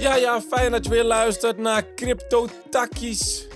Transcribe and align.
Ja, 0.00 0.16
ja, 0.16 0.40
fijn 0.40 0.70
dat 0.70 0.84
je 0.84 0.90
weer 0.90 1.04
luistert 1.04 1.58
naar 1.58 1.94
Crypto 1.94 2.48
Takkies. 2.70 3.46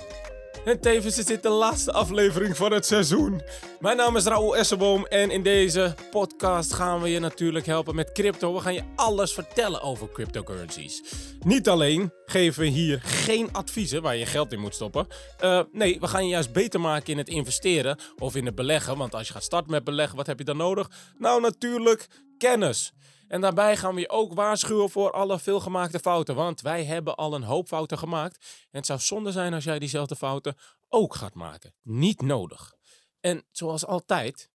En 0.65 0.81
tevens 0.81 1.19
is 1.19 1.25
dit 1.25 1.43
de 1.43 1.49
laatste 1.49 1.93
aflevering 1.93 2.57
van 2.57 2.73
het 2.73 2.87
seizoen. 2.87 3.43
Mijn 3.81 3.97
naam 3.97 4.17
is 4.17 4.25
Raoul 4.25 4.57
Essenboom 4.57 5.07
en 5.07 5.31
in 5.31 5.43
deze 5.43 5.95
podcast 6.11 6.73
gaan 6.73 7.01
we 7.01 7.09
je 7.09 7.19
natuurlijk 7.19 7.67
helpen 7.67 7.95
met 7.95 8.13
crypto. 8.13 8.55
We 8.55 8.61
gaan 8.61 8.75
je 8.75 8.83
alles 8.97 9.33
vertellen 9.33 9.83
over 9.83 10.09
cryptocurrencies. 10.13 11.03
Niet 11.41 11.69
alleen 11.69 12.13
geven 12.27 12.63
we 12.63 12.69
hier 12.69 13.01
geen 13.03 13.49
adviezen 13.53 14.03
waar 14.03 14.17
je 14.17 14.27
geld 14.27 14.53
in 14.53 14.61
moet 14.61 14.75
stoppen. 14.75 15.07
Uh, 15.45 15.61
nee, 15.73 16.01
we 16.01 16.07
gaan 16.07 16.25
je 16.25 16.31
juist 16.31 16.53
beter 16.53 16.81
maken 16.81 17.13
in 17.13 17.19
het 17.19 17.29
investeren 17.29 17.99
of 18.19 18.37
in 18.37 18.47
het 18.47 18.55
beleggen. 18.55 18.97
Want 18.97 19.15
als 19.15 19.27
je 19.27 19.33
gaat 19.33 19.43
starten 19.43 19.71
met 19.71 19.85
beleggen, 19.85 20.17
wat 20.17 20.27
heb 20.27 20.39
je 20.39 20.45
dan 20.45 20.57
nodig? 20.57 20.91
Nou, 21.19 21.41
natuurlijk 21.41 22.07
kennis. 22.39 22.93
En 23.35 23.41
daarbij 23.41 23.77
gaan 23.77 23.95
we 23.95 24.01
je 24.01 24.09
ook 24.09 24.35
waarschuwen 24.35 24.91
voor 24.91 25.13
alle 25.13 25.39
veelgemaakte 25.39 25.99
fouten. 25.99 26.35
Want 26.35 26.61
wij 26.61 26.85
hebben 26.85 27.17
al 27.17 27.35
een 27.35 27.43
hoop 27.43 27.67
fouten 27.67 27.99
gemaakt. 27.99 28.37
En 28.63 28.79
het 28.79 28.87
zou 28.87 29.01
zonde 29.01 29.33
zijn 29.33 29.55
als 29.55 29.65
jij 29.65 29.79
diezelfde 29.79 30.17
fouten 30.17 30.57
ook 30.89 31.15
gaat 31.15 31.35
maken. 31.35 31.75
Niet 31.83 32.23
nodig. 32.23 32.75
En 33.21 33.45
zoals 33.51 33.87
altijd 33.87 34.51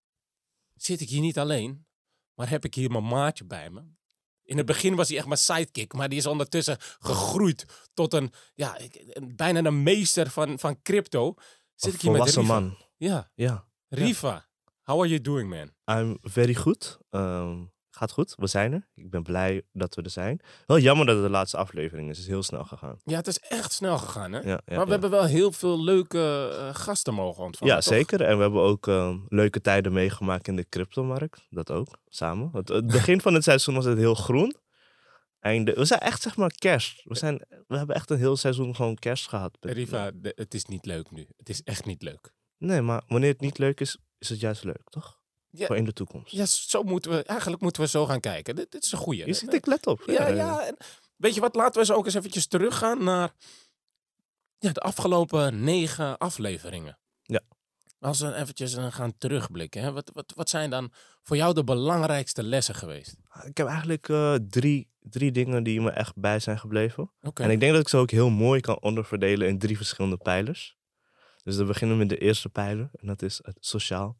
zit 0.75 1.01
ik 1.01 1.09
hier 1.09 1.21
niet 1.21 1.39
alleen, 1.39 1.85
maar 2.33 2.49
heb 2.49 2.65
ik 2.65 2.75
hier 2.75 2.91
mijn 2.91 3.07
maatje 3.07 3.45
bij 3.45 3.69
me. 3.69 3.83
In 4.43 4.57
het 4.57 4.65
begin 4.65 4.95
was 4.95 5.07
hij 5.07 5.17
echt 5.17 5.27
mijn 5.27 5.39
sidekick, 5.39 5.93
maar 5.93 6.09
die 6.09 6.17
is 6.17 6.25
ondertussen 6.25 6.77
gegroeid 6.99 7.89
tot 7.93 8.13
een, 8.13 8.33
ja, 8.53 8.77
bijna 9.35 9.63
een 9.63 9.83
meester 9.83 10.29
van, 10.29 10.59
van 10.59 10.81
crypto. 10.81 11.33
Zit 11.75 11.93
ik 11.93 12.01
hier 12.01 12.11
met 12.11 12.25
Riva. 12.25 12.41
man. 12.41 12.77
Ja. 12.97 13.31
Ja. 13.35 13.67
Riva, 13.87 14.47
how 14.81 14.99
are 14.99 15.09
you 15.09 15.21
doing, 15.21 15.49
man? 15.49 15.97
I'm 15.99 16.17
very 16.21 16.53
good. 16.53 16.97
Um, 17.09 17.71
gaat 17.91 18.11
goed. 18.11 18.33
We 18.37 18.47
zijn 18.47 18.73
er. 18.73 18.87
Ik 18.95 19.09
ben 19.09 19.23
blij 19.23 19.61
dat 19.71 19.95
we 19.95 20.01
er 20.01 20.09
zijn. 20.09 20.39
Wel 20.65 20.79
jammer 20.79 21.05
dat 21.05 21.15
het 21.15 21.25
de 21.25 21.31
laatste 21.31 21.57
aflevering 21.57 22.09
is. 22.09 22.17
Het 22.17 22.25
is 22.25 22.31
heel 22.31 22.43
snel 22.43 22.63
gegaan. 22.63 22.99
Ja, 23.03 23.15
het 23.15 23.27
is 23.27 23.39
echt 23.39 23.71
snel 23.71 23.97
gegaan, 23.97 24.31
hè? 24.31 24.39
Ja, 24.39 24.61
ja, 24.65 24.75
maar 24.75 24.85
we 24.85 24.91
hebben 24.91 25.09
wel 25.09 25.25
heel 25.25 25.51
veel 25.51 25.83
leuke 25.83 26.51
uh, 26.53 26.75
gasten 26.75 27.13
mogen 27.13 27.43
ontvangen. 27.43 27.73
Ja, 27.73 27.79
toch? 27.79 27.93
zeker. 27.93 28.21
En 28.21 28.35
we 28.35 28.41
hebben 28.41 28.61
ook 28.61 28.87
uh, 28.87 29.15
leuke 29.27 29.61
tijden 29.61 29.93
meegemaakt 29.93 30.47
in 30.47 30.55
de 30.55 30.69
cryptomarkt. 30.69 31.45
Dat 31.49 31.71
ook, 31.71 31.97
samen. 32.07 32.49
Het, 32.53 32.69
het 32.69 32.87
begin 32.97 33.21
van 33.21 33.33
het 33.33 33.43
seizoen 33.43 33.75
was 33.75 33.85
het 33.85 33.97
heel 33.97 34.15
groen. 34.15 34.55
Einde, 35.39 35.73
we 35.73 35.85
zijn 35.85 35.99
echt 35.99 36.21
zeg 36.21 36.37
maar 36.37 36.51
kerst. 36.51 37.01
We, 37.03 37.15
zijn, 37.15 37.45
we 37.67 37.77
hebben 37.77 37.95
echt 37.95 38.09
een 38.09 38.17
heel 38.17 38.37
seizoen 38.37 38.75
gewoon 38.75 38.95
kerst 38.95 39.27
gehad. 39.27 39.57
Riva, 39.59 40.11
het 40.21 40.53
is 40.53 40.65
niet 40.65 40.85
leuk 40.85 41.11
nu. 41.11 41.27
Het 41.37 41.49
is 41.49 41.63
echt 41.63 41.85
niet 41.85 42.01
leuk. 42.01 42.33
Nee, 42.57 42.81
maar 42.81 43.03
wanneer 43.07 43.31
het 43.31 43.41
niet 43.41 43.57
leuk 43.57 43.79
is, 43.79 43.97
is 44.17 44.29
het 44.29 44.39
juist 44.39 44.63
leuk, 44.63 44.89
toch? 44.89 45.18
Ja, 45.51 45.65
voor 45.65 45.77
in 45.77 45.85
de 45.85 45.93
toekomst. 45.93 46.31
Ja, 46.31 46.45
zo 46.45 46.83
moeten 46.83 47.11
we, 47.11 47.23
eigenlijk 47.23 47.61
moeten 47.61 47.81
we 47.81 47.87
zo 47.87 48.05
gaan 48.05 48.19
kijken. 48.19 48.55
Dit, 48.55 48.71
dit 48.71 48.83
is 48.83 48.91
een 48.91 48.97
goeie. 48.97 49.25
Je 49.25 49.33
ziet, 49.33 49.53
ik 49.53 49.65
let 49.65 49.87
op. 49.87 50.03
Ja, 50.05 50.27
ja. 50.27 50.65
En 50.65 50.77
weet 51.15 51.33
je 51.33 51.41
wat, 51.41 51.55
laten 51.55 51.79
we 51.79 51.85
zo 51.85 51.93
ook 51.93 52.05
eens 52.05 52.13
eventjes 52.13 52.47
teruggaan 52.47 53.03
naar 53.03 53.33
ja, 54.57 54.71
de 54.71 54.79
afgelopen 54.79 55.63
negen 55.63 56.17
afleveringen. 56.17 56.97
Ja. 57.21 57.41
Als 57.99 58.19
we 58.19 58.35
eventjes 58.35 58.75
gaan 58.89 59.17
terugblikken. 59.17 59.81
Hè? 59.81 59.91
Wat, 59.91 60.11
wat, 60.13 60.33
wat 60.35 60.49
zijn 60.49 60.69
dan 60.69 60.91
voor 61.23 61.37
jou 61.37 61.53
de 61.53 61.63
belangrijkste 61.63 62.43
lessen 62.43 62.75
geweest? 62.75 63.15
Ik 63.43 63.57
heb 63.57 63.67
eigenlijk 63.67 64.07
uh, 64.07 64.35
drie, 64.35 64.89
drie 64.99 65.31
dingen 65.31 65.63
die 65.63 65.81
me 65.81 65.91
echt 65.91 66.15
bij 66.15 66.39
zijn 66.39 66.59
gebleven. 66.59 67.11
Okay. 67.21 67.45
En 67.45 67.51
ik 67.51 67.59
denk 67.59 67.71
dat 67.71 67.81
ik 67.81 67.87
ze 67.87 67.97
ook 67.97 68.11
heel 68.11 68.29
mooi 68.29 68.61
kan 68.61 68.81
onderverdelen 68.81 69.47
in 69.47 69.59
drie 69.59 69.77
verschillende 69.77 70.17
pijlers. 70.17 70.77
Dus 71.43 71.55
we 71.55 71.63
beginnen 71.63 71.97
met 71.97 72.09
de 72.09 72.17
eerste 72.17 72.49
pijler. 72.49 72.89
En 72.93 73.07
dat 73.07 73.21
is 73.21 73.39
het 73.43 73.57
sociaal 73.59 74.17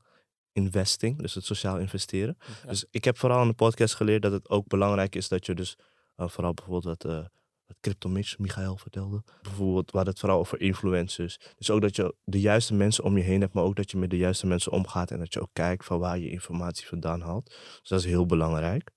investing, 0.51 1.17
dus 1.21 1.33
het 1.33 1.45
sociaal 1.45 1.79
investeren. 1.79 2.37
Ja. 2.63 2.69
Dus 2.69 2.85
ik 2.91 3.03
heb 3.03 3.17
vooral 3.17 3.41
in 3.41 3.47
de 3.47 3.53
podcast 3.53 3.95
geleerd 3.95 4.21
dat 4.21 4.31
het 4.31 4.49
ook 4.49 4.67
belangrijk 4.67 5.15
is 5.15 5.27
dat 5.27 5.45
je 5.45 5.55
dus 5.55 5.77
uh, 6.17 6.27
vooral 6.27 6.53
bijvoorbeeld 6.53 6.83
wat, 6.83 7.11
uh, 7.11 7.25
wat 7.65 7.77
Crypto 7.81 8.09
Mitch, 8.09 8.37
Michael 8.37 8.77
vertelde, 8.77 9.23
bijvoorbeeld 9.41 9.91
waar 9.91 10.05
het 10.05 10.19
vooral 10.19 10.39
over 10.39 10.61
influencers. 10.61 11.39
Dus 11.55 11.69
ook 11.69 11.81
dat 11.81 11.95
je 11.95 12.15
de 12.23 12.39
juiste 12.39 12.73
mensen 12.73 13.03
om 13.03 13.17
je 13.17 13.23
heen 13.23 13.41
hebt, 13.41 13.53
maar 13.53 13.63
ook 13.63 13.75
dat 13.75 13.91
je 13.91 13.97
met 13.97 14.09
de 14.09 14.17
juiste 14.17 14.47
mensen 14.47 14.71
omgaat 14.71 15.11
en 15.11 15.19
dat 15.19 15.33
je 15.33 15.41
ook 15.41 15.53
kijkt 15.53 15.85
van 15.85 15.99
waar 15.99 16.19
je 16.19 16.29
informatie 16.29 16.87
vandaan 16.87 17.21
haalt. 17.21 17.45
Dus 17.79 17.89
dat 17.89 17.99
is 17.99 18.05
heel 18.05 18.25
belangrijk. 18.25 18.91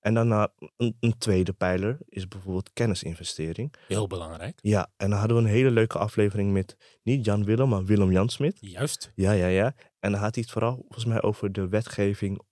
En 0.00 0.28
uh, 0.28 0.44
een, 0.76 0.96
een, 1.00 1.18
tweede 1.18 1.52
pijler 1.52 1.98
is 2.08 2.28
bijvoorbeeld 2.28 2.72
kennisinvestering. 2.72 3.74
Heel 3.88 4.06
belangrijk. 4.06 4.58
Ja, 4.62 4.90
en 4.96 5.10
dan 5.10 5.18
hadden 5.18 5.36
we 5.36 5.42
een 5.42 5.48
hele 5.48 5.70
leuke 5.70 5.98
aflevering 5.98 6.52
met 6.52 6.76
niet 7.02 7.24
Jan 7.24 7.44
Willem, 7.44 7.68
maar 7.68 7.84
Willem 7.84 8.12
Jan 8.12 8.28
Smit. 8.28 8.56
Juist. 8.60 9.12
Ja, 9.14 9.32
ja, 9.32 9.46
ja. 9.46 9.74
En 10.02 10.12
dan 10.12 10.20
had 10.20 10.34
hij 10.34 10.42
het 10.42 10.52
vooral 10.52 10.74
volgens 10.74 11.04
mij 11.04 11.22
over 11.22 11.52
de 11.52 11.68
wetgeving 11.68 12.42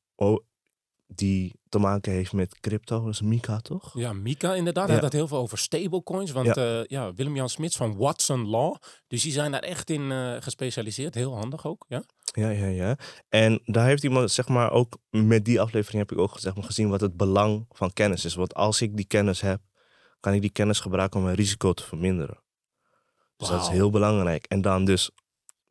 die 1.07 1.55
te 1.69 1.79
maken 1.79 2.13
heeft 2.13 2.33
met 2.33 2.61
crypto. 2.61 3.05
Dat 3.05 3.13
is 3.13 3.21
Mika, 3.21 3.61
toch? 3.61 3.91
Ja, 3.95 4.13
Mika 4.13 4.55
inderdaad. 4.55 4.87
Hij 4.87 4.97
ja. 4.97 5.03
had 5.03 5.13
het 5.13 5.21
heel 5.21 5.29
veel 5.29 5.39
over 5.39 5.59
stablecoins. 5.59 6.31
Want 6.31 6.55
ja. 6.55 6.79
Uh, 6.79 6.85
ja 6.85 7.15
Willem-Jan 7.15 7.49
Smits 7.49 7.77
van 7.77 7.97
Watson 7.97 8.49
Law. 8.49 8.77
Dus 9.07 9.23
die 9.23 9.33
zijn 9.33 9.53
daar 9.53 9.61
echt 9.61 9.91
in 9.91 10.01
uh, 10.01 10.37
gespecialiseerd. 10.41 11.15
Heel 11.15 11.37
handig 11.37 11.67
ook, 11.67 11.85
ja. 11.89 12.03
Ja, 12.33 12.51
ja, 12.51 12.67
ja. 12.67 12.97
En 13.29 13.61
daar 13.65 13.87
heeft 13.87 14.05
iemand, 14.05 14.31
zeg 14.31 14.49
maar, 14.49 14.71
ook 14.71 14.99
met 15.11 15.45
die 15.45 15.61
aflevering 15.61 15.99
heb 16.09 16.13
ik 16.13 16.19
ook 16.19 16.39
zeg 16.39 16.55
maar, 16.55 16.65
gezien 16.65 16.89
wat 16.89 17.01
het 17.01 17.17
belang 17.17 17.67
van 17.69 17.93
kennis 17.93 18.25
is. 18.25 18.35
Want 18.35 18.55
als 18.55 18.81
ik 18.81 18.97
die 18.97 19.07
kennis 19.07 19.41
heb, 19.41 19.61
kan 20.21 20.33
ik 20.33 20.41
die 20.41 20.51
kennis 20.51 20.81
gebruiken 20.81 21.19
om 21.19 21.25
mijn 21.25 21.37
risico 21.37 21.73
te 21.73 21.83
verminderen. 21.83 22.43
Dus 23.37 23.49
wow. 23.49 23.59
dat 23.59 23.67
is 23.67 23.73
heel 23.73 23.91
belangrijk. 23.91 24.45
En 24.47 24.61
dan 24.61 24.85
dus 24.85 25.11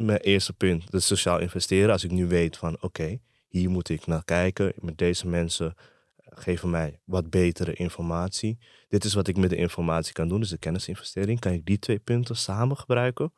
mijn 0.06 0.20
eerste 0.20 0.54
punt, 0.54 0.92
het 0.92 1.04
sociaal 1.04 1.40
investeren. 1.40 1.92
Als 1.92 2.04
ik 2.04 2.12
nu 2.12 2.28
weet 2.28 2.58
van, 2.58 2.74
oké, 2.74 2.86
okay, 2.86 3.22
hier 3.48 3.70
moet 3.70 3.90
ik 3.90 4.08
naar 4.08 4.24
kijken. 4.24 4.74
Met 4.76 4.98
deze 4.98 5.28
mensen 5.28 5.76
geven 6.18 6.70
mij 6.70 7.00
wat 7.06 7.30
betere 7.30 7.74
informatie. 7.74 8.58
Dit 8.88 9.04
is 9.04 9.14
wat 9.14 9.28
ik 9.28 9.38
met 9.38 9.50
de 9.50 9.56
informatie 9.56 10.14
kan 10.14 10.28
doen, 10.28 10.40
dus 10.40 10.50
de 10.50 10.58
kennisinvestering. 10.58 11.40
Kan 11.40 11.52
ik 11.52 11.66
die 11.66 11.80
twee 11.80 12.00
punten 12.00 12.36
samen 12.36 12.78
gebruiken 12.78 13.34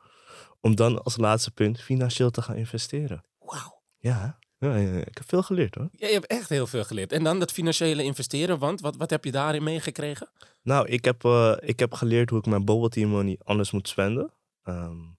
om 0.60 0.76
dan 0.76 1.02
als 1.02 1.16
laatste 1.16 1.50
punt 1.50 1.80
financieel 1.80 2.30
te 2.30 2.42
gaan 2.42 2.56
investeren. 2.56 3.24
Wauw. 3.38 3.82
Ja, 3.98 4.38
ja, 4.58 4.76
ja, 4.76 4.98
ik 4.98 5.16
heb 5.16 5.28
veel 5.28 5.42
geleerd 5.42 5.74
hoor. 5.74 5.88
Ja, 5.92 6.06
je 6.06 6.12
hebt 6.12 6.26
echt 6.26 6.48
heel 6.48 6.66
veel 6.66 6.84
geleerd. 6.84 7.12
En 7.12 7.24
dan 7.24 7.38
dat 7.38 7.52
financiële 7.52 8.02
investeren, 8.02 8.58
want 8.58 8.80
wat, 8.80 8.96
wat 8.96 9.10
heb 9.10 9.24
je 9.24 9.30
daarin 9.30 9.62
meegekregen? 9.62 10.30
Nou, 10.62 10.88
ik 10.88 11.04
heb, 11.04 11.24
uh, 11.24 11.56
ik 11.60 11.78
heb 11.78 11.92
geleerd 11.92 12.30
hoe 12.30 12.38
ik 12.38 12.46
mijn 12.46 12.64
bubble 12.64 12.88
tea 12.88 13.06
money 13.06 13.38
anders 13.44 13.70
moet 13.70 13.88
spenden. 13.88 14.32
Um, 14.64 15.18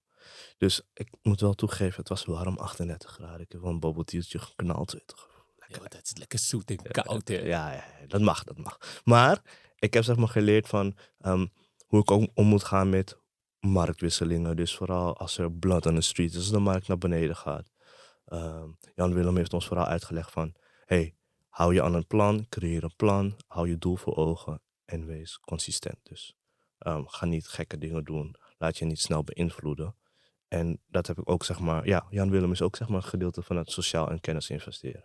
dus 0.56 0.82
ik 0.92 1.08
moet 1.22 1.40
wel 1.40 1.54
toegeven, 1.54 1.96
het 1.96 2.08
was 2.08 2.24
warm, 2.24 2.56
38 2.56 3.10
graden. 3.10 3.40
Ik 3.40 3.52
heb 3.52 3.60
wel 3.60 3.70
een 3.70 3.80
bubble 3.80 4.04
tea'tje 4.04 4.38
geknald. 4.38 4.92
Lekker. 5.56 5.88
Dat 5.88 6.04
is 6.04 6.16
lekker 6.16 6.38
zoet 6.38 6.70
en 6.70 6.82
koud. 6.82 7.28
Hè? 7.28 7.38
Ja, 7.38 7.72
ja, 7.72 7.84
dat 8.06 8.20
mag, 8.20 8.44
dat 8.44 8.58
mag. 8.58 9.00
Maar 9.04 9.42
ik 9.78 9.94
heb 9.94 10.04
zeg 10.04 10.16
maar 10.16 10.28
geleerd 10.28 10.68
van 10.68 10.96
um, 11.20 11.52
hoe 11.86 12.00
ik 12.00 12.10
ook 12.10 12.30
om 12.34 12.46
moet 12.46 12.64
gaan 12.64 12.88
met 12.88 13.18
marktwisselingen. 13.60 14.56
Dus 14.56 14.76
vooral 14.76 15.16
als 15.16 15.38
er 15.38 15.52
blood 15.52 15.86
on 15.86 15.94
the 15.94 16.00
street 16.00 16.30
is, 16.30 16.36
als 16.36 16.50
de 16.50 16.58
markt 16.58 16.88
naar 16.88 16.98
beneden 16.98 17.36
gaat. 17.36 17.72
Um, 18.26 18.78
Jan 18.94 19.14
Willem 19.14 19.36
heeft 19.36 19.52
ons 19.52 19.66
vooral 19.66 19.86
uitgelegd 19.86 20.30
van... 20.30 20.54
hey, 20.84 21.14
hou 21.48 21.74
je 21.74 21.82
aan 21.82 21.94
een 21.94 22.06
plan, 22.06 22.48
creëer 22.48 22.84
een 22.84 22.96
plan, 22.96 23.36
hou 23.46 23.68
je 23.68 23.78
doel 23.78 23.96
voor 23.96 24.16
ogen 24.16 24.62
en 24.84 25.06
wees 25.06 25.38
consistent. 25.38 25.98
Dus 26.02 26.36
um, 26.78 27.08
ga 27.08 27.26
niet 27.26 27.46
gekke 27.48 27.78
dingen 27.78 28.04
doen, 28.04 28.36
laat 28.58 28.78
je 28.78 28.84
niet 28.84 29.00
snel 29.00 29.24
beïnvloeden. 29.24 29.96
En 30.54 30.80
dat 30.88 31.06
heb 31.06 31.18
ik 31.18 31.30
ook, 31.30 31.44
zeg 31.44 31.58
maar... 31.58 31.86
Ja, 31.86 32.06
Jan 32.10 32.30
Willem 32.30 32.52
is 32.52 32.62
ook 32.62 32.76
zeg 32.76 32.88
maar 32.88 32.96
een 32.96 33.08
gedeelte 33.08 33.42
van 33.42 33.56
het 33.56 33.70
sociaal 33.70 34.10
en 34.10 34.20
kennis 34.20 34.50
investeren. 34.50 35.04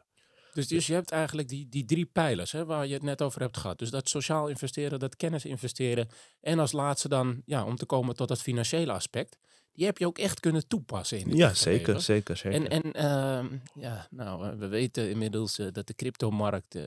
Dus, 0.54 0.68
dus 0.68 0.88
je 0.88 0.94
hebt 0.94 1.12
eigenlijk 1.12 1.48
die, 1.48 1.70
die 1.70 1.86
drie 1.86 2.06
pijlers 2.06 2.52
hè, 2.52 2.66
waar 2.66 2.88
je 2.88 2.94
het 2.94 3.04
net 3.04 3.22
over 3.22 3.42
hebt 3.42 3.58
gehad. 3.58 3.80
Dus 3.80 3.90
dat 3.90 4.10
sociaal 4.10 4.48
investeren, 4.48 5.00
dat 5.00 5.16
kennis 5.16 5.46
investeren. 5.46 6.08
En 6.42 6.60
als 6.60 6.72
laatste 6.72 7.08
dan, 7.08 7.42
ja, 7.46 7.66
om 7.66 7.76
te 7.76 7.86
komen 7.86 8.16
tot 8.16 8.28
dat 8.28 8.42
financiële 8.42 8.92
aspect. 8.92 9.38
Die 9.74 9.86
heb 9.86 9.98
je 9.98 10.06
ook 10.06 10.18
echt 10.18 10.40
kunnen 10.40 10.68
toepassen 10.68 11.20
in 11.20 11.36
Ja, 11.36 11.54
zeker, 11.54 12.02
zeker, 12.02 12.38
zeker. 12.38 12.72
En, 12.72 12.84
en 12.84 12.86
uh, 12.86 13.60
ja, 13.74 14.08
nou, 14.10 14.58
we 14.58 14.68
weten 14.68 15.10
inmiddels 15.10 15.60
uh, 15.60 15.68
dat 15.72 15.88
de 15.88 15.94
cryptomarkt, 15.94 16.76
uh, 16.76 16.84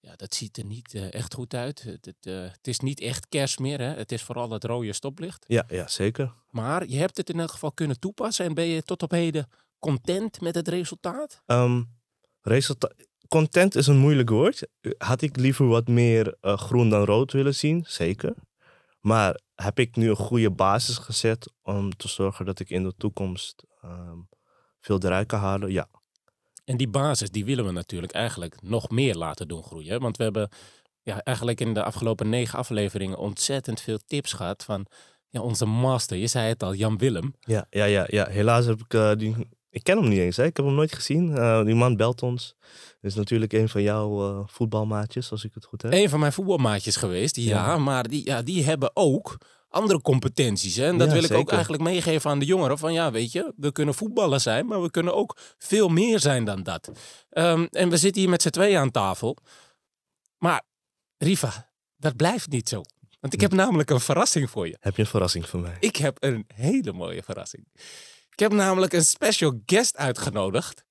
ja, 0.00 0.16
dat 0.16 0.34
ziet 0.34 0.56
er 0.56 0.64
niet 0.64 0.94
uh, 0.94 1.12
echt 1.12 1.34
goed 1.34 1.54
uit. 1.54 1.82
Het, 1.82 2.04
het, 2.04 2.24
het, 2.52 2.66
is 2.66 2.80
niet 2.80 3.00
echt 3.00 3.28
cash 3.28 3.56
meer, 3.56 3.78
hè. 3.78 3.94
Het 3.94 4.12
is 4.12 4.22
vooral 4.22 4.50
het 4.50 4.64
rode 4.64 4.92
stoplicht. 4.92 5.44
Ja, 5.48 5.64
ja, 5.68 5.88
zeker. 5.88 6.34
Maar 6.50 6.86
je 6.86 6.96
hebt 6.96 7.16
het 7.16 7.30
in 7.30 7.40
elk 7.40 7.50
geval 7.50 7.72
kunnen 7.72 7.98
toepassen. 7.98 8.44
En 8.44 8.54
ben 8.54 8.66
je 8.66 8.82
tot 8.82 9.02
op 9.02 9.10
heden 9.10 9.48
content 9.78 10.40
met 10.40 10.54
het 10.54 10.68
resultaat? 10.68 11.42
Um. 11.46 11.98
Content 13.28 13.74
is 13.74 13.86
een 13.86 13.98
moeilijk 13.98 14.30
woord. 14.30 14.66
Had 14.98 15.22
ik 15.22 15.36
liever 15.36 15.66
wat 15.66 15.88
meer 15.88 16.36
uh, 16.40 16.56
groen 16.56 16.90
dan 16.90 17.04
rood 17.04 17.32
willen 17.32 17.54
zien? 17.54 17.84
Zeker. 17.88 18.34
Maar 19.00 19.40
heb 19.54 19.78
ik 19.78 19.96
nu 19.96 20.08
een 20.08 20.16
goede 20.16 20.50
basis 20.50 20.98
gezet 20.98 21.52
om 21.62 21.96
te 21.96 22.08
zorgen 22.08 22.44
dat 22.44 22.60
ik 22.60 22.70
in 22.70 22.82
de 22.82 22.94
toekomst 22.96 23.64
ehm, 23.82 24.18
veel 24.80 24.98
eruit 24.98 25.26
kan 25.26 25.40
halen? 25.40 25.72
Ja. 25.72 25.88
En 26.64 26.76
die 26.76 26.88
basis, 26.88 27.30
die 27.30 27.44
willen 27.44 27.64
we 27.64 27.72
natuurlijk 27.72 28.12
eigenlijk 28.12 28.62
nog 28.62 28.90
meer 28.90 29.14
laten 29.14 29.48
doen 29.48 29.62
groeien. 29.62 30.00
Want 30.00 30.16
we 30.16 30.22
hebben 30.22 30.48
ja, 31.02 31.22
eigenlijk 31.22 31.60
in 31.60 31.74
de 31.74 31.82
afgelopen 31.82 32.28
negen 32.28 32.58
afleveringen 32.58 33.18
ontzettend 33.18 33.80
veel 33.80 33.98
tips 34.06 34.32
gehad 34.32 34.64
van 34.64 34.86
ja, 35.28 35.40
onze 35.40 35.64
master. 35.66 36.16
Je 36.16 36.26
zei 36.26 36.48
het 36.48 36.62
al, 36.62 36.74
Jan 36.74 36.98
Willem. 36.98 37.34
Ja, 37.40 37.66
ja, 37.70 37.84
ja, 37.84 38.04
ja. 38.08 38.26
helaas 38.28 38.66
heb 38.66 38.80
ik 38.80 38.94
eh, 38.94 39.12
die. 39.16 39.36
Ik 39.70 39.82
ken 39.82 39.98
hem 39.98 40.08
niet 40.08 40.18
eens, 40.18 40.36
hè. 40.36 40.44
ik 40.44 40.56
heb 40.56 40.66
hem 40.66 40.74
nooit 40.74 40.94
gezien. 40.94 41.36
Eh, 41.36 41.64
die 41.64 41.74
man 41.74 41.96
belt 41.96 42.22
ons. 42.22 42.54
Is 43.00 43.14
natuurlijk 43.14 43.52
een 43.52 43.68
van 43.68 43.82
jouw 43.82 44.28
eh, 44.28 44.42
voetbalmaatjes, 44.46 45.30
als 45.30 45.44
ik 45.44 45.54
het 45.54 45.64
goed 45.64 45.82
heb. 45.82 45.92
Een 45.92 46.08
van 46.08 46.20
mijn 46.20 46.32
voetbalmaatjes 46.32 46.96
geweest, 46.96 47.36
ja, 47.36 47.66
Ja. 47.66 47.78
maar 47.78 48.08
die, 48.08 48.26
ja, 48.26 48.42
die 48.42 48.64
hebben 48.64 48.90
ook 48.94 49.38
andere 49.70 50.00
competenties. 50.00 50.76
Hè? 50.76 50.86
En 50.86 50.98
dat 50.98 51.08
Ja, 51.08 51.14
wil 51.14 51.24
ik 51.24 51.32
ook 51.32 51.50
eigenlijk 51.52 51.82
meegeven 51.82 52.30
aan 52.30 52.38
de 52.38 52.44
jongeren. 52.44 52.78
Van 52.78 52.92
ja, 52.92 53.10
weet 53.10 53.32
je, 53.32 53.52
we 53.56 53.72
kunnen 53.72 53.94
voetballer 53.94 54.40
zijn, 54.40 54.66
maar 54.66 54.82
we 54.82 54.90
kunnen 54.90 55.14
ook 55.14 55.36
veel 55.58 55.88
meer 55.88 56.18
zijn 56.20 56.44
dan 56.44 56.62
dat. 56.62 56.90
Ehm, 57.30 57.66
en 57.70 57.88
we 57.90 57.96
zitten 57.96 58.20
hier 58.20 58.30
met 58.30 58.42
z'n 58.42 58.48
tweeën 58.48 58.78
aan 58.78 58.90
tafel. 58.90 59.36
Maar 60.38 60.62
Riva, 61.18 61.72
dat 61.96 62.16
blijft 62.16 62.48
niet 62.48 62.68
zo. 62.68 62.82
Want 63.20 63.32
ik 63.32 63.40
heb 63.40 63.52
namelijk 63.52 63.90
een 63.90 64.00
verrassing 64.00 64.50
voor 64.50 64.66
je. 64.66 64.76
Heb 64.80 64.96
je 64.96 65.02
een 65.02 65.08
verrassing 65.08 65.48
voor 65.48 65.60
mij? 65.60 65.76
Ik 65.80 65.96
heb 65.96 66.16
een 66.20 66.44
hele 66.54 66.92
mooie 66.92 67.22
verrassing. 67.22 67.66
Ik 68.30 68.38
heb 68.38 68.52
namelijk 68.52 68.92
een 68.92 69.04
special 69.04 69.60
guest 69.66 69.96
uitgenodigd. 69.96 70.84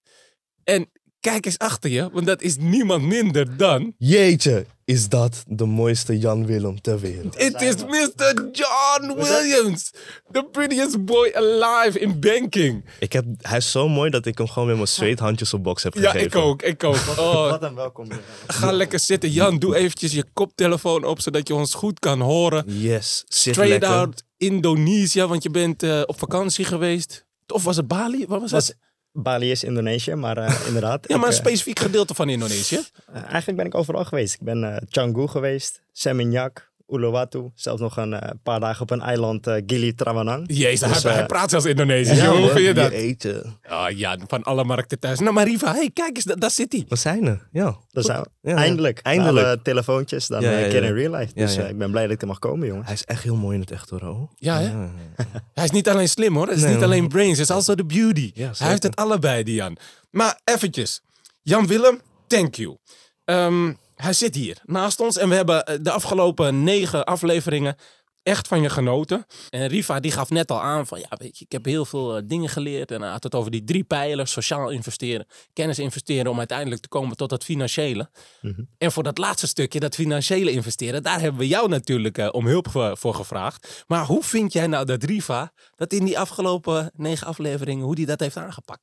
En 0.64 0.92
kijk 1.20 1.46
eens 1.46 1.58
achter 1.58 1.90
je, 1.90 2.10
want 2.12 2.26
dat 2.26 2.42
is 2.42 2.58
niemand 2.58 3.04
minder 3.04 3.58
dan... 3.58 3.94
Jeetje, 3.98 4.66
is 4.86 5.10
dat 5.10 5.44
de 5.48 5.66
mooiste 5.66 6.18
Jan 6.20 6.46
Willem 6.46 6.82
ter 6.82 7.00
wereld? 7.00 7.42
Het 7.42 7.62
is 7.62 7.76
Mr. 7.76 8.50
John 8.52 9.14
Williams, 9.22 9.92
the 10.32 10.48
prettiest 10.52 11.06
boy 11.06 11.32
alive 11.36 12.00
in 12.00 12.20
banking. 12.20 12.86
Ik 13.00 13.14
heb, 13.14 13.26
hij 13.38 13.58
is 13.58 13.72
zo 13.72 13.88
mooi 13.90 14.10
dat 14.10 14.26
ik 14.26 14.38
hem 14.38 14.48
gewoon 14.48 14.68
met 14.68 14.76
mijn 14.78 14.88
zweethandjes 14.88 15.54
op 15.54 15.64
box 15.64 15.84
heb 15.84 15.94
Ja, 15.94 16.02
gegeven. 16.12 16.28
ik 16.28 16.36
ook, 16.36 16.62
ik 16.62 16.84
ook. 16.84 16.96
Oh, 17.18 17.50
Wat 17.50 17.64
een 17.64 17.76
welkom. 17.76 18.08
ga 18.48 18.72
lekker 18.72 19.00
zitten. 19.00 19.30
Jan, 19.32 19.60
doe 19.60 19.76
eventjes 19.76 20.12
je 20.12 20.26
koptelefoon 20.34 21.04
op, 21.04 21.22
zodat 21.22 21.48
je 21.48 21.56
ons 21.56 21.74
goed 21.74 22.00
kan 22.00 22.20
horen. 22.22 22.64
Yes, 22.68 23.24
zit 23.28 23.54
Straight 23.54 23.70
lekker. 23.82 23.90
out 23.98 24.24
Indonesië, 24.38 25.24
want 25.26 25.44
je 25.44 25.50
bent 25.50 25.84
eh, 25.84 26.02
op 26.06 26.20
vakantie 26.20 26.66
geweest. 26.66 27.26
Of 27.48 27.64
was 27.64 27.76
het 27.76 27.88
Bali? 27.88 28.26
Wat 28.28 28.42
was 28.42 28.52
Was, 28.52 28.68
het? 28.68 28.78
Bali 29.22 29.52
is 29.52 29.64
Indonesië, 29.64 30.16
maar 30.16 30.38
eh, 30.38 30.56
inderdaad. 30.68 31.08
Ja, 31.08 31.16
ik, 31.16 31.22
maar 31.22 31.30
een 31.30 31.36
eh, 31.36 31.40
specifiek 31.42 31.80
gedeelte 31.80 32.14
van 32.14 32.30
Indonesië. 32.30 32.80
eh, 33.14 33.22
eigenlijk 33.24 33.58
ben 33.58 33.66
ik 33.66 33.76
overal 33.76 34.06
geweest. 34.06 34.34
Ik 34.34 34.42
ben 34.42 34.88
Canggu 34.90 35.28
geweest, 35.28 35.82
Seminyak, 35.92 36.69
Uluwatu. 36.92 37.52
Zelfs 37.56 37.82
nog 37.82 37.98
een 37.98 38.14
eh, 38.14 38.30
paar 38.44 38.60
dagen 38.60 38.82
op 38.82 38.92
een 38.92 39.02
eiland, 39.02 39.48
eh, 39.48 39.62
Gili 39.68 39.94
Trawangan. 39.96 40.44
Jezus, 40.48 40.88
Dus, 40.90 41.04
hij, 41.04 41.12
eh, 41.12 41.18
hij 41.18 41.26
praat 41.26 41.50
zelfs 41.50 41.66
Indonesisch. 41.66 42.18
Ja. 42.18 42.32
Hoe 42.36 42.50
vind 42.50 42.66
je 42.66 42.74
dat? 42.74 42.92
eten. 42.92 43.58
Ah, 43.68 43.98
ja, 43.98 44.18
van 44.28 44.44
alle 44.44 44.64
markten 44.64 45.00
thuis. 45.00 45.20
Nou, 45.20 45.34
maar 45.34 45.46
Riva, 45.48 45.74
hey, 45.74 45.90
kijk 45.94 46.16
eens, 46.16 46.26
da- 46.26 46.36
daar 46.36 46.52
zit 46.52 46.72
hij. 46.72 46.86
We 46.90 46.96
zijn 46.96 47.26
er, 47.28 47.48
ja. 47.52 47.78
Dat. 47.92 48.06
Ja, 48.06 48.26
ja. 48.42 48.56
Eindelijk. 48.56 49.00
Eindelijk. 49.00 49.46
Alle 49.46 49.62
telefoontjes, 49.62 50.28
dan 50.28 50.42
Ja, 50.42 50.52
ja. 50.52 50.66
in 50.66 50.94
real 50.94 51.16
life. 51.16 51.34
Dus 51.34 51.58
ik 51.58 51.78
ben 51.78 51.92
blij 51.92 52.04
dat 52.04 52.12
ik 52.12 52.22
er 52.22 52.28
mag 52.28 52.40
komen, 52.40 52.68
jongens. 52.68 52.86
Hij 52.86 52.96
is 52.96 53.04
echt 53.04 53.24
heel 53.24 53.36
mooi 53.36 53.56
in 53.56 53.62
het 53.62 53.72
echt 53.72 53.90
hoor. 53.90 54.30
Ja, 54.36 54.60
hè? 54.60 54.70
ja. 54.72 54.90
Hij 55.54 55.64
is 55.64 55.72
niet 55.72 55.90
alleen 55.90 56.10
slim 56.10 56.36
hoor, 56.36 56.48
het 56.48 56.58
is 56.58 56.64
Nee, 56.64 56.74
niet 56.74 56.84
alleen 56.84 57.08
brains, 57.08 57.38
het 57.38 57.50
is 57.50 57.56
also 57.56 57.76
the 57.76 57.86
beauty. 57.86 58.32
Hij 58.36 58.68
heeft 58.70 58.84
het 58.84 58.96
allebei, 58.96 59.44
die 59.44 59.56
Jan. 59.56 59.78
Maar 60.12 60.40
eventjes, 60.44 61.02
Jan 61.42 61.68
Willem, 61.68 62.00
thank 62.28 62.56
you. 62.56 62.78
Ehm, 63.26 63.74
hij 64.02 64.14
zit 64.14 64.36
hier 64.36 64.58
naast 64.64 65.00
ons 65.00 65.18
en 65.18 65.30
we 65.30 65.36
hebben 65.36 65.66
eh, 65.66 65.78
de 65.82 65.92
afgelopen 65.92 66.64
negen 66.64 67.06
afleveringen 67.06 67.76
echt 68.24 68.48
van 68.48 68.62
je 68.62 68.70
genoten. 68.70 69.26
En 69.50 69.68
Riva 69.68 70.00
die 70.00 70.12
gaf 70.12 70.30
net 70.30 70.52
al 70.52 70.62
aan 70.62 70.88
van, 70.88 71.00
ja 71.00 71.10
weet 71.18 71.38
je, 71.38 71.46
ik 71.46 71.52
heb 71.52 71.66
heel 71.66 71.86
veel 71.86 72.18
eh, 72.18 72.24
dingen 72.26 72.50
geleerd. 72.50 72.92
En 72.92 73.02
hij 73.02 73.12
had 73.12 73.24
het 73.24 73.36
over 73.36 73.52
die 73.52 73.64
drie 73.64 73.84
pijlers, 73.84 74.32
sociaal 74.32 74.70
investeren, 74.70 75.26
kennis 75.54 75.80
investeren 75.80 76.32
om 76.32 76.38
uiteindelijk 76.38 76.82
te 76.82 76.88
komen 76.88 77.18
tot 77.18 77.30
dat 77.30 77.44
financiële. 77.44 78.10
Mhm. 78.42 78.62
En 78.78 78.92
voor 78.92 79.04
dat 79.04 79.18
laatste 79.18 79.48
stukje, 79.48 79.80
dat 79.80 79.96
financiële 79.96 80.52
investeren, 80.52 81.04
daar 81.04 81.20
hebben 81.20 81.40
we 81.40 81.48
jou 81.48 81.70
natuurlijk 81.70 82.18
eh, 82.18 82.28
om 82.32 82.48
hulp 82.48 82.70
voor, 82.70 82.98
voor 82.98 83.14
gevraagd. 83.14 83.84
Maar 83.88 84.06
hoe 84.06 84.24
vind 84.24 84.54
jij 84.54 84.68
nou 84.68 84.86
dat 84.86 85.04
Riva, 85.04 85.54
dat 85.76 85.94
in 85.94 86.06
die 86.06 86.20
afgelopen 86.20 86.92
negen 86.96 87.28
afleveringen, 87.28 87.86
hoe 87.86 87.96
die 87.96 88.06
dat 88.06 88.20
heeft 88.20 88.38
aangepakt? 88.38 88.82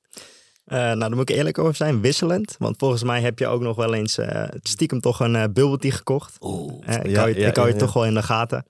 Eh, 0.66 0.78
nou, 0.78 0.98
daar 0.98 1.10
moet 1.10 1.30
ik 1.30 1.36
eerlijk 1.36 1.58
over 1.58 1.74
zijn, 1.74 2.00
wisselend. 2.00 2.54
Want 2.58 2.76
volgens 2.78 3.02
mij 3.02 3.20
heb 3.20 3.38
je 3.38 3.46
ook 3.46 3.60
nog 3.60 3.76
wel 3.76 3.94
eens 3.94 4.18
eh, 4.18 4.44
stiekem 4.62 5.00
toch 5.00 5.20
een 5.20 5.52
tea 5.52 5.90
gekocht. 5.90 6.36
Oeh. 6.40 6.72
Ik 6.86 7.06
Ja, 7.06 7.18
hou 7.18 7.28
je, 7.28 7.40
ja, 7.40 7.48
ik 7.48 7.56
hou 7.56 7.68
je 7.68 7.74
ja, 7.74 7.78
toch 7.78 7.92
wel 7.92 8.04
in 8.06 8.14
de 8.14 8.22
gaten. 8.22 8.66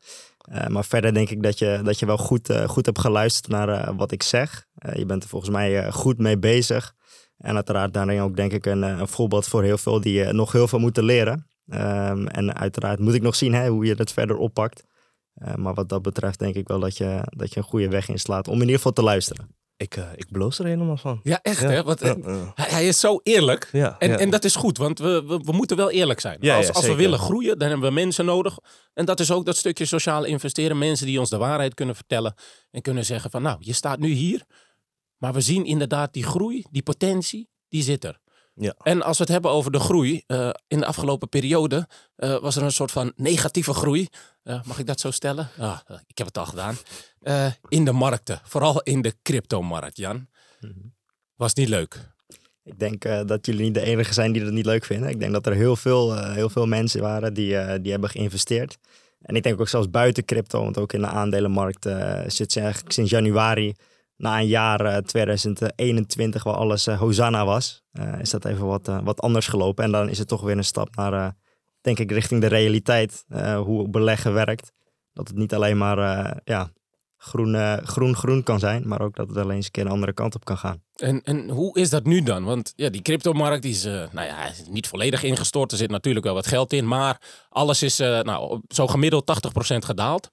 Maar 0.69 0.84
verder 0.84 1.14
denk 1.14 1.31
ik 1.31 1.43
dat 1.43 1.58
je, 1.58 1.81
dat 1.84 1.98
je 1.98 2.06
wel 2.06 2.16
goed, 2.16 2.52
goed 2.66 2.87
hebt 2.87 2.98
geluisterd 2.98 3.48
naar 3.48 3.94
wat 3.94 4.12
ik 4.12 4.22
zeg. 4.22 4.66
Je 4.93 5.06
bent 5.06 5.22
er 5.22 5.28
volgens 5.28 5.50
mij 5.50 5.93
goed 5.93 6.19
mee 6.19 6.38
bezig. 6.38 6.93
En 7.38 7.54
uiteraard 7.54 7.94
daarin 7.94 8.20
ook 8.20 8.37
denk 8.37 8.52
ik 8.52 8.66
een, 8.66 8.82
een 8.82 9.08
voorbeeld 9.08 9.46
voor 9.48 9.62
heel 9.62 9.78
veel 9.78 10.00
die 10.00 10.25
nog 10.25 10.52
heel 10.52 10.69
veel 10.69 10.78
moeten 10.78 11.04
leren. 11.04 11.46
Ehm, 11.69 12.26
en 12.26 12.56
uiteraard 12.56 12.98
moet 12.98 13.14
ik 13.14 13.22
nog 13.22 13.34
zien 13.34 13.54
hè, 13.54 13.69
hoe 13.69 13.84
je 13.84 13.94
dat 13.94 14.12
verder 14.12 14.37
oppakt. 14.37 14.82
Maar 15.56 15.75
wat 15.75 15.88
dat 15.88 16.02
betreft 16.02 16.38
denk 16.38 16.54
ik 16.54 16.69
wel 16.69 16.81
dat 16.81 16.96
je, 16.96 17.20
dat 17.25 17.52
je 17.52 17.58
een 17.58 17.66
goede 17.66 17.88
weg 17.88 18.08
inslaat 18.08 18.48
om 18.48 18.54
in 18.54 18.60
ieder 18.60 18.76
geval 18.76 18.93
te 18.93 19.02
luisteren. 19.02 19.48
Ik, 19.76 19.96
eh, 19.96 20.08
ik 20.14 20.26
bloos 20.31 20.58
er 20.58 20.64
helemaal 20.64 20.96
van. 20.96 21.20
Ja, 21.23 21.38
echt 21.43 21.61
Ja, 21.61 21.69
hè? 21.69 21.82
Want, 21.82 22.02
eh, 22.02 22.14
ja, 22.23 22.32
ja. 22.32 22.52
hij, 22.55 22.70
hij 22.70 22.88
is 22.88 23.00
zo 23.00 23.20
eerlijk. 23.23 23.69
Ja, 23.73 23.96
En, 23.99 24.19
en 24.19 24.31
dat 24.31 24.44
is 24.44 24.56
goed, 24.56 24.78
want 24.78 24.99
we, 24.99 25.25
we, 25.26 25.38
we 25.38 25.52
moeten 25.52 25.76
wel 25.76 25.90
eerlijk 25.90 26.20
zijn. 26.20 26.38
Ja, 26.40 26.56
als 26.56 26.73
als 26.73 26.87
we 26.87 26.94
willen 26.94 27.19
groeien, 27.19 27.58
dan 27.58 27.69
hebben 27.69 27.88
we 27.88 27.94
mensen 27.94 28.25
nodig. 28.25 28.58
En 28.94 29.05
dat 29.05 29.20
is 29.20 29.31
ook 29.31 29.44
dat 29.44 29.56
stukje 29.56 29.84
sociaal 29.84 30.25
investeren. 30.25 30.78
Mensen 30.78 31.06
die 31.06 31.20
ons 31.20 31.31
de 31.31 31.37
waarheid 31.37 31.75
kunnen 31.75 31.94
vertellen. 31.94 32.34
En 32.70 32.82
kunnen 32.82 33.05
zeggen 33.05 33.31
van, 33.31 33.43
nou, 33.43 33.56
je 33.61 33.73
staat 33.73 33.99
nu 33.99 34.08
hier. 34.08 34.44
Maar 35.17 35.32
we 35.32 35.40
zien 35.40 35.64
inderdaad 35.64 36.12
die 36.12 36.25
groei, 36.25 36.64
die 36.70 36.82
potentie, 36.82 37.49
die 37.69 37.82
zit 37.82 38.05
er. 38.05 38.20
Ja. 38.55 38.75
En 38.82 39.02
als 39.02 39.19
we 39.19 39.22
het 39.22 39.32
hebben 39.32 39.50
over 39.50 39.72
de 39.72 39.81
groei, 39.81 40.22
eh, 40.26 40.50
in 40.69 40.79
de 40.79 40.87
afgelopen 40.87 41.29
periode 41.29 41.88
was 42.17 42.56
er 42.56 42.62
een 42.62 42.72
soort 42.72 42.93
van 42.93 43.12
negatieve 43.17 43.75
groei. 43.75 44.08
Eh, 44.46 44.60
mag 44.64 44.78
ik 44.78 44.87
dat 44.87 45.00
zo 45.00 45.10
stellen? 45.10 45.48
Ah, 45.58 45.78
ik 46.06 46.19
heb 46.19 46.26
het 46.26 46.38
al 46.38 46.46
gedaan. 46.46 46.76
Eh, 47.20 47.52
in 47.69 47.84
de 47.84 47.93
markten, 47.93 48.40
vooral 48.44 48.81
in 48.81 49.02
de 49.02 49.14
cryptomarkt, 49.22 49.96
Jan. 49.96 50.28
Was 51.37 51.54
niet 51.54 51.69
leuk. 51.69 52.14
Ik 52.62 52.78
denk 52.78 53.02
dat 53.02 53.46
jullie 53.46 53.64
niet 53.64 53.75
de 53.75 53.81
enige 53.81 54.12
zijn 54.12 54.32
die 54.32 54.44
dat 54.44 54.52
niet 54.52 54.66
leuk 54.66 54.84
vinden. 54.84 55.08
Ik 55.08 55.20
denk 55.20 55.32
dat 55.32 55.46
er 55.46 55.52
heel 55.52 55.76
veel, 55.76 56.32
heel 56.32 56.48
veel 56.48 56.66
mensen 56.66 57.00
waren 57.00 57.34
die, 57.34 57.81
die 57.81 57.90
hebben 57.90 58.10
geïnvesteerd. 58.10 58.78
En 59.20 59.37
ik 59.37 59.43
denk 59.43 59.60
ook 59.60 59.69
zelfs 59.69 59.90
buiten 59.90 60.25
crypto, 60.25 60.62
want 60.62 60.78
ook 60.78 60.93
in 60.93 61.00
de 61.00 61.06
aandelenmarkt 61.06 61.88
zit 62.26 62.52
ze 62.52 62.60
eigenlijk 62.60 62.93
sinds 62.93 63.10
januari, 63.10 63.74
na 64.17 64.38
een 64.38 64.46
jaar 64.46 64.81
eh, 64.81 64.96
2021 64.96 66.43
waar 66.43 66.55
alles 66.55 66.86
Hosanna 66.86 67.44
was, 67.44 67.82
is 68.20 68.31
dat 68.31 68.44
even 68.44 68.67
wat, 68.67 68.86
wat 69.03 69.20
anders 69.20 69.48
gelopen. 69.48 69.84
En 69.84 69.91
dan 69.91 70.08
is 70.08 70.19
het 70.19 70.29
toch 70.29 70.43
weer 70.43 70.56
een 70.56 70.65
stap 70.65 70.96
naar, 70.96 71.36
denk 71.86 71.98
ik, 71.98 72.10
richting 72.10 72.40
de 72.40 72.46
realiteit, 72.46 73.24
eh, 73.28 73.60
hoe 73.60 73.88
beleggen 73.88 74.32
werkt. 74.32 74.72
Dat 75.12 75.28
het 75.28 75.36
niet 75.36 75.55
alleen 75.55 75.78
maar 75.78 75.98
eh, 75.98 76.36
ja, 76.44 76.70
groen, 77.16 77.55
eh, 77.55 77.76
groen 77.82 78.16
groen 78.16 78.43
kan 78.43 78.58
zijn, 78.58 78.88
maar 78.88 79.00
ook 79.00 79.16
dat 79.16 79.26
het 79.26 79.36
wel 79.36 79.50
eens 79.50 79.64
een 79.64 79.70
keer 79.70 79.84
een 79.84 79.90
andere 79.90 80.12
kant 80.12 80.34
op 80.34 80.44
kan 80.44 80.58
gaan. 80.58 80.82
En, 80.96 81.22
en 81.22 81.48
hoe 81.48 81.78
is 81.78 81.90
dat 81.90 82.05
nu 82.05 82.22
dan? 82.22 82.44
Want 82.44 82.72
ja, 82.76 82.88
die 82.88 83.02
cryptomarkt 83.02 83.62
die 83.62 83.72
is, 83.72 83.84
nou 83.84 84.26
ja, 84.26 84.50
niet 84.70 84.86
volledig 84.86 85.22
ingestort. 85.22 85.72
Er 85.72 85.78
zit 85.78 85.90
natuurlijk 85.90 86.24
wel 86.24 86.34
wat 86.34 86.46
geld 86.46 86.72
in. 86.72 86.88
Maar 86.88 87.44
alles 87.48 87.82
is 87.82 87.98
nou, 87.98 88.60
zo 88.69 88.86
gemiddeld 88.86 89.26
80% 89.26 89.84
gedaald. 89.84 90.28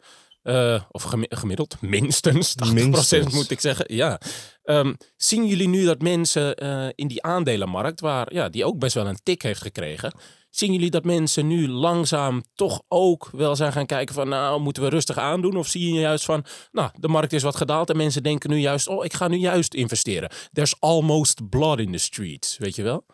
Of 0.91 1.03
gemi- 1.03 1.25
gemiddeld, 1.29 1.81
minstens 1.81 2.55
80% 2.55 2.74
Minstens. 2.74 3.33
moet 3.33 3.51
ik 3.51 3.60
zeggen. 3.60 3.95
Ja. 3.95 4.19
Ehm, 4.63 4.93
zien 5.15 5.48
jullie 5.48 5.67
nu 5.67 5.86
dat 5.86 6.01
mensen 6.01 6.55
in 6.95 7.07
die 7.07 7.24
aandelenmarkt, 7.24 8.00
waar, 8.00 8.33
ja, 8.33 8.50
die 8.50 8.65
ook 8.65 8.79
best 8.79 8.93
wel 8.95 9.07
een 9.07 9.19
tik 9.24 9.41
heeft 9.41 9.62
gekregen. 9.62 10.13
Zien 10.55 10.72
jullie 10.74 10.89
dat 10.89 11.03
mensen 11.03 11.48
nu 11.48 11.67
langzaam 11.67 12.43
toch 12.55 12.81
ook 12.88 13.29
wel 13.31 13.55
zijn 13.55 13.72
gaan 13.72 13.86
kijken 13.86 14.15
van 14.15 14.29
nou 14.29 14.62
moeten 14.62 14.83
we 14.83 14.89
rustig 14.89 15.17
aandoen? 15.17 15.57
Of 15.57 15.67
zie 15.67 15.93
je 15.93 16.00
juist 16.00 16.25
van 16.25 16.45
nou 16.72 16.89
de 17.00 17.07
markt 17.07 17.33
is 17.33 17.43
wat 17.43 17.55
gedaald 17.55 17.89
en 17.89 17.98
mensen 17.98 18.24
denken 18.24 18.50
nu 18.50 18.57
juist 18.57 18.88
oh 18.88 19.05
ik 19.05 19.13
ga 19.13 19.27
nu 19.27 19.38
juist 19.38 19.74
investeren. 19.74 20.29
There's 20.51 20.75
almost 20.79 21.50
blood 21.50 21.79
in 21.79 21.91
the 21.91 21.98
streets, 21.98 22.57
weet 22.57 22.75
je 22.75 22.83
wel? 22.83 23.05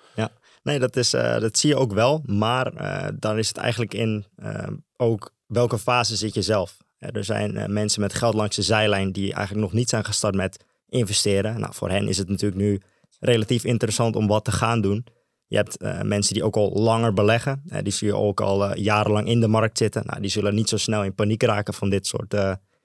Nee, 0.63 0.79
dat, 0.79 0.96
is, 0.96 1.13
eh, 1.13 1.39
dat 1.39 1.58
zie 1.58 1.69
je 1.69 1.75
ook 1.75 1.93
wel. 1.93 2.24
Maar 2.25 2.74
eh, 2.74 3.08
dan 3.19 3.38
is 3.38 3.48
het 3.48 3.58
eigenlijk 3.58 3.93
in 3.93 4.25
eh, 4.36 4.67
ook 4.98 5.34
welke 5.46 5.77
fase 5.77 6.15
zit 6.15 6.34
je 6.34 6.41
zelf. 6.41 6.77
Er 6.98 7.24
zijn 7.24 7.74
mensen 7.74 8.01
met 8.01 8.13
geld 8.13 8.34
langs 8.34 8.55
de 8.55 8.62
zijlijn 8.62 9.12
die 9.12 9.34
eigenlijk 9.34 9.65
nog 9.65 9.74
niet 9.74 9.89
zijn 9.89 10.05
gestart 10.05 10.36
met 10.36 10.65
investeren. 10.89 11.60
Nou, 11.60 11.74
voor 11.74 11.89
hen 11.89 12.08
is 12.08 12.17
het 12.17 12.29
natuurlijk 12.29 12.62
nu 12.62 12.81
relatief 13.19 13.63
interessant 13.63 14.15
om 14.15 14.27
wat 14.27 14.46
te 14.46 14.51
gaan 14.51 14.81
doen. 14.81 15.05
Je 15.50 15.56
hebt 15.56 15.77
eh, 15.77 16.01
mensen 16.01 16.34
die 16.34 16.44
ook 16.44 16.56
al 16.56 16.72
langer 16.74 17.13
beleggen. 17.13 17.62
Eh, 17.68 17.84
die 17.84 17.94
zie 17.94 18.08
je 18.08 18.15
ook 18.15 18.41
al 18.41 18.65
eh, 18.65 18.84
jarenlang 18.84 19.27
in 19.27 19.39
de 19.39 19.48
markt 19.48 19.77
zitten. 19.77 20.03
Nou, 20.06 20.22
die 20.22 20.29
zullen 20.29 20.56
niet 20.56 20.70
zo 20.70 20.77
snel 20.77 21.03
in 21.03 21.15
paniek 21.15 21.44
raken 21.44 21.74
van 21.74 21.89
dit 21.89 22.08
soort 22.08 22.36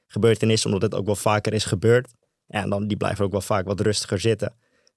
gebeurtenissen, 0.06 0.72
omdat 0.72 0.90
het 0.90 1.00
ook 1.00 1.06
wel 1.06 1.16
vaker 1.16 1.52
is 1.52 1.64
gebeurd. 1.64 2.12
En 2.46 2.70
dan, 2.70 2.86
die 2.86 2.96
blijven 2.96 3.24
ook 3.24 3.32
wel 3.32 3.40
vaak 3.40 3.66
wat 3.66 3.80
rustiger 3.80 4.20
zitten. 4.20 4.48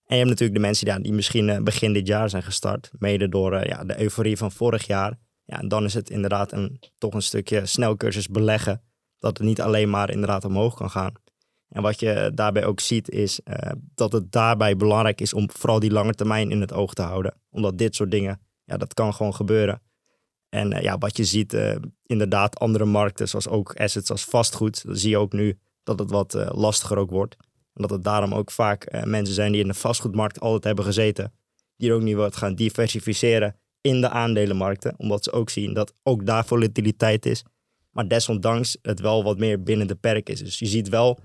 En 0.06 0.16
je 0.16 0.16
hebt 0.16 0.30
natuurlijk 0.30 0.60
de 0.60 0.66
mensen 0.66 0.88
ja, 0.88 1.00
die 1.00 1.14
misschien 1.14 1.64
begin 1.64 1.94
dit 1.94 2.08
jaar 2.08 2.30
zijn 2.30 2.44
gestart. 2.44 2.92
Mede 3.00 3.30
door 3.30 3.68
ja, 3.68 3.84
de 3.84 4.02
euforie 4.02 4.38
van 4.38 4.52
vorig 4.52 4.88
jaar. 4.88 5.18
Ja, 5.46 5.60
en 5.60 5.68
dan 5.68 5.84
is 5.84 5.94
het 5.94 6.10
inderdaad 6.10 6.52
een, 6.52 6.80
toch 6.98 7.14
een 7.14 7.22
stukje 7.22 7.66
snelcursus 7.66 8.28
beleggen. 8.28 8.82
Dat 9.20 9.38
het 9.38 9.48
niet 9.48 9.62
alleen 9.62 9.90
maar 9.90 10.10
inderdaad 10.10 10.46
omhoog 10.46 10.76
kan 10.76 10.90
gaan. 10.90 11.14
En 11.70 11.82
wat 11.82 12.00
je 12.00 12.32
daarbij 12.34 12.66
ook 12.66 12.80
ziet 12.80 13.10
is 13.10 13.40
eh, 13.44 13.72
dat 13.96 14.12
het 14.12 14.32
daarbij 14.32 14.78
belangrijk 14.78 15.22
is 15.22 15.34
om 15.34 15.50
vooral 15.52 15.80
die 15.80 15.92
lange 15.92 16.14
termijn 16.14 16.52
in 16.52 16.62
het 16.62 16.74
oog 16.74 16.94
te 16.94 17.02
houden. 17.02 17.34
Omdat 17.50 17.78
dit 17.78 17.96
soort 17.96 18.12
dingen, 18.12 18.40
ja, 18.64 18.78
dat 18.78 18.94
kan 18.94 19.14
gewoon 19.14 19.36
gebeuren. 19.36 19.82
En 20.50 20.74
eh, 20.74 20.82
ja, 20.82 20.98
wat 20.98 21.18
je 21.18 21.26
ziet, 21.26 21.54
eh, 21.54 21.76
inderdaad, 22.06 22.60
andere 22.60 22.86
markten, 22.86 23.28
zoals 23.28 23.48
ook 23.48 23.76
assets 23.76 24.12
als 24.12 24.26
vastgoed, 24.26 24.86
dan 24.86 24.96
zie 24.96 25.10
je 25.10 25.18
ook 25.18 25.34
nu 25.34 25.60
dat 25.84 26.00
het 26.00 26.12
wat 26.12 26.34
lastiger 26.52 26.98
ook 26.98 27.10
wordt. 27.10 27.36
En 27.74 27.82
dat 27.82 27.90
het 27.90 28.04
daarom 28.04 28.34
ook 28.34 28.52
vaak 28.52 29.06
mensen 29.06 29.36
zijn 29.36 29.52
die 29.52 29.62
in 29.62 29.68
de 29.68 29.74
vastgoedmarkt 29.74 30.40
altijd 30.40 30.64
hebben 30.64 30.86
gezeten, 30.86 31.34
die 31.76 31.90
er 31.90 31.96
ook 31.96 32.02
nu 32.02 32.16
wat 32.16 32.36
gaan 32.36 32.56
diversificeren 32.56 33.56
in 33.82 34.02
de 34.02 34.10
aandelenmarkten, 34.10 34.94
omdat 34.98 35.24
ze 35.24 35.32
ook 35.32 35.50
zien 35.50 35.74
dat 35.74 35.94
ook 36.04 36.26
daar 36.26 36.46
volatiliteit 36.46 37.26
is. 37.26 37.44
Maar 37.92 38.08
desondanks 38.08 38.78
het 38.82 39.00
wel 39.00 39.24
wat 39.24 39.38
meer 39.38 39.64
binnen 39.64 39.88
de 39.88 39.96
perk 39.96 40.30
is. 40.30 40.40
Dus 40.40 40.60
je 40.60 40.66
ziet 40.66 40.90
wel 40.90 41.20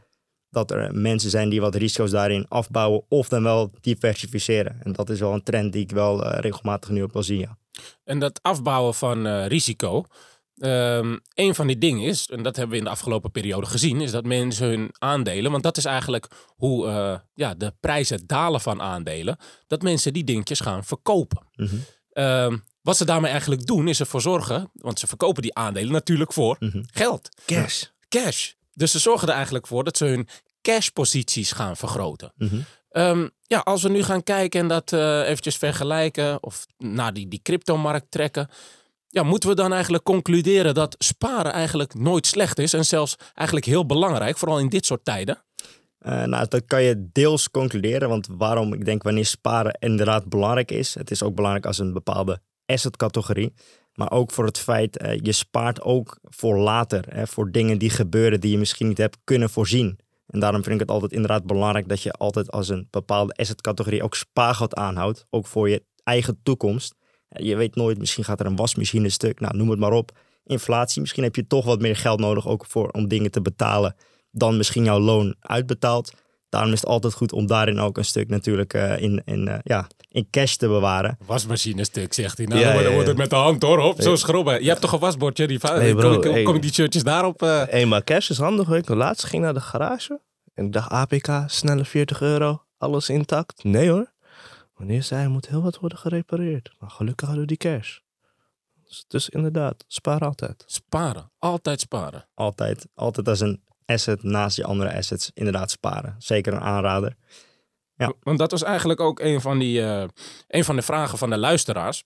dat 0.53 0.71
er 0.71 0.95
mensen 0.95 1.31
zijn 1.31 1.49
die 1.49 1.61
wat 1.61 1.75
risico's 1.75 2.11
daarin 2.11 2.47
afbouwen 2.49 3.03
of 3.09 3.29
dan 3.29 3.43
wel 3.43 3.71
diversificeren. 3.81 4.81
En 4.83 4.93
dat 4.93 5.11
is 5.11 5.21
wel 5.21 5.33
een 5.33 5.43
trend 5.43 5.73
die 5.73 5.83
ik 5.83 5.91
wel 5.91 6.25
eh, 6.25 6.41
regelmatig 6.41 6.91
nu 6.91 7.03
ook 7.03 7.13
wel 7.13 7.23
zie. 7.23 7.39
Ja. 7.39 7.59
En 8.05 8.19
dat 8.19 8.39
afbouwen 8.43 8.95
van 8.95 9.27
eh, 9.27 9.47
risico. 9.47 10.05
ehm, 10.59 11.17
een 11.35 11.55
van 11.55 11.67
die 11.67 11.79
dingen 11.79 12.03
is, 12.07 12.27
en 12.27 12.43
dat 12.43 12.57
hebben 12.57 12.73
we 12.73 12.79
in 12.79 12.85
de 12.85 12.91
afgelopen 12.91 13.31
periode 13.31 13.67
gezien, 13.67 14.01
is 14.01 14.11
dat 14.11 14.25
mensen 14.25 14.67
hun 14.69 14.89
aandelen, 14.99 15.51
want 15.51 15.63
dat 15.63 15.77
is 15.77 15.85
eigenlijk 15.85 16.29
hoe 16.57 16.87
eh, 16.89 17.19
ja, 17.35 17.55
de 17.55 17.73
prijzen 17.81 18.27
dalen 18.27 18.61
van 18.61 18.81
aandelen, 18.83 19.37
dat 19.67 19.83
mensen 19.83 20.13
die 20.13 20.25
dingetjes 20.25 20.61
gaan 20.61 20.85
verkopen. 20.85 21.47
Mhm. 21.57 21.75
Ehm, 22.13 22.57
wat 22.83 22.97
ze 22.97 23.05
daarmee 23.05 23.31
eigenlijk 23.31 23.67
doen, 23.67 23.89
is 23.89 24.01
ervoor 24.01 24.21
zorgen, 24.21 24.71
want 24.75 24.99
ze 24.99 25.07
verkopen 25.07 25.43
die 25.43 25.55
aandelen 25.55 25.93
natuurlijk 25.93 26.33
voor 26.33 26.57
Mhm. 26.61 26.83
geld, 26.93 27.29
Cash. 27.47 27.85
cash. 28.09 28.53
Dus 28.75 28.91
ze 28.91 28.99
zorgen 28.99 29.29
er 29.29 29.35
eigenlijk 29.35 29.67
voor 29.67 29.85
dat 29.85 29.97
ze 29.97 30.05
hun 30.05 30.29
cashposities 30.63 31.53
gaan 31.53 31.77
vergroten. 31.77 32.33
Mhm. 32.37 32.61
Ehm, 32.91 33.29
ja, 33.47 33.59
als 33.59 33.83
we 33.83 33.89
nu 33.89 34.03
gaan 34.03 34.23
kijken 34.23 34.61
en 34.61 34.69
dat 34.69 34.93
eh 34.93 35.29
eventjes 35.29 35.57
vergelijken 35.57 36.43
of 36.43 36.67
naar 36.79 37.13
die, 37.13 37.29
die 37.29 37.41
cryptomarkt 37.43 38.11
trekken. 38.11 38.49
Ja, 39.09 39.23
moeten 39.23 39.49
we 39.49 39.55
dan 39.55 39.73
eigenlijk 39.73 40.05
concluderen 40.05 40.75
dat 40.75 40.95
sparen 40.99 41.53
eigenlijk 41.53 41.95
nooit 41.95 42.27
slecht 42.27 42.59
is 42.59 42.73
en 42.73 42.85
zelfs 42.85 43.17
eigenlijk 43.35 43.67
heel 43.67 43.87
belangrijk, 43.87 44.39
vooral 44.39 44.59
in 44.59 44.69
dit 44.69 44.87
soort 44.87 45.05
tijden? 45.05 45.45
Eh, 45.99 46.25
nou, 46.25 46.47
dat 46.49 46.65
kan 46.67 46.83
je 46.83 47.09
deels 47.13 47.51
concluderen. 47.51 48.09
Want 48.09 48.29
waarom 48.31 48.73
ik 48.73 48.85
denk 48.85 49.03
wanneer 49.03 49.27
sparen 49.27 49.77
inderdaad 49.79 50.29
belangrijk 50.29 50.71
is. 50.71 50.95
Het 50.95 51.11
is 51.11 51.23
ook 51.23 51.35
belangrijk 51.35 51.67
als 51.67 51.79
een 51.79 51.93
bepaalde 51.93 52.41
assetcategorie. 52.67 53.55
Maar 54.03 54.11
ook 54.11 54.31
voor 54.31 54.45
het 54.45 54.59
feit, 54.59 54.97
eh, 54.97 55.19
je 55.23 55.33
spaart 55.33 55.83
ook 55.83 56.19
voor 56.23 56.59
later. 56.59 57.05
Hè, 57.09 57.27
voor 57.27 57.51
dingen 57.51 57.79
die 57.79 57.91
gebeuren 57.91 58.41
die 58.41 58.51
je 58.51 58.59
misschien 58.59 58.89
niet 58.89 58.99
hebt 58.99 59.19
kunnen 59.25 59.51
voorzien. 59.51 59.99
En 60.27 60.41
daarom 60.41 60.63
vind 60.63 60.75
ik 60.75 60.81
het 60.81 60.91
altijd 60.91 61.13
inderdaad 61.13 61.47
belangrijk 61.47 61.89
dat 61.89 62.03
je 62.03 62.13
altijd 62.13 62.51
als 62.51 62.69
een 62.69 62.87
bepaalde 62.91 63.33
assetcategorie 63.33 64.03
ook 64.03 64.15
spaargeld 64.15 64.75
aanhoudt. 64.75 65.27
Ook 65.31 65.47
voor 65.47 65.69
je 65.69 65.83
eigen 66.05 66.41
toekomst. 66.43 66.95
Je 67.29 67.57
weet 67.57 67.75
nooit, 67.75 67.99
misschien 67.99 68.25
gaat 68.25 68.41
er 68.41 68.47
een 68.47 68.57
wasmachine 68.57 69.09
stuk. 69.09 69.41
Nou, 69.41 69.57
noem 69.57 69.71
het 69.71 69.79
maar 69.79 69.93
op. 69.93 70.19
Inflatie, 70.45 71.01
misschien 71.01 71.23
heb 71.23 71.37
je 71.37 71.47
toch 71.47 71.65
wat 71.65 71.81
meer 71.81 71.97
geld 71.97 72.21
nodig 72.21 72.49
ook 72.49 72.67
voor, 72.67 72.89
om 72.89 73.09
dingen 73.09 73.31
te 73.31 73.43
betalen 73.43 73.97
dan 74.31 74.57
misschien 74.57 74.85
jouw 74.85 74.99
loon 74.99 75.35
uitbetaalt. 75.41 76.13
Daarom 76.53 76.73
is 76.73 76.81
het 76.81 76.89
altijd 76.89 77.15
goed 77.15 77.33
om 77.33 77.47
daarin 77.47 77.79
ook 77.79 77.97
een 77.99 78.05
stuk 78.05 78.29
natuurlijk 78.29 78.75
eh, 78.75 78.99
in, 79.03 79.23
in, 79.25 79.49
eh, 79.49 79.59
ja, 79.63 79.87
in 80.09 80.27
cash 80.31 80.55
te 80.55 80.67
bewaren. 80.69 81.19
Wasmachine 81.27 81.85
stuk, 81.85 82.13
zegt 82.13 82.37
hij. 82.37 82.47
Nou, 82.47 82.61
Ja, 82.61 82.65
dan 82.65 82.73
wordt- 82.75 82.89
ja, 82.89 82.95
wordt 82.95 83.07
ja. 83.09 83.13
het 83.13 83.23
met 83.23 83.31
de 83.31 83.37
hand 83.37 83.63
hoor, 83.63 83.79
op, 83.79 84.01
zo 84.03 84.17
schrobben. 84.17 84.63
Je 84.63 84.69
hebt 84.69 84.81
toch 84.81 84.93
een 84.93 84.99
wasbordje? 84.99 85.47
Die 85.47 85.59
Nee, 85.63 85.95
bro, 85.95 86.13
kom, 86.13 86.21
kom, 86.23 86.33
hey. 86.33 86.43
kom 86.43 86.61
die 86.61 86.73
shirtjes 86.73 87.03
daarop? 87.03 87.43
eh? 87.43 87.63
Hé, 87.69 87.85
maar 87.85 88.05
cash 88.05 88.31
is 88.31 88.39
handig. 88.39 88.69
Ik 88.71 88.89
laatst 88.89 89.25
ging 89.25 89.43
naar 89.43 89.55
de 89.55 89.61
garage. 89.61 90.21
En 90.55 90.65
ik 90.67 90.73
dacht, 90.73 90.91
APK, 90.91 91.29
snelle 91.47 91.85
40 91.85 92.21
euro. 92.21 92.63
Alles 92.79 93.09
intact. 93.09 93.65
Nee 93.65 93.91
hoor. 93.91 94.13
Wanneer 94.75 95.03
zei, 95.03 95.29
moet 95.29 95.49
heel 95.49 95.63
wat 95.63 95.79
worden 95.79 95.99
gerepareerd. 95.99 96.71
Maar 96.79 96.91
gelukkig 96.91 97.27
hadden 97.27 97.47
we 97.47 97.57
die 97.57 97.71
cash. 97.73 97.99
Dus, 98.85 99.05
dus 99.09 99.29
inderdaad, 99.29 99.85
spaar 99.87 100.21
altijd. 100.21 100.65
Sparen, 100.67 101.31
altijd 101.39 101.81
sparen. 101.81 102.29
Altijd, 102.35 102.87
altijd 102.95 103.29
als 103.29 103.41
een 103.41 103.63
asset 103.87 104.23
naast 104.23 104.57
je 104.57 104.65
andere 104.65 104.95
assets 104.97 105.31
inderdaad 105.35 105.71
sparen. 105.71 106.15
Zeker 106.19 106.53
een 106.53 106.61
aanrader. 106.61 107.17
Ja. 107.97 108.13
Want 108.23 108.39
dat 108.39 108.51
was 108.51 108.63
eigenlijk 108.63 109.01
ook 109.01 109.21
een 109.21 109.41
van, 109.41 109.59
die, 109.59 109.83
eh, 109.83 110.05
een 110.49 110.65
van 110.65 110.77
de 110.77 110.83
vragen 110.83 111.19
van 111.19 111.31
de 111.31 111.37
luisteraars. 111.39 112.05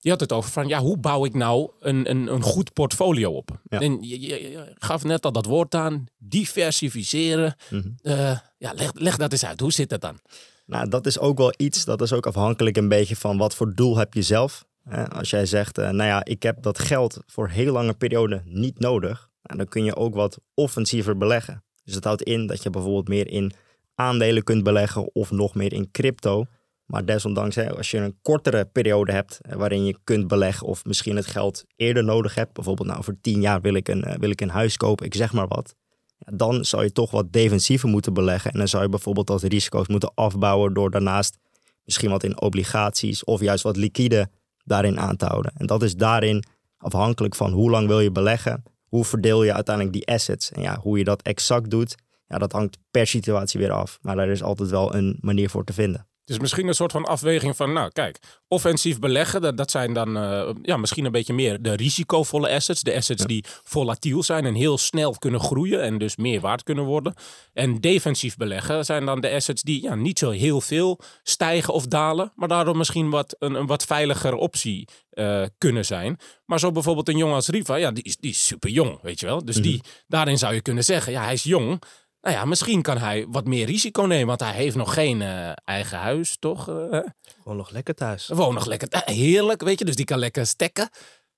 Die 0.00 0.10
had 0.10 0.20
het 0.20 0.32
over 0.32 0.50
van, 0.50 0.68
ja, 0.68 0.78
hoe 0.80 0.98
bouw 0.98 1.24
ik 1.24 1.34
nou 1.34 1.70
een, 1.80 2.10
een, 2.10 2.32
een 2.32 2.42
goed 2.42 2.72
portfolio 2.72 3.30
op? 3.32 3.60
Ja. 3.64 3.80
En 3.80 4.02
je, 4.02 4.20
je- 4.20 4.50
je 4.50 4.74
gaf 4.78 5.04
net 5.04 5.24
al 5.24 5.32
dat 5.32 5.44
woord 5.46 5.74
aan, 5.74 6.06
diversificeren. 6.18 7.54
Mhm. 7.70 7.88
Eh, 8.02 8.38
ja, 8.58 8.72
leg, 8.74 8.90
leg 8.94 9.16
dat 9.16 9.32
eens 9.32 9.44
uit. 9.44 9.60
Hoe 9.60 9.72
zit 9.72 9.88
dat 9.88 10.00
dan? 10.00 10.18
Nou, 10.66 10.88
dat 10.88 11.06
is 11.06 11.18
ook 11.18 11.38
wel 11.38 11.52
iets, 11.56 11.84
dat 11.84 12.00
is 12.00 12.12
ook 12.12 12.26
afhankelijk 12.26 12.76
een 12.76 12.88
beetje 12.88 13.16
van 13.16 13.38
wat 13.38 13.54
voor 13.54 13.74
doel 13.74 13.96
heb 13.96 14.14
je 14.14 14.22
zelf. 14.22 14.66
Als 15.08 15.30
jij 15.30 15.46
zegt, 15.46 15.78
eh, 15.78 15.84
nou 15.90 16.08
ja, 16.08 16.24
ik 16.24 16.42
heb 16.42 16.62
dat 16.62 16.78
geld 16.78 17.18
voor 17.26 17.48
heel 17.48 17.72
lange 17.72 17.94
periode 17.94 18.42
niet 18.44 18.78
nodig. 18.78 19.27
Nou, 19.48 19.58
dan 19.58 19.68
kun 19.68 19.84
je 19.84 19.96
ook 19.96 20.14
wat 20.14 20.38
offensiever 20.54 21.16
beleggen. 21.16 21.64
Dus 21.84 21.94
dat 21.94 22.04
houdt 22.04 22.22
in 22.22 22.46
dat 22.46 22.62
je 22.62 22.70
bijvoorbeeld 22.70 23.08
meer 23.08 23.28
in 23.28 23.52
aandelen 23.94 24.44
kunt 24.44 24.62
beleggen 24.62 25.14
of 25.14 25.30
nog 25.30 25.54
meer 25.54 25.72
in 25.72 25.90
crypto. 25.90 26.44
Maar 26.86 27.04
desondanks, 27.04 27.54
hè, 27.54 27.76
als 27.76 27.90
je 27.90 27.98
een 27.98 28.18
kortere 28.22 28.64
periode 28.64 29.12
hebt 29.12 29.40
waarin 29.56 29.84
je 29.84 29.98
kunt 30.04 30.28
beleggen 30.28 30.66
of 30.66 30.84
misschien 30.84 31.16
het 31.16 31.26
geld 31.26 31.64
eerder 31.76 32.04
nodig 32.04 32.34
hebt. 32.34 32.52
Bijvoorbeeld, 32.52 32.88
nou, 32.88 33.04
voor 33.04 33.16
tien 33.20 33.40
jaar 33.40 33.60
wil 33.60 33.74
ik 33.74 33.88
een, 33.88 34.04
eh, 34.04 34.18
wil 34.18 34.30
ik 34.30 34.40
een 34.40 34.50
huis 34.50 34.76
kopen, 34.76 35.06
ik 35.06 35.14
zeg 35.14 35.32
maar 35.32 35.48
wat. 35.48 35.74
Dan 36.18 36.64
zou 36.64 36.82
je 36.82 36.92
toch 36.92 37.10
wat 37.10 37.32
defensiever 37.32 37.88
moeten 37.88 38.12
beleggen. 38.14 38.52
En 38.52 38.58
dan 38.58 38.68
zou 38.68 38.82
je 38.82 38.88
bijvoorbeeld 38.88 39.26
dat 39.26 39.42
risico's 39.42 39.88
moeten 39.88 40.12
afbouwen 40.14 40.74
door 40.74 40.90
daarnaast 40.90 41.38
misschien 41.84 42.10
wat 42.10 42.24
in 42.24 42.40
obligaties 42.40 43.24
of 43.24 43.40
juist 43.40 43.62
wat 43.62 43.76
liquide 43.76 44.30
daarin 44.64 44.98
aan 44.98 45.16
te 45.16 45.24
houden. 45.24 45.52
En 45.56 45.66
dat 45.66 45.82
is 45.82 45.94
daarin 45.94 46.44
afhankelijk 46.78 47.34
van 47.34 47.52
hoe 47.52 47.70
lang 47.70 47.86
wil 47.86 48.00
je 48.00 48.10
beleggen, 48.10 48.62
hoe 48.88 49.04
verdeel 49.04 49.44
je 49.44 49.54
uiteindelijk 49.54 49.94
die 49.94 50.06
assets. 50.06 50.52
En 50.52 50.62
ja, 50.62 50.78
hoe 50.78 50.98
je 50.98 51.04
dat 51.04 51.22
exact 51.22 51.70
doet, 51.70 51.94
ja, 52.26 52.38
dat 52.38 52.52
hangt 52.52 52.78
per 52.90 53.06
situatie 53.06 53.60
weer 53.60 53.72
af. 53.72 53.98
Maar 54.02 54.16
daar 54.16 54.28
is 54.28 54.42
altijd 54.42 54.70
wel 54.70 54.94
een 54.94 55.18
manier 55.20 55.50
voor 55.50 55.64
te 55.64 55.72
vinden. 55.72 56.07
Dus 56.28 56.38
misschien 56.38 56.68
een 56.68 56.74
soort 56.74 56.92
van 56.92 57.04
afweging 57.04 57.56
van, 57.56 57.72
nou 57.72 57.90
kijk, 57.92 58.18
offensief 58.48 58.98
beleggen, 58.98 59.40
dat, 59.40 59.56
dat 59.56 59.70
zijn 59.70 59.92
dan 59.92 60.16
eh, 60.16 60.50
ja, 60.62 60.76
misschien 60.76 61.04
een 61.04 61.12
beetje 61.12 61.32
meer 61.32 61.62
de 61.62 61.72
risicovolle 61.72 62.50
assets. 62.50 62.82
De 62.82 62.94
assets 62.94 63.24
die 63.24 63.44
volatiel 63.64 64.22
zijn 64.22 64.44
en 64.44 64.54
heel 64.54 64.78
snel 64.78 65.14
kunnen 65.18 65.40
groeien 65.40 65.82
en 65.82 65.98
dus 65.98 66.16
meer 66.16 66.40
waard 66.40 66.62
kunnen 66.62 66.84
worden. 66.84 67.14
En 67.52 67.80
defensief 67.80 68.36
beleggen 68.36 68.84
zijn 68.84 69.06
dan 69.06 69.20
de 69.20 69.30
assets 69.30 69.62
die 69.62 69.82
ja, 69.82 69.94
niet 69.94 70.18
zo 70.18 70.30
heel 70.30 70.60
veel 70.60 71.00
stijgen 71.22 71.74
of 71.74 71.86
dalen, 71.86 72.32
maar 72.34 72.48
daardoor 72.48 72.76
misschien 72.76 73.10
wat, 73.10 73.36
een, 73.38 73.54
een 73.54 73.66
wat 73.66 73.84
veiliger 73.84 74.34
optie 74.34 74.88
eh, 75.10 75.42
kunnen 75.58 75.84
zijn. 75.84 76.18
Maar 76.44 76.58
zo 76.58 76.72
bijvoorbeeld 76.72 77.08
een 77.08 77.16
jongen 77.16 77.34
als 77.34 77.48
Riva, 77.48 77.74
ja, 77.74 77.90
die 77.90 78.04
is, 78.04 78.16
die 78.16 78.30
is 78.30 78.46
super 78.46 78.70
jong, 78.70 78.98
weet 79.02 79.20
je 79.20 79.26
wel. 79.26 79.44
Dus 79.44 79.56
die, 79.56 79.80
daarin 80.06 80.38
zou 80.38 80.54
je 80.54 80.60
kunnen 80.60 80.84
zeggen, 80.84 81.12
ja, 81.12 81.22
hij 81.22 81.32
is 81.32 81.42
jong. 81.42 81.82
Nou 82.20 82.36
ja, 82.36 82.44
misschien 82.44 82.82
kan 82.82 82.98
hij 82.98 83.26
wat 83.28 83.46
meer 83.46 83.66
risico 83.66 84.02
nemen, 84.02 84.26
want 84.26 84.40
hij 84.40 84.52
heeft 84.52 84.76
nog 84.76 84.94
geen 84.94 85.22
eh, 85.22 85.50
eigen 85.64 85.98
huis, 85.98 86.36
toch? 86.38 86.68
Eh, 86.68 87.00
Gewoon 87.42 87.56
nog 87.58 87.70
lekker 87.70 87.94
thuis. 87.94 88.26
Woon 88.28 88.54
nog 88.54 88.66
lekker. 88.66 88.88
eh, 88.88 89.14
heerlijk, 89.14 89.62
weet 89.62 89.78
je, 89.78 89.84
dus 89.84 89.96
die 89.96 90.04
kan 90.04 90.18
lekker 90.18 90.46
stekken. 90.46 90.88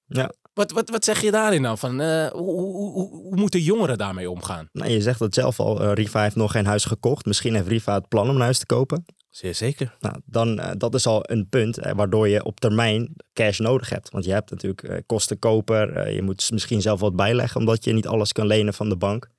Ja. 0.06 0.32
Wat, 0.54 0.70
wat, 0.70 0.90
wat 0.90 1.04
zeg 1.04 1.20
je 1.20 1.30
daarin 1.30 1.62
dan? 1.62 1.78
Van, 1.78 2.00
eh, 2.00 2.26
hoe, 2.30 2.60
hoe, 2.60 2.92
hoe, 2.92 3.08
hoe 3.10 3.36
moeten 3.36 3.60
jongeren 3.60 3.98
daarmee 3.98 4.30
omgaan? 4.30 4.68
Nou, 4.72 4.90
je 4.90 5.02
zegt 5.02 5.20
het 5.20 5.34
zelf 5.34 5.60
al, 5.60 5.80
eh, 5.82 5.92
Riva 5.92 6.22
heeft 6.22 6.36
nog 6.36 6.52
geen 6.52 6.66
huis 6.66 6.84
gekocht. 6.84 7.24
Misschien 7.26 7.54
heeft 7.54 7.66
Riva 7.68 7.94
het 7.94 8.08
plan 8.08 8.28
om 8.28 8.34
een 8.34 8.40
huis 8.40 8.58
te 8.58 8.66
kopen. 8.66 9.04
Zeer 9.30 9.54
zeker. 9.54 9.96
Nou, 10.00 10.16
dan, 10.24 10.60
dat 10.78 10.94
is 10.94 11.06
al 11.06 11.20
een 11.30 11.48
punt 11.48 11.78
eh, 11.78 11.92
waardoor 11.94 12.28
je 12.28 12.44
op 12.44 12.60
termijn 12.60 13.14
cash 13.32 13.58
nodig 13.58 13.88
hebt. 13.88 14.10
Want 14.10 14.24
je 14.24 14.32
hebt 14.32 14.50
natuurlijk 14.50 15.02
kostenkoper. 15.06 15.92
eh, 15.96 16.14
je 16.14 16.22
moet 16.22 16.50
misschien 16.50 16.80
zelf 16.80 17.00
wat 17.00 17.16
bijleggen 17.16 17.60
omdat 17.60 17.84
je 17.84 17.92
niet 17.92 18.06
alles 18.06 18.32
kan 18.32 18.46
lenen 18.46 18.74
van 18.74 18.88
de 18.88 18.96
bank. 18.96 19.30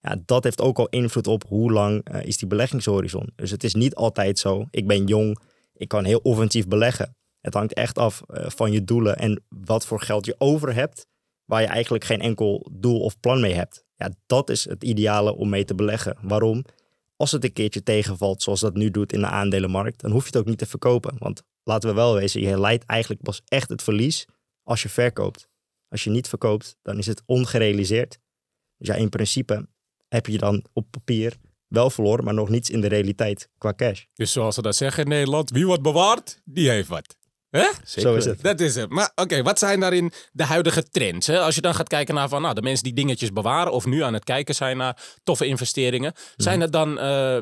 Ja, 0.00 0.16
dat 0.24 0.44
heeft 0.44 0.60
ook 0.60 0.78
al 0.78 0.88
invloed 0.88 1.26
op 1.26 1.44
hoe 1.48 1.72
lang 1.72 2.04
eh, 2.04 2.22
is 2.22 2.38
die 2.38 2.48
beleggingshorizon. 2.48 3.32
Dus 3.36 3.50
het 3.50 3.64
is 3.64 3.74
niet 3.74 3.94
altijd 3.94 4.38
zo. 4.38 4.66
Ik 4.70 4.86
ben 4.86 5.06
jong, 5.06 5.38
ik 5.72 5.88
kan 5.88 6.04
heel 6.04 6.20
offensief 6.22 6.68
beleggen. 6.68 7.16
Het 7.40 7.54
hangt 7.54 7.74
echt 7.74 7.98
af 7.98 8.22
eh, 8.26 8.50
van 8.50 8.72
je 8.72 8.84
doelen 8.84 9.16
en 9.16 9.44
wat 9.48 9.86
voor 9.86 10.00
geld 10.00 10.26
je 10.26 10.34
over 10.38 10.74
hebt, 10.74 11.06
waar 11.44 11.60
je 11.60 11.66
eigenlijk 11.66 12.04
geen 12.04 12.20
enkel 12.20 12.68
doel 12.72 13.00
of 13.00 13.20
plan 13.20 13.40
mee 13.40 13.54
hebt. 13.54 13.84
Ja, 13.96 14.10
dat 14.26 14.50
is 14.50 14.64
het 14.64 14.84
ideale 14.84 15.36
om 15.36 15.48
mee 15.48 15.64
te 15.64 15.74
beleggen. 15.74 16.16
Waarom? 16.22 16.64
Als 17.16 17.32
het 17.32 17.44
een 17.44 17.52
keertje 17.52 17.82
tegenvalt, 17.82 18.42
zoals 18.42 18.60
dat 18.60 18.74
nu 18.74 18.90
doet 18.90 19.12
in 19.12 19.20
de 19.20 19.26
aandelenmarkt, 19.26 20.00
dan 20.00 20.10
hoef 20.10 20.20
je 20.22 20.26
het 20.26 20.36
ook 20.36 20.46
niet 20.46 20.58
te 20.58 20.66
verkopen. 20.66 21.14
Want 21.18 21.42
laten 21.62 21.88
we 21.88 21.94
wel 21.94 22.14
wezen, 22.14 22.40
je 22.40 22.60
leidt 22.60 22.84
eigenlijk 22.84 23.22
pas 23.22 23.42
echt 23.44 23.68
het 23.68 23.82
verlies 23.82 24.26
als 24.62 24.82
je 24.82 24.88
verkoopt. 24.88 25.48
Als 25.88 26.04
je 26.04 26.10
niet 26.10 26.28
verkoopt, 26.28 26.76
dan 26.82 26.98
is 26.98 27.06
het 27.06 27.22
ongerealiseerd. 27.26 28.18
Dus 28.76 28.88
ja, 28.88 28.94
in 28.94 29.08
principe 29.08 29.68
heb 30.10 30.26
je 30.26 30.38
dan 30.38 30.64
op 30.72 30.86
papier 30.90 31.36
wel 31.68 31.90
verloren, 31.90 32.24
maar 32.24 32.34
nog 32.34 32.48
niets 32.48 32.70
in 32.70 32.80
de 32.80 32.88
realiteit 32.88 33.48
qua 33.58 33.74
cash. 33.74 34.04
Dus 34.14 34.32
zoals 34.32 34.54
ze 34.54 34.62
dat 34.62 34.76
zeggen 34.76 35.02
in 35.02 35.08
Nederland, 35.08 35.50
wie 35.50 35.66
wat 35.66 35.82
bewaart, 35.82 36.40
die 36.44 36.70
heeft 36.70 36.88
wat. 36.88 37.18
Hè? 37.50 37.66
Zeker 37.84 38.10
Zo 38.10 38.16
is 38.16 38.24
het. 38.24 38.42
Dat 38.42 38.60
is 38.60 38.74
het. 38.74 38.90
Maar 38.90 39.12
oké, 39.14 39.42
wat 39.42 39.58
zijn 39.58 39.80
daarin 39.80 40.12
de 40.32 40.44
huidige 40.44 40.82
trends? 40.82 41.26
Hè? 41.26 41.40
Als 41.40 41.54
je 41.54 41.60
dan 41.60 41.74
gaat 41.74 41.88
kijken 41.88 42.14
naar 42.14 42.28
van, 42.28 42.42
nou, 42.42 42.54
de 42.54 42.62
mensen 42.62 42.84
die 42.84 42.92
dingetjes 42.92 43.32
bewaren 43.32 43.72
of 43.72 43.86
nu 43.86 44.02
aan 44.02 44.14
het 44.14 44.24
kijken 44.24 44.54
zijn 44.54 44.76
naar 44.76 45.02
toffe 45.22 45.46
investeringen. 45.46 46.12
Zijn 46.36 46.60
het 46.60 46.72
dan 46.72 46.98
eh, 46.98 47.38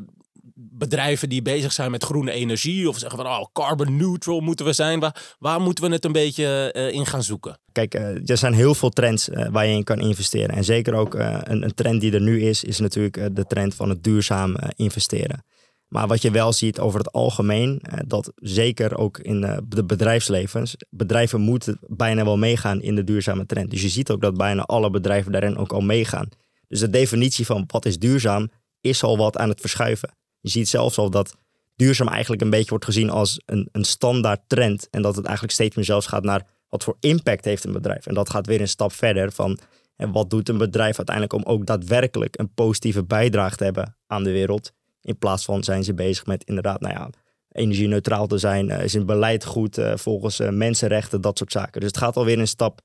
bedrijven 0.54 1.28
die 1.28 1.42
bezig 1.42 1.72
zijn 1.72 1.90
met 1.90 2.04
groene 2.04 2.32
energie 2.32 2.88
of 2.88 2.98
zeggen 2.98 3.18
van, 3.18 3.26
oh, 3.26 3.44
carbon 3.52 3.96
neutral 3.96 4.40
moeten 4.40 4.66
we 4.66 4.72
zijn? 4.72 5.00
Waar, 5.00 5.34
waar 5.38 5.60
moeten 5.60 5.84
we 5.84 5.90
het 5.90 6.04
een 6.04 6.12
beetje 6.12 6.72
eh, 6.72 6.92
in 6.92 7.06
gaan 7.06 7.22
zoeken? 7.22 7.58
Kijk, 7.72 7.94
eh, 7.94 8.30
er 8.30 8.36
zijn 8.36 8.52
heel 8.52 8.74
veel 8.74 8.90
trends 8.90 9.28
eh, 9.28 9.48
waar 9.50 9.66
je 9.66 9.74
in 9.74 9.84
kan 9.84 10.00
investeren. 10.00 10.56
En 10.56 10.64
zeker 10.64 10.94
ook 10.94 11.14
een, 11.14 11.62
een 11.62 11.74
trend 11.74 12.00
die 12.00 12.12
er 12.12 12.20
nu 12.20 12.42
is, 12.42 12.64
is 12.64 12.78
natuurlijk 12.78 13.36
de 13.36 13.44
trend 13.46 13.74
van 13.74 13.88
het 13.88 14.04
duurzaam 14.04 14.56
investeren. 14.76 15.44
Maar 15.88 16.06
wat 16.06 16.22
je 16.22 16.30
wel 16.30 16.52
ziet 16.52 16.78
over 16.78 16.98
het 16.98 17.12
algemeen, 17.12 17.82
dat 18.06 18.32
zeker 18.36 18.98
ook 18.98 19.18
in 19.18 19.40
de 19.68 19.84
bedrijfslevens, 19.84 20.76
bedrijven 20.90 21.40
moeten 21.40 21.78
bijna 21.86 22.24
wel 22.24 22.38
meegaan 22.38 22.82
in 22.82 22.94
de 22.94 23.04
duurzame 23.04 23.46
trend. 23.46 23.70
Dus 23.70 23.82
je 23.82 23.88
ziet 23.88 24.10
ook 24.10 24.20
dat 24.20 24.36
bijna 24.36 24.62
alle 24.62 24.90
bedrijven 24.90 25.32
daarin 25.32 25.56
ook 25.56 25.72
al 25.72 25.80
meegaan. 25.80 26.28
Dus 26.68 26.80
de 26.80 26.90
definitie 26.90 27.46
van 27.46 27.64
wat 27.66 27.86
is 27.86 27.98
duurzaam, 27.98 28.50
is 28.80 29.02
al 29.02 29.16
wat 29.16 29.36
aan 29.36 29.48
het 29.48 29.60
verschuiven. 29.60 30.10
Je 30.40 30.48
ziet 30.48 30.68
zelfs 30.68 30.98
al 30.98 31.10
dat 31.10 31.36
duurzaam 31.76 32.08
eigenlijk 32.08 32.42
een 32.42 32.50
beetje 32.50 32.70
wordt 32.70 32.84
gezien 32.84 33.10
als 33.10 33.42
een, 33.46 33.68
een 33.72 33.84
standaard 33.84 34.40
trend. 34.46 34.88
En 34.90 35.02
dat 35.02 35.16
het 35.16 35.24
eigenlijk 35.24 35.54
steeds 35.54 35.76
meer 35.76 35.84
zelfs 35.84 36.06
gaat 36.06 36.24
naar 36.24 36.46
wat 36.68 36.84
voor 36.84 36.96
impact 37.00 37.44
heeft 37.44 37.64
een 37.64 37.72
bedrijf. 37.72 38.06
En 38.06 38.14
dat 38.14 38.30
gaat 38.30 38.46
weer 38.46 38.60
een 38.60 38.68
stap 38.68 38.92
verder 38.92 39.32
van 39.32 39.58
en 39.96 40.12
wat 40.12 40.30
doet 40.30 40.48
een 40.48 40.58
bedrijf 40.58 40.96
uiteindelijk 40.96 41.34
om 41.34 41.42
ook 41.52 41.66
daadwerkelijk 41.66 42.38
een 42.38 42.54
positieve 42.54 43.04
bijdrage 43.04 43.56
te 43.56 43.64
hebben 43.64 43.96
aan 44.06 44.24
de 44.24 44.30
wereld. 44.30 44.72
In 45.00 45.18
plaats 45.18 45.44
van 45.44 45.64
zijn 45.64 45.84
ze 45.84 45.94
bezig 45.94 46.26
met 46.26 46.44
inderdaad, 46.44 46.80
nou 46.80 46.94
ja, 46.94 47.10
energie-neutraal 47.52 48.26
te 48.26 48.38
zijn. 48.38 48.70
eh, 48.70 48.84
is 48.84 48.92
hun 48.92 49.06
beleid 49.06 49.44
goed 49.44 49.78
eh, 49.78 49.96
volgens 49.96 50.40
eh, 50.40 50.48
mensenrechten, 50.48 51.20
dat 51.20 51.38
soort 51.38 51.52
zaken. 51.52 51.80
Dus 51.80 51.88
het 51.90 51.98
gaat 51.98 52.16
alweer 52.16 52.38
een 52.38 52.48
stap 52.48 52.80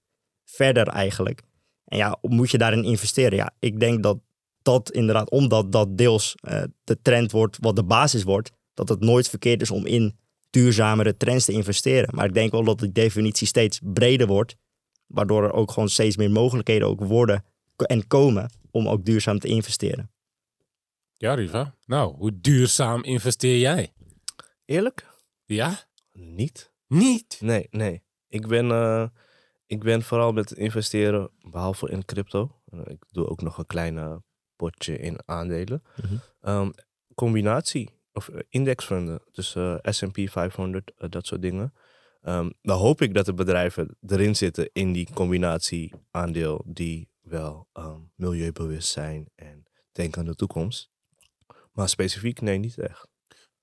verder 0.46 0.88
eigenlijk. 0.88 1.42
En 1.86 1.98
ja, 1.98 2.18
moet 2.22 2.52
je 2.52 2.58
daarin 2.58 2.84
investeren? 2.84 3.38
Ja, 3.38 3.52
ik 3.60 3.80
denk 3.80 4.04
dat 4.04 4.18
dat 4.64 4.92
inderdaad, 4.92 5.30
omdat 5.30 5.72
dat 5.72 5.98
deels 5.98 6.36
eh, 6.36 6.64
de 6.84 7.02
trend 7.02 7.32
wordt, 7.32 7.58
wat 7.62 7.76
de 7.76 7.84
basis 7.84 8.24
wordt, 8.24 8.52
dat 8.74 8.90
het 8.90 9.00
nooit 9.00 9.30
verkeerd 9.30 9.62
is 9.62 9.72
om 9.72 9.86
in 9.86 10.18
duurzamere 10.50 11.18
trends 11.18 11.46
te 11.46 11.52
investeren. 11.52 12.16
Maar 12.16 12.26
ik 12.26 12.34
denk 12.34 12.52
wel 12.52 12.64
dat 12.64 12.80
die 12.80 12.92
definitie 12.92 13.48
steeds 13.48 13.80
breder 13.84 14.28
wordt, 14.28 14.56
waardoor 15.08 15.44
er 15.44 15.54
ook 15.54 15.72
gewoon 15.72 15.90
steeds 15.90 16.18
meer 16.18 16.32
mogelijkheden 16.32 16.88
ook 16.88 17.04
worden 17.04 17.44
en 17.76 18.08
komen 18.08 18.52
om 18.72 18.88
ook 18.88 19.06
duurzaam 19.06 19.40
te 19.40 19.48
investeren. 19.48 20.12
Ja, 21.14 21.34
Riva. 21.34 21.76
Nou, 21.86 22.16
hoe 22.16 22.40
duurzaam 22.40 23.04
investeer 23.04 23.58
jij? 23.58 23.94
Eerlijk? 24.66 25.08
Ja? 25.46 25.80
Niet. 26.12 26.72
Niet? 26.88 27.38
Nee, 27.42 27.68
nee. 27.72 28.04
Ik 28.28 28.48
ben, 28.48 28.72
eh, 28.72 29.08
ik 29.66 29.84
ben 29.84 30.02
vooral 30.02 30.32
met 30.32 30.52
investeren, 30.52 31.30
behalve 31.40 31.90
in 31.90 32.06
crypto. 32.06 32.62
Eh, 32.66 32.80
ik 32.86 33.04
doe 33.12 33.30
ook 33.30 33.42
nog 33.42 33.58
een 33.58 33.66
klein 33.66 34.24
potje 34.64 34.98
in 34.98 35.18
aandelen. 35.26 35.84
Mhm. 36.02 36.16
Ehm, 36.42 36.70
combinatie 37.16 37.90
of 38.14 38.30
indexfunding, 38.50 39.20
dus 39.32 39.56
eh, 39.56 39.78
S&P 39.82 40.18
500, 40.30 40.92
eh, 40.98 41.10
dat 41.10 41.26
soort 41.26 41.42
dingen. 41.42 41.74
Ehm, 42.22 42.50
dan 42.62 42.78
hoop 42.78 43.02
ik 43.02 43.14
dat 43.14 43.26
de 43.26 43.34
bedrijven 43.34 43.98
erin 44.08 44.36
zitten 44.36 44.70
in 44.74 44.94
die 44.94 45.08
combinatie 45.14 45.94
aandeel 46.12 46.64
die 46.66 47.10
wel 47.22 47.68
ehm, 47.74 48.00
milieubewust 48.16 48.90
zijn 48.92 49.30
en 49.36 49.64
denken 49.92 50.20
aan 50.20 50.26
de 50.28 50.36
toekomst. 50.36 50.90
Maar 51.72 51.90
specifiek, 51.90 52.42
nee, 52.42 52.58
niet 52.58 52.78
echt. 52.78 53.08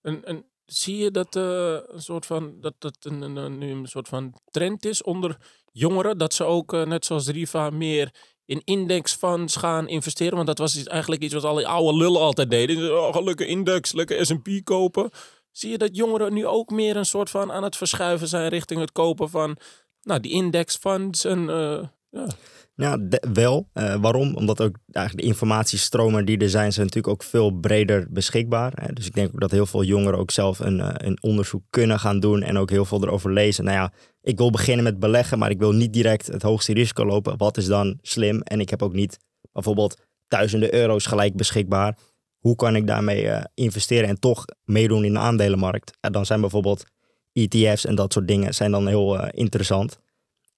En, 0.01 0.25
en 0.25 0.45
zie 0.65 0.97
je 0.97 1.11
dat 1.11 1.37
eh, 1.37 1.79
een 1.87 2.03
soort 2.03 2.27
van 2.27 2.61
dat 2.61 2.75
dat 2.79 2.97
een, 3.01 3.21
een, 3.23 3.37
een- 3.37 3.59
nu 3.59 3.71
een 3.71 3.87
soort 3.87 4.09
van 4.09 4.35
trend 4.51 4.85
is 4.85 5.03
onder 5.03 5.37
jongeren 5.73 6.19
dat 6.19 6.35
ze 6.35 6.45
ook 6.45 6.73
eh, 6.73 6.87
net 6.87 7.05
zoals 7.05 7.29
Riva 7.29 7.71
meer 7.71 8.30
in 8.51 8.63
indexfunds 8.65 9.57
gaan 9.57 9.89
investeren? 9.89 10.35
Want 10.35 10.47
dat 10.47 10.59
was 10.59 10.85
eigenlijk 10.85 11.23
iets 11.23 11.35
wat 11.35 11.45
alle 11.45 11.67
oude 11.67 11.99
lullen 11.99 12.21
altijd 12.21 12.51
deden. 12.51 12.99
Oh, 12.99 13.25
lekker 13.25 13.47
index, 13.47 13.93
lekker 13.93 14.27
S&P 14.27 14.49
kopen. 14.65 15.11
Zie 15.51 15.71
je 15.71 15.79
dat 15.79 15.97
jongeren 15.97 16.33
nu 16.33 16.47
ook 16.47 16.71
meer 16.71 16.97
een 16.97 17.07
soort 17.07 17.31
van 17.31 17.53
aan 17.53 17.63
het 17.63 17.77
verschuiven 17.77 18.29
zijn 18.29 18.49
richting 18.49 18.81
het 18.81 18.93
kopen 18.93 19.31
van 19.31 19.57
nou, 20.03 20.21
die 20.21 20.33
indexfunds 20.33 21.25
en 21.25 21.51
eh, 21.51 21.87
ja. 22.11 22.99
Wel. 23.33 23.69
Eh, 23.73 23.95
waarom? 23.95 24.35
Omdat 24.37 24.61
ook 24.61 24.77
eigenlijk 24.93 25.27
de 25.27 25.33
informatiestromen 25.33 26.25
die 26.25 26.39
er 26.39 26.51
zijn, 26.51 26.73
zijn 26.73 26.87
natuurlijk 26.87 27.15
ook 27.15 27.23
veel 27.23 27.51
breder 27.51 28.07
beschikbaar. 28.11 28.73
Hè. 28.75 28.93
Dus 28.93 29.07
ik 29.07 29.15
denk 29.15 29.29
ook 29.35 29.41
dat 29.41 29.51
heel 29.51 29.67
veel 29.67 29.83
jongeren 29.83 30.19
ook 30.19 30.31
zelf 30.31 30.59
een, 30.59 30.81
eh, 30.81 30.89
een 30.95 31.23
onderzoek 31.23 31.63
kunnen 31.71 31.99
gaan 31.99 32.21
doen 32.21 32.43
en 32.43 32.59
ook 32.59 32.71
heel 32.71 32.85
veel 32.85 33.03
erover 33.03 33.33
lezen. 33.33 33.65
Nou 33.65 33.77
ja, 33.77 33.93
ik 34.23 34.39
wil 34.39 34.51
beginnen 34.51 34.85
met 34.85 34.99
beleggen, 34.99 35.39
maar 35.39 35.51
ik 35.51 35.59
wil 35.59 35.73
niet 35.73 35.93
direct 35.93 36.27
het 36.27 36.43
hoogste 36.43 36.73
risico 36.73 37.05
lopen. 37.05 37.37
Wat 37.37 37.57
is 37.57 37.67
dan 37.67 37.99
slim? 38.03 38.41
En 38.41 38.61
ik 38.61 38.71
heb 38.71 38.83
ook 38.83 38.95
niet 38.95 39.19
bijvoorbeeld 39.53 40.01
duizenden 40.29 40.75
euro's 40.75 41.07
gelijk 41.07 41.37
beschikbaar. 41.37 41.99
Hoe 42.39 42.57
kan 42.57 42.77
ik 42.77 42.87
daarmee 42.87 43.29
eh, 43.29 43.45
investeren 43.55 44.09
en 44.09 44.21
toch 44.21 44.45
meedoen 44.65 45.05
in 45.05 45.13
de 45.13 45.19
aandelenmarkt? 45.19 45.97
En 46.01 46.13
dan 46.13 46.27
zijn 46.27 46.41
bijvoorbeeld 46.41 46.85
ETF's 47.33 47.85
en 47.85 47.95
dat 47.95 48.13
soort 48.13 48.29
dingen 48.29 48.55
zijn 48.55 48.71
dan 48.71 48.87
heel 48.87 49.29
interessant. 49.31 49.99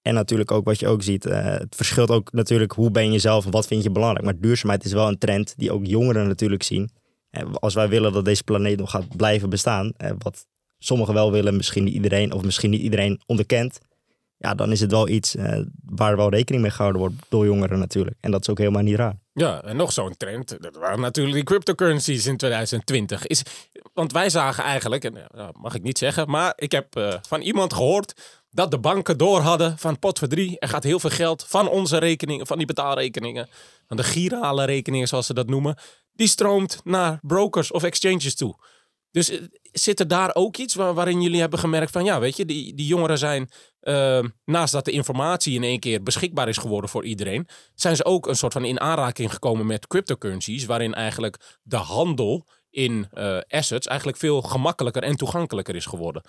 En 0.03 0.13
natuurlijk 0.13 0.51
ook 0.51 0.65
wat 0.65 0.79
je 0.79 0.87
ook 0.87 1.03
ziet, 1.03 1.25
eh, 1.25 1.43
het 1.43 1.75
verschilt 1.75 2.09
ook 2.09 2.31
natuurlijk 2.31 2.71
hoe 2.71 2.91
ben 2.91 3.11
je 3.11 3.19
zelf 3.19 3.45
en 3.45 3.51
wat 3.51 3.67
vind 3.67 3.83
je 3.83 3.91
belangrijk. 3.91 4.25
Maar 4.25 4.39
duurzaamheid 4.39 4.85
is 4.85 4.93
wel 4.93 5.07
een 5.07 5.17
trend 5.17 5.53
die 5.57 5.71
ook 5.71 5.85
jongeren 5.85 6.27
natuurlijk 6.27 6.63
zien. 6.63 6.89
En 7.29 7.59
als 7.59 7.73
wij 7.73 7.89
willen 7.89 8.13
dat 8.13 8.25
deze 8.25 8.43
planeet 8.43 8.77
nog 8.77 8.89
gaat 8.89 9.15
blijven 9.15 9.49
bestaan, 9.49 9.93
eh, 9.97 10.11
wat 10.17 10.45
sommigen 10.77 11.13
wel 11.13 11.31
willen, 11.31 11.55
misschien 11.55 11.83
niet 11.83 11.93
iedereen, 11.93 12.31
of 12.31 12.43
misschien 12.43 12.69
niet 12.69 12.81
iedereen 12.81 13.21
onderkent. 13.25 13.79
Ja, 14.37 14.53
dan 14.53 14.71
is 14.71 14.79
het 14.79 14.91
wel 14.91 15.07
iets 15.07 15.35
eh, 15.35 15.59
waar 15.85 16.15
wel 16.15 16.29
rekening 16.29 16.63
mee 16.63 16.71
gehouden 16.71 17.01
wordt 17.01 17.15
door 17.29 17.45
jongeren 17.45 17.79
natuurlijk. 17.79 18.17
En 18.19 18.31
dat 18.31 18.41
is 18.41 18.49
ook 18.49 18.57
helemaal 18.57 18.81
niet 18.81 18.95
raar. 18.95 19.15
Ja, 19.33 19.63
en 19.63 19.75
nog 19.75 19.91
zo'n 19.91 20.17
trend. 20.17 20.61
Dat 20.61 20.75
waren 20.75 20.99
natuurlijk 20.99 21.35
die 21.35 21.43
cryptocurrencies 21.43 22.25
in 22.25 22.37
2020. 22.37 23.27
Is, 23.27 23.43
want 23.93 24.11
wij 24.11 24.29
zagen 24.29 24.63
eigenlijk, 24.63 25.03
en 25.03 25.13
ja, 25.35 25.51
mag 25.59 25.75
ik 25.75 25.81
niet 25.81 25.97
zeggen, 25.97 26.29
maar 26.29 26.53
ik 26.55 26.71
heb 26.71 26.95
eh, 26.95 27.13
van 27.27 27.41
iemand 27.41 27.73
gehoord 27.73 28.41
dat 28.53 28.71
de 28.71 28.79
banken 28.79 29.17
door 29.17 29.39
hadden 29.39 29.77
van 29.77 29.99
pot. 29.99 30.21
Er 30.21 30.57
gaat 30.59 30.83
heel 30.83 30.99
veel 30.99 31.09
geld 31.09 31.45
van 31.47 31.69
onze 31.69 31.97
rekeningen, 31.97 32.47
van 32.47 32.57
die 32.57 32.67
betaalrekeningen, 32.67 33.47
van 33.87 33.97
de 33.97 34.03
girale 34.03 34.65
rekeningen 34.65 35.07
zoals 35.07 35.25
ze 35.25 35.33
dat 35.33 35.47
noemen, 35.47 35.77
die 36.13 36.27
stroomt 36.27 36.81
naar 36.83 37.19
brokers 37.21 37.71
of 37.71 37.83
exchanges 37.83 38.35
toe. 38.35 38.55
Dus 39.11 39.29
eh, 39.29 39.41
zit 39.71 39.99
er 39.99 40.07
daar 40.07 40.35
ook 40.35 40.57
iets 40.57 40.75
waar- 40.75 40.93
waarin 40.93 41.21
jullie 41.21 41.39
hebben 41.39 41.59
gemerkt 41.59 41.91
van 41.91 42.03
ja, 42.05 42.19
weet 42.19 42.37
je, 42.37 42.45
die, 42.45 42.73
die 42.75 42.85
jongeren 42.85 43.17
zijn, 43.17 43.49
eh, 43.79 44.23
naast 44.45 44.73
dat 44.73 44.85
de 44.85 44.91
informatie 44.91 45.55
in 45.55 45.63
één 45.63 45.79
keer 45.79 46.03
beschikbaar 46.03 46.47
is 46.47 46.57
geworden 46.57 46.89
voor 46.89 47.05
iedereen, 47.05 47.47
zijn 47.75 47.95
ze 47.95 48.05
ook 48.05 48.27
een 48.27 48.35
soort 48.35 48.53
van 48.53 48.65
in 48.65 48.79
aanraking 48.79 49.33
gekomen 49.33 49.65
met 49.65 49.87
cryptocurrencies, 49.87 50.65
waarin 50.65 50.93
eigenlijk 50.93 51.59
de 51.63 51.75
handel 51.77 52.47
in 52.73 53.07
eh, 53.11 53.37
assets 53.47 53.87
eigenlijk 53.87 54.17
veel 54.17 54.41
gemakkelijker 54.41 55.03
en 55.03 55.15
toegankelijker 55.15 55.75
is 55.75 55.85
geworden. 55.85 56.21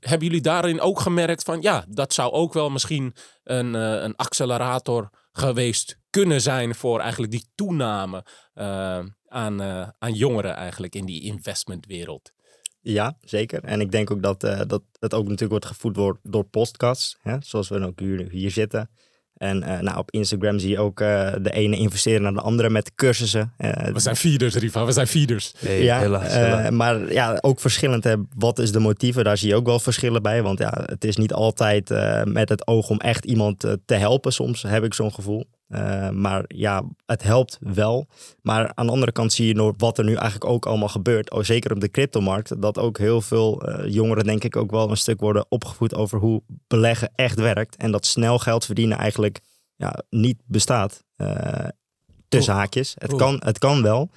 Hebben 0.00 0.26
jullie 0.26 0.42
daarin 0.42 0.80
ook 0.80 1.00
gemerkt 1.00 1.42
van 1.42 1.60
ja, 1.60 1.84
dat 1.88 2.12
zou 2.12 2.32
ook 2.32 2.52
wel 2.52 2.70
misschien 2.70 3.14
een, 3.44 3.74
eh, 3.74 4.02
een 4.02 4.16
accelerator 4.16 5.10
geweest 5.32 5.98
kunnen 6.10 6.40
zijn 6.40 6.74
voor 6.74 7.00
eigenlijk 7.00 7.32
die 7.32 7.46
toename 7.54 8.24
eh, 8.54 8.98
aan, 9.26 9.62
aan 9.98 10.12
jongeren 10.12 10.54
eigenlijk 10.54 10.94
in 10.94 11.06
die 11.06 11.22
investmentwereld? 11.22 12.32
Ja, 12.80 13.16
zeker. 13.20 13.64
En 13.64 13.80
ik 13.80 13.90
denk 13.90 14.10
ook 14.10 14.22
dat, 14.22 14.40
dat 14.40 14.82
het 14.98 15.14
ook 15.14 15.22
natuurlijk 15.22 15.50
wordt 15.50 15.66
gevoed 15.66 15.94
door, 15.94 16.18
door 16.22 16.44
podcasts, 16.44 17.16
hè? 17.22 17.36
zoals 17.40 17.68
we 17.68 17.86
ook 17.86 18.00
hier, 18.00 18.30
hier 18.30 18.50
zitten. 18.50 18.90
En 19.40 19.62
eh, 19.62 19.78
nou, 19.80 19.98
op 19.98 20.10
Instagram 20.10 20.58
zie 20.58 20.70
je 20.70 20.78
ook 20.78 21.00
eh, 21.00 21.32
de 21.42 21.50
ene 21.52 21.76
investeren 21.76 22.22
naar 22.22 22.32
de 22.32 22.40
andere 22.40 22.70
met 22.70 22.94
cursussen. 22.94 23.52
Eh, 23.56 23.92
We 23.92 24.00
zijn 24.00 24.16
feeders, 24.16 24.54
Riva, 24.54 24.84
we 24.84 24.92
zijn 24.92 25.06
feeders. 25.06 25.52
Nee, 25.60 25.82
ja, 25.84 25.98
helaas. 25.98 26.26
eh, 26.26 26.32
helaas. 26.34 26.70
maar 26.70 27.12
ja, 27.12 27.38
ook 27.40 27.60
verschillend. 27.60 28.04
Hè. 28.04 28.14
Wat 28.36 28.58
is 28.58 28.72
de 28.72 28.78
motieven? 28.78 29.24
Daar 29.24 29.36
zie 29.36 29.48
je 29.48 29.54
ook 29.54 29.66
wel 29.66 29.78
verschillen 29.80 30.22
bij. 30.22 30.42
Want 30.42 30.58
ja, 30.58 30.82
het 30.86 31.04
is 31.04 31.16
niet 31.16 31.32
altijd 31.32 31.90
eh, 31.90 32.22
met 32.24 32.48
het 32.48 32.66
oog 32.66 32.88
om 32.90 32.98
echt 32.98 33.24
iemand 33.24 33.60
te 33.84 33.94
helpen. 33.94 34.32
Soms 34.32 34.62
heb 34.62 34.84
ik 34.84 34.94
zo'n 34.94 35.12
gevoel. 35.14 35.44
Eh, 35.70 36.08
maar 36.10 36.44
ja, 36.46 36.82
het 37.06 37.22
helpt 37.22 37.58
wel. 37.60 38.06
Maar 38.42 38.72
aan 38.74 38.86
de 38.86 38.92
andere 38.92 39.12
kant 39.12 39.32
zie 39.32 39.46
je 39.46 39.54
nog 39.54 39.74
wat 39.76 39.98
er 39.98 40.04
nu 40.04 40.14
eigenlijk 40.14 40.44
ook 40.50 40.66
allemaal 40.66 40.88
gebeurt. 40.88 41.30
Oh, 41.30 41.42
zeker 41.42 41.72
op 41.72 41.80
de 41.80 41.90
cryptomarkt. 41.90 42.62
Dat 42.62 42.78
ook 42.78 42.98
heel 42.98 43.20
veel 43.20 43.62
eh, 43.62 43.92
jongeren 43.92 44.24
denk 44.24 44.44
ik 44.44 44.56
ook 44.56 44.70
wel 44.70 44.90
een 44.90 44.96
stuk 44.96 45.20
worden 45.20 45.46
opgevoed 45.48 45.94
over 45.94 46.18
hoe 46.18 46.42
beleggen 46.66 47.10
echt 47.14 47.38
werkt. 47.38 47.76
En 47.76 47.90
dat 47.90 48.06
snel 48.06 48.38
geld 48.38 48.64
verdienen 48.64 48.98
eigenlijk 48.98 49.40
ja, 49.76 50.02
niet 50.08 50.42
bestaat. 50.46 51.04
Eh, 51.16 51.68
tussen 52.28 52.54
haakjes. 52.54 52.94
Het 52.98 53.16
kan, 53.16 53.40
het 53.44 53.58
kan 53.58 53.82
wel. 53.82 54.10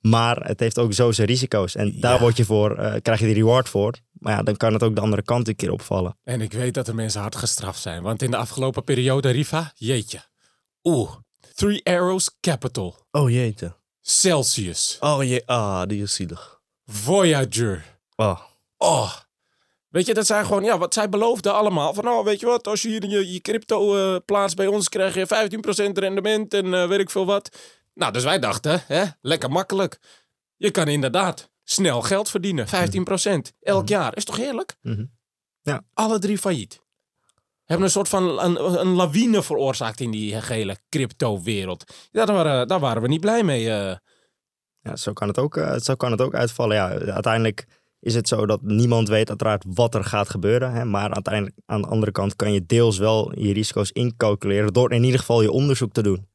Maar 0.00 0.36
het 0.46 0.60
heeft 0.60 0.78
ook 0.78 0.92
zo 0.92 1.12
zijn 1.12 1.26
risico's. 1.28 1.74
En 1.74 2.00
daar 2.00 2.14
Ja. 2.14 2.20
word 2.20 2.36
je 2.36 2.44
voor, 2.44 3.00
krijg 3.02 3.20
je 3.20 3.26
de 3.26 3.32
reward 3.32 3.68
voor. 3.68 3.94
Maar 4.12 4.32
ja, 4.36 4.42
dan 4.42 4.56
kan 4.56 4.72
het 4.72 4.82
ook 4.82 4.94
de 4.94 5.00
andere 5.00 5.22
kant 5.22 5.48
een 5.48 5.56
keer 5.56 5.70
opvallen. 5.72 6.16
En 6.24 6.40
ik 6.40 6.52
weet 6.52 6.74
dat 6.74 6.88
er 6.88 6.94
mensen 6.94 7.20
hard 7.20 7.36
gestraft 7.36 7.80
zijn. 7.80 8.02
Want 8.02 8.22
in 8.22 8.30
de 8.30 8.36
afgelopen 8.36 8.84
periode, 8.84 9.30
Riva, 9.30 9.72
jeetje. 9.74 10.20
Oeh, 10.84 11.10
Three 11.54 11.84
Arrows 11.84 12.36
Capital, 12.40 12.96
Oh 13.10 13.30
jeetje. 13.30 13.76
Celsius, 14.00 14.96
Oh 15.00 15.22
jee. 15.22 15.46
Ah, 15.46 15.82
die 15.86 16.02
is 16.02 16.14
zielig. 16.14 16.60
Voyager. 16.86 17.98
Oh. 18.16 18.40
Oh, 18.76 19.12
Weet 19.94 20.06
je, 20.06 20.14
dat 20.14 20.26
zijn 20.26 20.46
gewoon, 20.46 20.64
ja, 20.64 20.78
wat 20.78 20.94
zij 20.94 21.08
beloofden 21.08 21.54
allemaal. 21.54 21.94
Van, 21.94 22.08
oh, 22.08 22.24
weet 22.24 22.40
je 22.40 22.46
wat, 22.46 22.66
als 22.66 22.82
je 22.82 22.88
hier 22.88 23.08
je, 23.08 23.32
je 23.32 23.40
crypto 23.40 23.96
eh, 23.96 24.20
plaatst 24.24 24.56
bij 24.56 24.66
ons, 24.66 24.88
krijg 24.88 25.14
je 25.14 25.26
15% 25.90 25.92
rendement 25.92 26.54
en 26.54 26.74
eh, 26.74 26.88
weet 26.88 27.00
ik 27.00 27.10
veel 27.10 27.26
wat. 27.26 27.56
Nou, 27.94 28.12
dus 28.12 28.24
wij 28.24 28.38
dachten, 28.38 28.82
hè, 28.86 29.04
lekker 29.20 29.50
makkelijk. 29.50 29.98
Je 30.56 30.70
kan 30.70 30.88
inderdaad 30.88 31.50
snel 31.64 32.02
geld 32.02 32.30
verdienen. 32.30 32.66
15% 32.66 32.70
elk 33.60 33.88
jaar. 33.88 34.16
Is 34.16 34.24
toch 34.24 34.36
heerlijk? 34.36 34.76
Mhm. 34.82 35.04
Ja. 35.62 35.84
Alle 35.92 36.18
drie 36.18 36.38
failliet. 36.38 36.80
Hebben 37.64 37.86
een 37.86 37.92
soort 37.92 38.08
van 38.08 38.40
een, 38.40 38.80
een 38.80 38.94
lawine 38.94 39.42
veroorzaakt 39.42 40.00
in 40.00 40.10
die 40.10 40.40
gehele 40.40 40.76
crypto-wereld. 40.88 41.84
Daar, 42.10 42.26
waren, 42.26 42.68
daar 42.68 42.80
waren 42.80 43.02
we 43.02 43.08
niet 43.08 43.20
blij 43.20 43.42
mee. 43.42 43.70
eh. 43.70 43.96
Ja, 44.80 44.96
zo 44.96 45.12
kan 45.12 45.28
het 45.28 45.38
ook, 45.38 45.56
eh, 45.56 45.76
zo 45.76 45.94
kan 45.94 46.10
het 46.10 46.20
ook 46.20 46.34
uitvallen. 46.34 46.76
Ja, 46.76 46.88
uiteindelijk 46.88 47.66
is 48.00 48.14
het 48.14 48.28
zo 48.28 48.46
dat 48.46 48.62
niemand 48.62 49.08
weet 49.08 49.28
uiteraard 49.28 49.64
wat 49.68 49.94
er 49.94 50.04
gaat 50.04 50.28
gebeuren. 50.28 50.72
Hè? 50.72 50.84
Maar 50.84 51.10
uiteindelijk 51.12 51.56
aan 51.66 51.82
de 51.82 51.88
andere 51.88 52.12
kant 52.12 52.36
kan 52.36 52.52
je 52.52 52.66
deels 52.66 52.98
wel 52.98 53.38
je 53.38 53.52
risico's 53.52 53.90
incalculeren 53.90 54.72
door 54.72 54.92
in 54.92 55.04
ieder 55.04 55.18
geval 55.20 55.42
je 55.42 55.50
onderzoek 55.50 55.92
te 55.92 56.02
doen. 56.02 56.28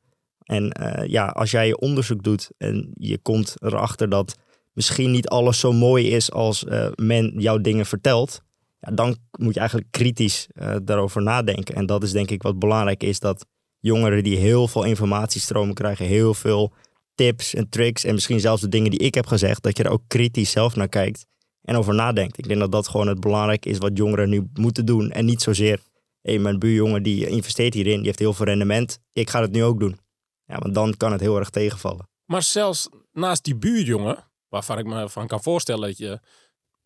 En 0.43 0.71
eh, 0.71 1.07
ja, 1.07 1.27
als 1.27 1.51
jij 1.51 1.67
je 1.67 1.77
onderzoek 1.77 2.23
doet 2.23 2.49
en 2.57 2.91
je 2.93 3.17
komt 3.17 3.55
erachter 3.59 4.09
dat 4.09 4.35
misschien 4.73 5.11
niet 5.11 5.27
alles 5.27 5.59
zo 5.59 5.71
mooi 5.71 6.09
is 6.09 6.31
als 6.31 6.65
men 6.95 7.33
jouw 7.37 7.57
dingen 7.57 7.85
vertelt, 7.85 8.41
ja, 8.79 8.91
dan 8.91 9.17
moet 9.31 9.53
je 9.53 9.59
eigenlijk 9.59 9.91
kritisch 9.91 10.47
eh, 10.53 10.75
daarover 10.83 11.21
nadenken. 11.21 11.75
En 11.75 11.85
dat 11.85 12.03
is 12.03 12.11
denk 12.11 12.31
ik 12.31 12.41
wat 12.41 12.59
belangrijk 12.59 13.03
is, 13.03 13.19
dat 13.19 13.45
jongeren 13.79 14.23
die 14.23 14.37
heel 14.37 14.67
veel 14.67 14.83
informatiestromen 14.83 15.75
krijgen, 15.75 16.05
heel 16.05 16.33
veel 16.33 16.73
tips 17.15 17.53
en 17.53 17.69
tricks 17.69 18.03
en 18.03 18.13
misschien 18.13 18.39
zelfs 18.39 18.61
de 18.61 18.69
dingen 18.69 18.91
die 18.91 18.99
ik 18.99 19.15
heb 19.15 19.25
gezegd, 19.25 19.63
dat 19.63 19.77
je 19.77 19.83
er 19.83 19.91
ook 19.91 20.03
kritisch 20.07 20.51
zelf 20.51 20.75
naar 20.75 20.89
kijkt 20.89 21.25
en 21.61 21.75
over 21.75 21.95
nadenkt. 21.95 22.37
Ik 22.37 22.47
denk 22.47 22.59
dat 22.59 22.71
dat 22.71 22.87
gewoon 22.87 23.07
het 23.07 23.19
belangrijk 23.19 23.65
is 23.65 23.77
wat 23.77 23.97
jongeren 23.97 24.29
nu 24.29 24.49
moeten 24.53 24.85
doen 24.85 25.11
en 25.11 25.25
niet 25.25 25.41
zozeer, 25.41 25.79
hé, 26.21 26.37
mijn 26.37 26.59
buurjongen 26.59 27.03
die 27.03 27.27
investeert 27.27 27.73
hierin, 27.73 27.97
die 27.97 28.05
heeft 28.05 28.19
heel 28.19 28.33
veel 28.33 28.45
rendement, 28.45 28.99
ik 29.13 29.29
ga 29.29 29.41
het 29.41 29.51
nu 29.51 29.63
ook 29.63 29.79
doen. 29.79 29.99
Ja, 30.45 30.57
want 30.57 30.73
dan 30.73 30.97
kan 30.97 31.11
het 31.11 31.21
heel 31.21 31.37
erg 31.37 31.49
tegenvallen. 31.49 32.09
Maar 32.25 32.43
zelfs 32.43 32.89
naast 33.11 33.43
die 33.43 33.55
buurjongen, 33.55 34.31
waarvan 34.47 34.77
ik 34.77 34.85
me 34.85 35.09
van 35.09 35.27
kan 35.27 35.43
voorstellen 35.43 35.87
dat 35.87 35.97
je 35.97 36.19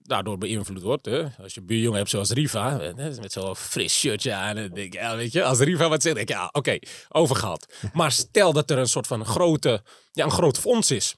daardoor 0.03 0.37
beïnvloed 0.37 0.81
wordt. 0.81 1.05
Hè? 1.05 1.25
Als 1.41 1.53
je 1.53 1.61
buurjongen 1.61 1.97
hebt 1.97 2.09
zoals 2.09 2.31
Riva, 2.31 2.79
hè, 2.79 2.93
met 2.93 3.31
zo'n 3.31 3.55
fris 3.55 3.99
shirtje 3.99 4.33
aan. 4.33 4.57
En 4.57 4.73
denk, 4.73 4.93
ik, 4.93 4.93
ja, 4.93 5.15
weet 5.15 5.31
je, 5.31 5.43
als 5.43 5.59
Riva 5.59 5.89
wat 5.89 6.01
zegt, 6.01 6.15
denk 6.15 6.29
ik, 6.29 6.35
ja, 6.35 6.49
oké, 6.51 6.77
overgehaald. 7.09 7.73
Maar 7.93 8.11
stel 8.11 8.53
dat 8.53 8.69
er 8.69 8.77
een 8.77 8.87
soort 8.87 9.07
van 9.07 9.25
grote, 9.25 9.83
ja, 10.11 10.25
een 10.25 10.31
groot 10.31 10.59
fonds 10.59 10.91
is. 10.91 11.15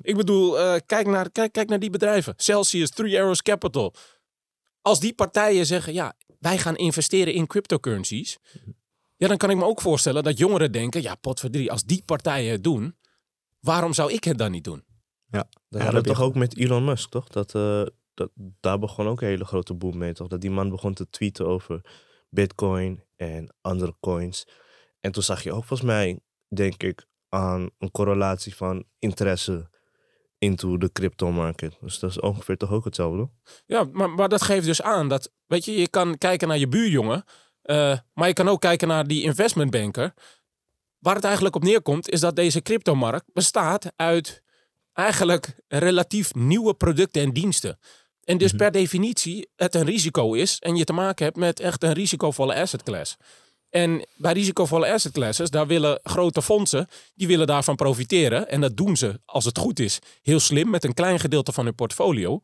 Ik 0.00 0.16
bedoel, 0.16 0.58
eh, 0.58 0.80
kijk, 0.86 1.06
naar, 1.06 1.30
kijk, 1.30 1.52
kijk 1.52 1.68
naar 1.68 1.78
die 1.78 1.90
bedrijven. 1.90 2.34
Celsius, 2.36 2.90
Three 2.90 3.20
Arrows 3.20 3.42
Capital. 3.42 3.94
Als 4.82 5.00
die 5.00 5.14
partijen 5.14 5.66
zeggen, 5.66 5.92
ja, 5.92 6.14
wij 6.38 6.58
gaan 6.58 6.76
investeren 6.76 7.34
in 7.34 7.46
cryptocurrencies. 7.46 8.38
Ja, 9.16 9.28
dan 9.28 9.36
kan 9.36 9.50
ik 9.50 9.56
me 9.56 9.64
ook 9.64 9.80
voorstellen 9.80 10.22
dat 10.22 10.38
jongeren 10.38 10.72
denken, 10.72 11.02
ja, 11.02 11.14
potverdrie, 11.14 11.70
als 11.70 11.84
die 11.84 12.02
partijen 12.06 12.52
het 12.52 12.64
doen, 12.64 12.96
waarom 13.60 13.92
zou 13.92 14.12
ik 14.12 14.24
het 14.24 14.38
dan 14.38 14.50
niet 14.50 14.64
doen? 14.64 14.84
Dat 14.86 14.90
Ja, 15.30 15.38
hadden 15.38 15.80
dat 15.80 15.90
we 15.90 15.94
heb 15.94 16.04
toch 16.04 16.20
ook 16.20 16.34
met 16.34 16.56
Elon 16.56 16.84
Musk, 16.84 17.10
toch? 17.10 17.28
Dat, 17.28 17.54
eh, 17.54 17.82
dat, 18.16 18.30
daar 18.60 18.78
begon 18.78 19.06
ook 19.06 19.20
een 19.20 19.28
hele 19.28 19.44
grote 19.44 19.74
boom 19.74 19.98
mee, 19.98 20.12
toch? 20.12 20.28
Dat 20.28 20.40
die 20.40 20.50
man 20.50 20.70
begon 20.70 20.94
te 20.94 21.10
tweeten 21.10 21.46
over 21.46 21.80
bitcoin 22.30 23.04
en 23.16 23.54
andere 23.60 23.96
coins. 24.00 24.46
En 25.00 25.12
toen 25.12 25.22
zag 25.22 25.42
je 25.42 25.52
ook 25.52 25.64
volgens 25.64 25.88
mij, 25.88 26.20
denk 26.48 26.82
ik, 26.82 27.06
aan 27.28 27.70
een 27.78 27.90
correlatie 27.90 28.54
van 28.54 28.84
interesse 28.98 29.70
into 30.38 30.76
de 30.78 30.92
crypto 30.92 31.32
market. 31.32 31.76
Dus 31.80 31.98
dat 31.98 32.10
is 32.10 32.20
ongeveer 32.20 32.56
toch 32.56 32.70
ook 32.70 32.84
hetzelfde? 32.84 33.30
Ja, 33.66 33.84
maar, 33.92 34.10
maar 34.10 34.28
dat 34.28 34.42
geeft 34.42 34.66
dus 34.66 34.82
aan 34.82 35.08
dat, 35.08 35.32
weet 35.46 35.64
je, 35.64 35.72
je 35.72 35.88
kan 35.88 36.18
kijken 36.18 36.48
naar 36.48 36.58
je 36.58 36.68
buurjongen, 36.68 37.24
eh, 37.62 37.98
maar 38.12 38.28
je 38.28 38.34
kan 38.34 38.48
ook 38.48 38.60
kijken 38.60 38.88
naar 38.88 39.06
die 39.06 39.22
investmentbanker. 39.22 40.14
Waar 40.98 41.14
het 41.14 41.24
eigenlijk 41.24 41.56
op 41.56 41.62
neerkomt, 41.62 42.08
is 42.08 42.20
dat 42.20 42.36
deze 42.36 42.62
cryptomarkt 42.62 43.32
bestaat 43.32 43.92
uit 43.96 44.42
eigenlijk 44.92 45.54
relatief 45.68 46.34
nieuwe 46.34 46.74
producten 46.74 47.22
en 47.22 47.32
diensten. 47.32 47.78
En 48.26 48.38
dus 48.38 48.52
per 48.52 48.70
definitie 48.70 49.48
het 49.56 49.74
een 49.74 49.84
risico 49.84 50.32
is 50.32 50.58
en 50.58 50.76
je 50.76 50.84
te 50.84 50.92
maken 50.92 51.24
hebt 51.24 51.36
met 51.36 51.60
echt 51.60 51.82
een 51.82 51.92
risicovolle 51.92 52.54
asset 52.54 52.82
class. 52.82 53.16
En 53.70 54.06
bij 54.16 54.32
risicovolle 54.32 54.92
asset 54.92 55.12
classes, 55.12 55.50
daar 55.50 55.66
willen 55.66 56.00
grote 56.02 56.42
fondsen, 56.42 56.88
die 57.14 57.26
willen 57.26 57.46
daarvan 57.46 57.76
profiteren. 57.76 58.48
En 58.48 58.60
dat 58.60 58.76
doen 58.76 58.96
ze, 58.96 59.20
als 59.24 59.44
het 59.44 59.58
goed 59.58 59.78
is, 59.78 59.98
heel 60.22 60.40
slim 60.40 60.70
met 60.70 60.84
een 60.84 60.94
klein 60.94 61.20
gedeelte 61.20 61.52
van 61.52 61.64
hun 61.64 61.74
portfolio. 61.74 62.40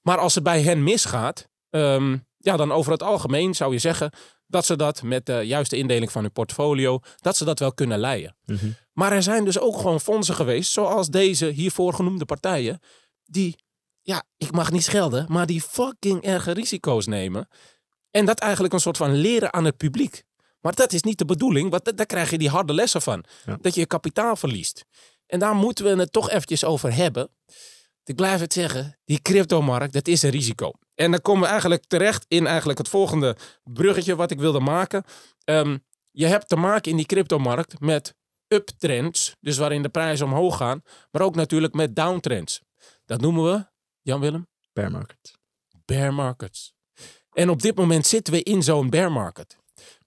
Maar 0.00 0.18
als 0.18 0.34
het 0.34 0.44
bij 0.44 0.62
hen 0.62 0.82
misgaat, 0.82 1.48
ehm, 1.70 2.16
ja, 2.38 2.56
dan 2.56 2.72
over 2.72 2.92
het 2.92 3.02
algemeen 3.02 3.54
zou 3.54 3.72
je 3.72 3.78
zeggen 3.78 4.10
dat 4.46 4.66
ze 4.66 4.76
dat 4.76 5.02
met 5.02 5.26
de 5.26 5.40
juiste 5.44 5.76
indeling 5.76 6.12
van 6.12 6.22
hun 6.22 6.32
portfolio, 6.32 7.00
dat 7.16 7.36
ze 7.36 7.44
dat 7.44 7.58
wel 7.58 7.72
kunnen 7.72 7.98
leiden. 7.98 8.36
Maar 8.92 9.12
er 9.12 9.22
zijn 9.22 9.44
dus 9.44 9.58
ook 9.58 9.76
gewoon 9.76 10.00
fondsen 10.00 10.34
geweest, 10.34 10.72
zoals 10.72 11.08
deze 11.08 11.46
hiervoor 11.46 11.94
genoemde 11.94 12.24
partijen, 12.24 12.80
die, 13.24 13.56
ja, 14.04 14.22
ik 14.36 14.52
mag 14.52 14.70
niet 14.70 14.84
schelden, 14.84 15.26
maar 15.28 15.46
die 15.46 15.60
fucking 15.60 16.22
erge 16.22 16.52
risico's 16.52 17.06
nemen. 17.06 17.48
En 18.10 18.26
dat 18.26 18.38
eigenlijk 18.40 18.74
een 18.74 18.80
soort 18.80 18.96
van 18.96 19.14
leren 19.14 19.52
aan 19.52 19.64
het 19.64 19.76
publiek. 19.76 20.24
Maar 20.60 20.74
dat 20.74 20.92
is 20.92 21.02
niet 21.02 21.18
de 21.18 21.24
bedoeling, 21.24 21.70
want 21.70 21.84
da- 21.84 21.92
daar 21.92 22.06
krijg 22.06 22.30
je 22.30 22.38
die 22.38 22.48
harde 22.48 22.72
lessen 22.74 23.02
van. 23.02 23.24
Ja. 23.46 23.58
Dat 23.60 23.74
je 23.74 23.80
je 23.80 23.86
kapitaal 23.86 24.36
verliest. 24.36 24.84
En 25.26 25.38
daar 25.38 25.54
moeten 25.54 25.84
we 25.84 26.00
het 26.00 26.12
toch 26.12 26.30
eventjes 26.30 26.64
over 26.64 26.94
hebben. 26.94 27.28
Ik 28.04 28.16
blijf 28.16 28.40
het 28.40 28.52
zeggen, 28.52 28.98
die 29.04 29.22
cryptomarkt, 29.22 29.92
dat 29.92 30.08
is 30.08 30.22
een 30.22 30.30
risico. 30.30 30.72
En 30.94 31.10
dan 31.10 31.20
komen 31.20 31.42
we 31.42 31.48
eigenlijk 31.48 31.84
terecht 31.86 32.24
in 32.28 32.46
eigenlijk 32.46 32.78
het 32.78 32.88
volgende 32.88 33.36
bruggetje 33.64 34.16
wat 34.16 34.30
ik 34.30 34.38
wilde 34.38 34.60
maken. 34.60 35.04
Ehm, 35.44 35.78
je 36.10 36.26
hebt 36.26 36.48
te 36.48 36.56
maken 36.56 36.90
in 36.90 36.96
die 36.96 37.06
cryptomarkt 37.06 37.80
met 37.80 38.14
uptrends, 38.48 39.36
dus 39.40 39.56
waarin 39.56 39.82
de 39.82 39.88
prijzen 39.88 40.26
omhoog 40.26 40.56
gaan, 40.56 40.82
maar 41.10 41.22
ook 41.22 41.34
natuurlijk 41.34 41.74
met 41.74 41.96
downtrends. 41.96 42.60
Dat 43.06 43.20
noemen 43.20 43.44
we, 43.52 43.66
Jan-Willem, 44.04 44.46
Bear 44.72 44.90
market. 44.90 45.34
bear 45.84 46.14
markets. 46.14 46.74
En 47.32 47.50
op 47.50 47.62
dit 47.62 47.76
moment 47.76 48.06
zitten 48.06 48.32
we 48.32 48.42
in 48.42 48.62
zo'n 48.62 48.90
bear 48.90 49.12
market. 49.12 49.56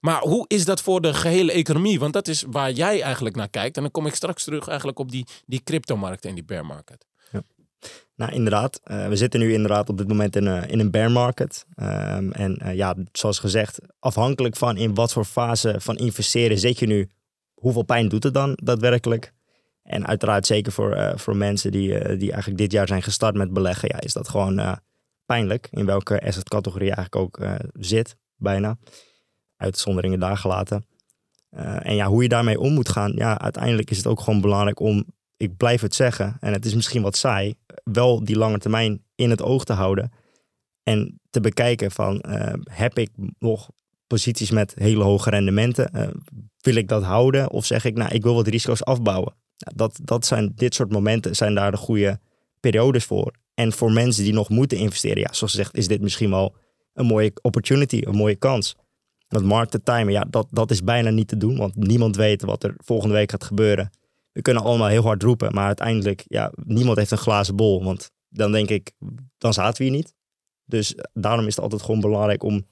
Maar 0.00 0.20
hoe 0.20 0.44
is 0.48 0.64
dat 0.64 0.82
voor 0.82 1.00
de 1.00 1.14
gehele 1.14 1.52
economie? 1.52 1.98
Want 1.98 2.12
dat 2.12 2.28
is 2.28 2.44
waar 2.50 2.70
jij 2.72 3.02
eigenlijk 3.02 3.36
naar 3.36 3.48
kijkt. 3.48 3.76
En 3.76 3.82
dan 3.82 3.90
kom 3.90 4.06
ik 4.06 4.14
straks 4.14 4.44
terug 4.44 4.68
eigenlijk 4.68 4.98
op 4.98 5.10
die, 5.10 5.26
die 5.46 5.62
cryptomarkt 5.62 6.24
en 6.24 6.34
die 6.34 6.44
bear 6.44 6.66
market. 6.66 7.06
Nou, 8.14 8.32
inderdaad. 8.32 8.80
Eh, 8.84 9.08
we 9.08 9.16
zitten 9.16 9.40
nu 9.40 9.52
inderdaad 9.52 9.88
op 9.88 9.98
dit 9.98 10.08
moment 10.08 10.36
in, 10.36 10.46
een 10.46 10.68
in 10.68 10.80
een 10.80 10.90
bear 10.90 11.10
market. 11.10 11.66
Ehm, 11.74 12.30
en 12.30 12.56
eh, 12.56 12.74
ja, 12.74 12.94
zoals 13.12 13.38
gezegd, 13.38 13.78
afhankelijk 13.98 14.56
van 14.56 14.76
in 14.76 14.94
wat 14.94 15.12
voor 15.12 15.24
fase 15.24 15.74
van 15.78 15.96
investeren 15.96 16.58
zit 16.58 16.78
je 16.78 16.86
nu, 16.86 17.10
hoeveel 17.54 17.82
pijn 17.82 18.08
doet 18.08 18.22
het 18.22 18.34
dan 18.34 18.58
daadwerkelijk? 18.62 19.32
En 19.88 20.06
uiteraard 20.06 20.46
zeker 20.46 20.72
voor, 20.72 20.92
eh, 20.92 21.16
voor 21.16 21.36
mensen 21.36 21.72
die, 21.72 21.98
eh, 21.98 22.18
die 22.18 22.30
eigenlijk 22.30 22.60
dit 22.60 22.72
jaar 22.72 22.86
zijn 22.86 23.02
gestart 23.02 23.36
met 23.36 23.52
beleggen, 23.52 23.88
ja, 23.92 24.00
is 24.00 24.12
dat 24.12 24.28
gewoon 24.28 24.58
eh, 24.58 24.72
pijnlijk. 25.24 25.68
In 25.70 25.86
welke 25.86 26.20
assetcategorie 26.22 26.92
eigenlijk 26.94 27.16
ook 27.16 27.40
zit, 27.72 28.16
bijna. 28.36 28.76
Uitzonderingen 29.56 30.20
daar 30.20 30.36
gelaten. 30.36 30.86
En 31.82 31.94
ja, 31.94 32.06
hoe 32.06 32.22
je 32.22 32.28
daarmee 32.28 32.60
om 32.60 32.72
moet 32.72 32.88
gaan, 32.88 33.12
ja, 33.14 33.38
uiteindelijk 33.38 33.90
is 33.90 33.96
het 33.96 34.06
ook 34.06 34.20
gewoon 34.20 34.40
belangrijk 34.40 34.80
om, 34.80 35.04
ik 35.36 35.56
blijf 35.56 35.80
het 35.80 35.94
zeggen, 35.94 36.36
en 36.40 36.52
het 36.52 36.64
is 36.64 36.74
misschien 36.74 37.02
wat 37.02 37.16
saai, 37.16 37.54
wel 37.84 38.24
die 38.24 38.36
lange 38.36 38.58
termijn 38.58 39.02
in 39.14 39.30
het 39.30 39.42
oog 39.42 39.64
te 39.64 39.72
houden. 39.72 40.12
En 40.82 41.20
te 41.30 41.40
bekijken 41.40 41.90
van, 41.90 42.24
heb 42.70 42.98
ik 42.98 43.10
nog 43.38 43.70
posities 44.06 44.50
met 44.50 44.74
hele 44.74 45.04
hoge 45.04 45.30
rendementen? 45.30 46.12
Wil 46.60 46.74
ik 46.74 46.88
dat 46.88 47.02
houden? 47.02 47.50
Of 47.50 47.64
zeg 47.64 47.84
ik, 47.84 47.96
nou, 47.96 48.14
ik 48.14 48.22
wil 48.22 48.34
wat 48.34 48.46
risico's 48.46 48.84
afbouwen? 48.84 49.34
Nou, 49.58 49.76
dat, 49.76 50.00
dat 50.02 50.26
zijn, 50.26 50.52
dit 50.54 50.74
soort 50.74 50.92
momenten 50.92 51.36
zijn 51.36 51.54
daar 51.54 51.70
de 51.70 51.76
goede 51.76 52.20
periodes 52.60 53.04
voor. 53.04 53.32
En 53.54 53.72
voor 53.72 53.92
mensen 53.92 54.24
die 54.24 54.32
nog 54.32 54.48
moeten 54.48 54.78
investeren, 54.78 55.18
ja, 55.18 55.32
zoals 55.32 55.52
gezegd, 55.52 55.76
is 55.76 55.88
dit 55.88 56.00
misschien 56.00 56.30
wel 56.30 56.56
een 56.92 57.06
mooie 57.06 57.32
opportunity, 57.42 58.00
een 58.04 58.16
mooie 58.16 58.36
kans. 58.36 58.76
Want 59.28 59.44
market 59.44 59.84
timen, 59.84 60.12
ja, 60.12 60.24
dat, 60.30 60.46
dat 60.50 60.70
is 60.70 60.82
bijna 60.82 61.10
niet 61.10 61.28
te 61.28 61.36
doen, 61.36 61.56
want 61.56 61.76
niemand 61.76 62.16
weet 62.16 62.42
wat 62.42 62.64
er 62.64 62.74
volgende 62.76 63.14
week 63.14 63.30
gaat 63.30 63.44
gebeuren. 63.44 63.90
We 64.32 64.42
kunnen 64.42 64.62
allemaal 64.62 64.88
heel 64.88 65.02
hard 65.02 65.22
roepen, 65.22 65.54
maar 65.54 65.66
uiteindelijk, 65.66 66.24
ja, 66.28 66.52
niemand 66.64 66.96
heeft 66.96 67.10
een 67.10 67.18
glazen 67.18 67.56
bol. 67.56 67.84
Want 67.84 68.10
dan 68.28 68.52
denk 68.52 68.68
ik, 68.68 68.92
dan 69.38 69.52
zaten 69.52 69.76
we 69.76 69.88
hier 69.88 69.96
niet. 69.96 70.14
Dus 70.64 70.94
daarom 71.12 71.46
is 71.46 71.54
het 71.54 71.64
altijd 71.64 71.82
gewoon 71.82 72.00
belangrijk 72.00 72.42
om 72.42 72.66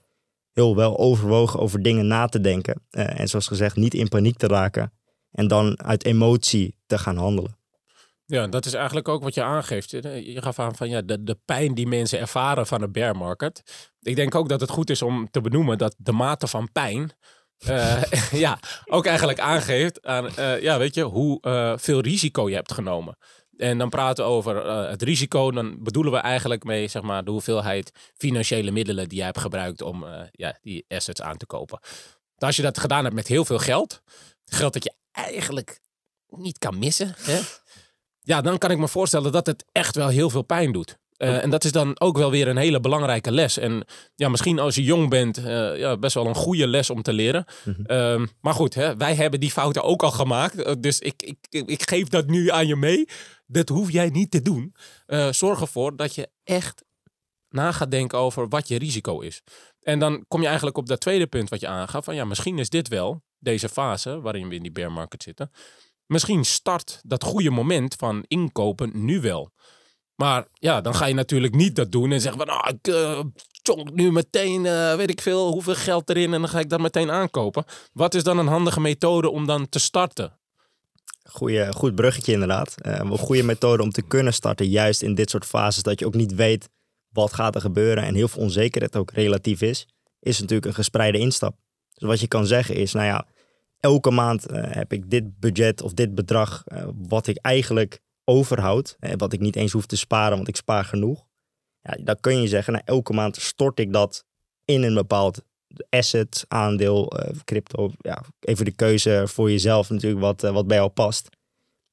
heel 0.52 0.76
wel 0.76 0.98
overwogen 0.98 1.60
over 1.60 1.82
dingen 1.82 2.06
na 2.06 2.26
te 2.26 2.40
denken. 2.40 2.82
Eh, 2.90 3.20
en 3.20 3.28
zoals 3.28 3.46
gezegd, 3.46 3.76
niet 3.76 3.94
in 3.94 4.08
paniek 4.08 4.36
te 4.36 4.46
raken. 4.46 4.92
En 5.30 5.48
dan 5.48 5.82
uit 5.82 6.04
emotie 6.04 6.75
te 6.86 6.98
gaan 6.98 7.16
handelen. 7.16 7.58
Ja, 8.24 8.46
dat 8.46 8.66
is 8.66 8.74
eigenlijk 8.74 9.08
ook 9.08 9.22
wat 9.22 9.34
je 9.34 9.42
aangeeft. 9.42 9.90
Je 9.90 10.36
gaf 10.42 10.58
aan 10.58 10.76
van 10.76 10.88
ja, 10.88 11.02
de, 11.02 11.22
de 11.24 11.38
pijn 11.44 11.74
die 11.74 11.86
mensen 11.86 12.18
ervaren 12.18 12.66
van 12.66 12.82
een 12.82 12.92
bear 12.92 13.16
market. 13.16 13.62
Ik 14.00 14.16
denk 14.16 14.34
ook 14.34 14.48
dat 14.48 14.60
het 14.60 14.70
goed 14.70 14.90
is 14.90 15.02
om 15.02 15.30
te 15.30 15.40
benoemen 15.40 15.78
dat 15.78 15.94
de 15.98 16.12
mate 16.12 16.46
van 16.46 16.72
pijn. 16.72 17.12
eh, 17.66 18.02
ja, 18.44 18.58
ook 18.84 19.06
eigenlijk 19.06 19.40
aangeeft 19.40 20.02
aan, 20.06 20.28
eh, 20.36 20.60
ja, 20.60 20.78
weet 20.78 20.94
je, 20.94 21.02
hoe 21.02 21.40
eh, 21.40 21.72
veel 21.76 22.00
risico 22.00 22.48
je 22.48 22.54
hebt 22.54 22.72
genomen. 22.72 23.16
En 23.56 23.78
dan 23.78 23.88
praten 23.88 24.24
we 24.24 24.30
over 24.30 24.66
eh, 24.66 24.88
het 24.90 25.02
risico. 25.02 25.50
Dan 25.50 25.82
bedoelen 25.82 26.12
we 26.12 26.18
eigenlijk 26.18 26.64
mee 26.64 26.88
zeg 26.88 27.02
maar, 27.02 27.24
de 27.24 27.30
hoeveelheid 27.30 28.12
financiële 28.16 28.70
middelen 28.70 29.08
die 29.08 29.16
jij 29.16 29.26
hebt 29.26 29.38
gebruikt 29.40 29.82
om 29.82 30.04
eh, 30.04 30.20
ja, 30.30 30.58
die 30.60 30.84
assets 30.88 31.22
aan 31.22 31.36
te 31.36 31.46
kopen. 31.46 31.78
Als 32.36 32.56
je 32.56 32.62
dat 32.62 32.78
gedaan 32.78 33.02
hebt 33.02 33.14
met 33.14 33.26
heel 33.26 33.44
veel 33.44 33.58
geld, 33.58 34.02
geld 34.44 34.72
dat 34.72 34.84
je 34.84 34.94
eigenlijk 35.10 35.80
niet 36.28 36.58
kan 36.58 36.78
missen, 36.78 37.14
hè? 37.18 37.40
ja, 38.20 38.40
dan 38.40 38.58
kan 38.58 38.70
ik 38.70 38.78
me 38.78 38.88
voorstellen 38.88 39.32
dat 39.32 39.46
het 39.46 39.64
echt 39.72 39.94
wel 39.94 40.08
heel 40.08 40.30
veel 40.30 40.42
pijn 40.42 40.72
doet. 40.72 40.98
Uh, 41.18 41.42
en 41.42 41.50
dat 41.50 41.64
is 41.64 41.72
dan 41.72 42.00
ook 42.00 42.16
wel 42.16 42.30
weer 42.30 42.48
een 42.48 42.56
hele 42.56 42.80
belangrijke 42.80 43.30
les. 43.30 43.58
En 43.58 43.84
ja, 44.14 44.28
misschien 44.28 44.58
als 44.58 44.74
je 44.74 44.82
jong 44.82 45.08
bent, 45.08 45.38
uh, 45.38 45.78
ja, 45.78 45.96
best 45.96 46.14
wel 46.14 46.26
een 46.26 46.34
goede 46.34 46.66
les 46.66 46.90
om 46.90 47.02
te 47.02 47.12
leren. 47.12 47.44
Mm 47.64 47.74
-hmm. 47.74 48.20
uh, 48.22 48.26
maar 48.40 48.54
goed, 48.54 48.74
hè, 48.74 48.96
wij 48.96 49.14
hebben 49.14 49.40
die 49.40 49.50
fouten 49.50 49.82
ook 49.82 50.02
al 50.02 50.10
gemaakt. 50.10 50.82
Dus 50.82 50.98
ik, 50.98 51.22
ik, 51.22 51.38
ik 51.50 51.88
geef 51.88 52.08
dat 52.08 52.26
nu 52.26 52.50
aan 52.50 52.66
je 52.66 52.76
mee. 52.76 53.08
Dat 53.46 53.68
hoef 53.68 53.90
jij 53.90 54.08
niet 54.08 54.30
te 54.30 54.42
doen. 54.42 54.74
Uh, 55.06 55.32
zorg 55.32 55.60
ervoor 55.60 55.96
dat 55.96 56.14
je 56.14 56.28
echt 56.44 56.84
na 57.48 57.72
gaat 57.72 57.90
denken 57.90 58.18
over 58.18 58.48
wat 58.48 58.68
je 58.68 58.78
risico 58.78 59.20
is. 59.20 59.42
En 59.80 59.98
dan 59.98 60.24
kom 60.28 60.40
je 60.40 60.46
eigenlijk 60.46 60.76
op 60.76 60.86
dat 60.86 61.00
tweede 61.00 61.26
punt 61.26 61.48
wat 61.48 61.60
je 61.60 61.68
aangaf. 61.68 62.04
Van 62.04 62.14
ja, 62.14 62.24
misschien 62.24 62.58
is 62.58 62.68
dit 62.68 62.88
wel, 62.88 63.22
deze 63.38 63.68
fase 63.68 64.20
waarin 64.20 64.48
we 64.48 64.54
in 64.54 64.62
die 64.62 64.72
bear 64.72 64.92
market 64.92 65.22
zitten. 65.22 65.50
Misschien 66.06 66.44
start 66.44 67.00
dat 67.02 67.24
goede 67.24 67.50
moment 67.50 67.94
van 67.94 68.24
inkopen 68.26 68.90
nu 68.94 69.20
wel. 69.20 69.50
Maar 70.14 70.46
ja, 70.52 70.80
dan 70.80 70.94
ga 70.94 71.06
je 71.06 71.14
natuurlijk 71.14 71.54
niet 71.54 71.76
dat 71.76 71.92
doen 71.92 72.12
en 72.12 72.20
zeggen 72.20 72.46
van, 72.46 72.48
nou, 72.48 72.68
ik 72.68 72.88
uh, 72.88 73.84
nu 73.92 74.12
meteen, 74.12 74.64
uh, 74.64 74.94
weet 74.94 75.10
ik 75.10 75.20
veel, 75.20 75.52
hoeveel 75.52 75.74
geld 75.74 76.10
erin 76.10 76.34
en 76.34 76.40
dan 76.40 76.48
ga 76.48 76.58
ik 76.58 76.68
dat 76.68 76.80
meteen 76.80 77.10
aankopen. 77.10 77.64
Wat 77.92 78.14
is 78.14 78.22
dan 78.22 78.38
een 78.38 78.46
handige 78.46 78.80
methode 78.80 79.30
om 79.30 79.46
dan 79.46 79.68
te 79.68 79.78
starten? 79.78 80.38
Goeie, 81.28 81.72
goed 81.72 81.94
bruggetje 81.94 82.32
inderdaad. 82.32 82.74
Uh, 82.82 82.92
een 82.92 83.18
goede 83.18 83.42
methode 83.42 83.82
om 83.82 83.90
te 83.90 84.02
kunnen 84.02 84.32
starten, 84.32 84.68
juist 84.68 85.02
in 85.02 85.14
dit 85.14 85.30
soort 85.30 85.44
fases, 85.44 85.82
dat 85.82 85.98
je 85.98 86.06
ook 86.06 86.14
niet 86.14 86.34
weet 86.34 86.68
wat 87.08 87.32
gaat 87.32 87.54
er 87.54 87.60
gebeuren 87.60 88.04
en 88.04 88.14
heel 88.14 88.28
veel 88.28 88.42
onzekerheid 88.42 88.96
ook 88.96 89.10
relatief 89.10 89.62
is, 89.62 89.86
is 90.20 90.40
natuurlijk 90.40 90.66
een 90.66 90.74
gespreide 90.74 91.18
instap. 91.18 91.56
Dus 91.94 92.08
wat 92.08 92.20
je 92.20 92.28
kan 92.28 92.46
zeggen 92.46 92.74
is, 92.74 92.92
nou 92.92 93.06
ja, 93.06 93.26
elke 93.86 94.10
maand 94.10 94.46
heb 94.52 94.92
ik 94.92 95.10
dit 95.10 95.38
budget 95.40 95.82
of 95.82 95.92
dit 95.92 96.14
bedrag 96.14 96.64
wat 97.08 97.26
ik 97.26 97.36
eigenlijk 97.36 98.00
overhoud, 98.24 98.96
hè, 99.00 99.16
wat 99.16 99.32
ik 99.32 99.40
niet 99.40 99.56
eens 99.56 99.72
hoef 99.72 99.86
te 99.86 99.96
sparen, 99.96 100.36
want 100.36 100.48
ik 100.48 100.56
spaar 100.56 100.84
genoeg. 100.84 101.26
Ja, 101.80 101.96
dan 102.00 102.16
kun 102.20 102.40
je 102.40 102.48
zeggen, 102.48 102.72
nou, 102.72 102.84
elke 102.86 103.12
maand 103.12 103.36
stort 103.36 103.78
ik 103.78 103.92
dat 103.92 104.24
in 104.64 104.82
een 104.82 104.94
bepaald 104.94 105.42
asset, 105.90 106.44
aandeel, 106.48 107.12
crypto. 107.44 107.90
Ja, 107.98 108.22
even 108.40 108.64
de 108.64 108.70
keuze 108.70 109.22
voor 109.26 109.50
jezelf 109.50 109.90
natuurlijk 109.90 110.22
wat, 110.22 110.40
wat 110.40 110.66
bij 110.66 110.76
jou 110.76 110.88
past. 110.88 111.28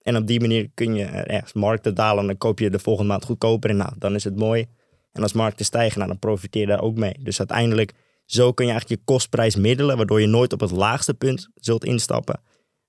En 0.01 0.15
op 0.17 0.27
die 0.27 0.39
manier 0.39 0.69
kun 0.73 0.95
je, 0.95 1.41
als 1.41 1.53
markten 1.53 1.95
dalen, 1.95 2.27
dan 2.27 2.37
koop 2.37 2.59
je 2.59 2.69
de 2.69 2.79
volgende 2.79 3.11
maand 3.11 3.25
goedkoper. 3.25 3.69
En 3.69 3.77
nou, 3.77 3.91
dan 3.97 4.15
is 4.15 4.23
het 4.23 4.35
mooi. 4.35 4.67
En 5.11 5.21
als 5.21 5.33
markten 5.33 5.65
stijgen, 5.65 5.97
nou, 5.97 6.09
dan 6.09 6.19
profiteer 6.19 6.61
je 6.61 6.67
daar 6.67 6.81
ook 6.81 6.95
mee. 6.95 7.15
Dus 7.19 7.39
uiteindelijk, 7.39 7.93
zo 8.25 8.53
kun 8.53 8.65
je 8.65 8.71
eigenlijk 8.71 9.01
je 9.01 9.13
kostprijs 9.13 9.55
middelen, 9.55 9.97
waardoor 9.97 10.21
je 10.21 10.27
nooit 10.27 10.53
op 10.53 10.59
het 10.59 10.71
laagste 10.71 11.13
punt 11.13 11.49
zult 11.55 11.85
instappen. 11.85 12.41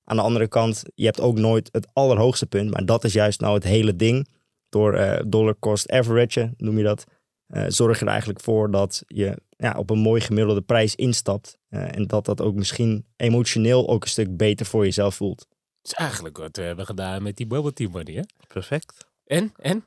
Aan 0.05 0.17
de 0.17 0.23
andere 0.23 0.49
kant, 0.49 0.83
je 0.95 1.05
hebt 1.05 1.21
ook 1.21 1.39
nooit 1.39 1.69
het 1.73 1.89
allerhoogste 1.93 2.47
punt, 2.47 2.71
maar 2.71 2.85
dat 2.85 3.05
is 3.05 3.13
juist 3.13 3.41
nou 3.41 3.55
het 3.55 3.65
hele 3.65 3.97
ding. 3.97 4.29
Door 4.69 4.95
uh, 4.95 5.21
dollar 5.27 5.59
cost 5.59 5.91
average, 5.91 6.55
noem 6.57 6.79
je 6.79 6.85
dat, 6.85 7.05
uh, 7.49 7.65
zorg 7.69 7.99
je 7.99 8.05
er 8.05 8.11
eigenlijk 8.11 8.41
voor 8.41 8.71
dat 8.71 9.03
je 9.07 9.39
ja, 9.57 9.75
op 9.79 9.91
een 9.91 9.99
mooi 9.99 10.21
gemiddelde 10.21 10.63
prijs 10.63 10.95
instapt. 10.95 11.59
Uh, 11.71 11.97
en 11.97 12.07
dat 12.07 12.25
dat 12.25 12.41
ook 12.41 12.55
misschien 12.55 13.07
emotioneel 13.17 13.89
ook 13.89 14.03
een 14.03 14.09
stuk 14.09 14.37
beter 14.37 14.67
voor 14.67 14.85
jezelf 14.85 15.15
voelt. 15.15 15.39
Dat 15.39 15.93
is 15.93 15.99
eigenlijk 15.99 16.37
wat 16.37 16.57
we 16.57 16.63
hebben 16.63 16.87
gedaan 16.87 17.23
met 17.23 17.37
die 17.37 17.47
bubble 17.47 17.73
tea 17.73 17.89
money, 17.89 18.15
hè? 18.15 18.23
Perfect. 18.47 19.07
En? 19.25 19.53
En? 19.57 19.85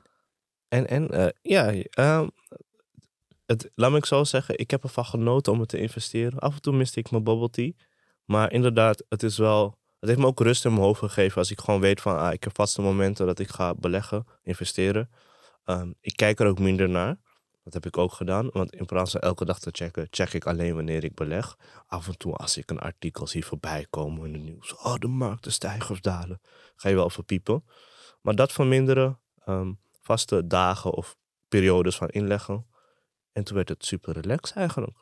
En, 0.68 0.86
en 0.88 1.32
ja, 1.42 1.74
um, 1.98 2.30
het, 3.48 3.70
laat 3.74 3.90
me 3.90 3.96
ik 3.96 4.06
zo 4.06 4.24
zeggen, 4.24 4.58
ik 4.58 4.70
heb 4.70 4.82
ervan 4.82 5.04
genoten 5.04 5.52
om 5.52 5.60
het 5.60 5.68
te 5.68 5.78
investeren. 5.78 6.38
Af 6.38 6.54
en 6.54 6.60
toe 6.60 6.72
miste 6.72 6.98
ik 6.98 7.10
mijn 7.10 7.24
bubble. 7.24 7.74
Maar 8.24 8.52
inderdaad, 8.52 9.04
het 9.08 9.22
is 9.22 9.38
wel 9.38 9.78
het 10.00 10.08
heeft 10.08 10.20
me 10.20 10.26
ook 10.26 10.40
rust 10.40 10.64
in 10.64 10.70
mijn 10.70 10.82
hoofd 10.82 11.00
gegeven 11.00 11.38
als 11.38 11.50
ik 11.50 11.60
gewoon 11.60 11.80
weet 11.80 12.00
van 12.00 12.18
ah, 12.18 12.32
ik 12.32 12.44
heb 12.44 12.54
vaste 12.54 12.82
momenten 12.82 13.26
dat 13.26 13.38
ik 13.38 13.48
ga 13.48 13.74
beleggen, 13.74 14.26
investeren. 14.42 15.10
Um, 15.64 15.94
ik 16.00 16.16
kijk 16.16 16.40
er 16.40 16.46
ook 16.46 16.58
minder 16.58 16.88
naar. 16.88 17.16
Dat 17.64 17.72
heb 17.72 17.86
ik 17.86 17.98
ook 17.98 18.12
gedaan. 18.12 18.50
Want 18.52 18.74
in 18.74 18.86
plaats 18.86 19.10
van 19.10 19.20
elke 19.20 19.44
dag 19.44 19.58
te 19.58 19.70
checken, 19.72 20.06
check 20.10 20.32
ik 20.32 20.46
alleen 20.46 20.74
wanneer 20.74 21.04
ik 21.04 21.14
beleg. 21.14 21.56
Af 21.86 22.06
en 22.06 22.18
toe 22.18 22.34
als 22.34 22.56
ik 22.56 22.70
een 22.70 22.78
artikel 22.78 23.26
zie 23.26 23.44
voorbij 23.44 23.86
komen 23.90 24.26
in 24.26 24.32
de 24.32 24.38
nieuws. 24.38 24.74
Oh, 24.74 24.94
de 24.94 25.06
markten 25.06 25.52
stijgen 25.52 25.90
of 25.90 26.00
dalen. 26.00 26.40
Ga 26.76 26.88
je 26.88 26.94
wel 26.94 27.10
verpiepen. 27.10 27.64
Maar 28.20 28.34
dat 28.34 28.52
verminderen, 28.52 29.20
um, 29.46 29.78
vaste 30.00 30.46
dagen 30.46 30.92
of 30.92 31.16
periodes 31.48 31.96
van 31.96 32.08
inleggen. 32.08 32.66
En 33.38 33.44
toen 33.44 33.56
werd 33.56 33.68
het 33.68 33.84
super 33.84 34.12
relaxed 34.12 34.56
eigenlijk 34.56 34.96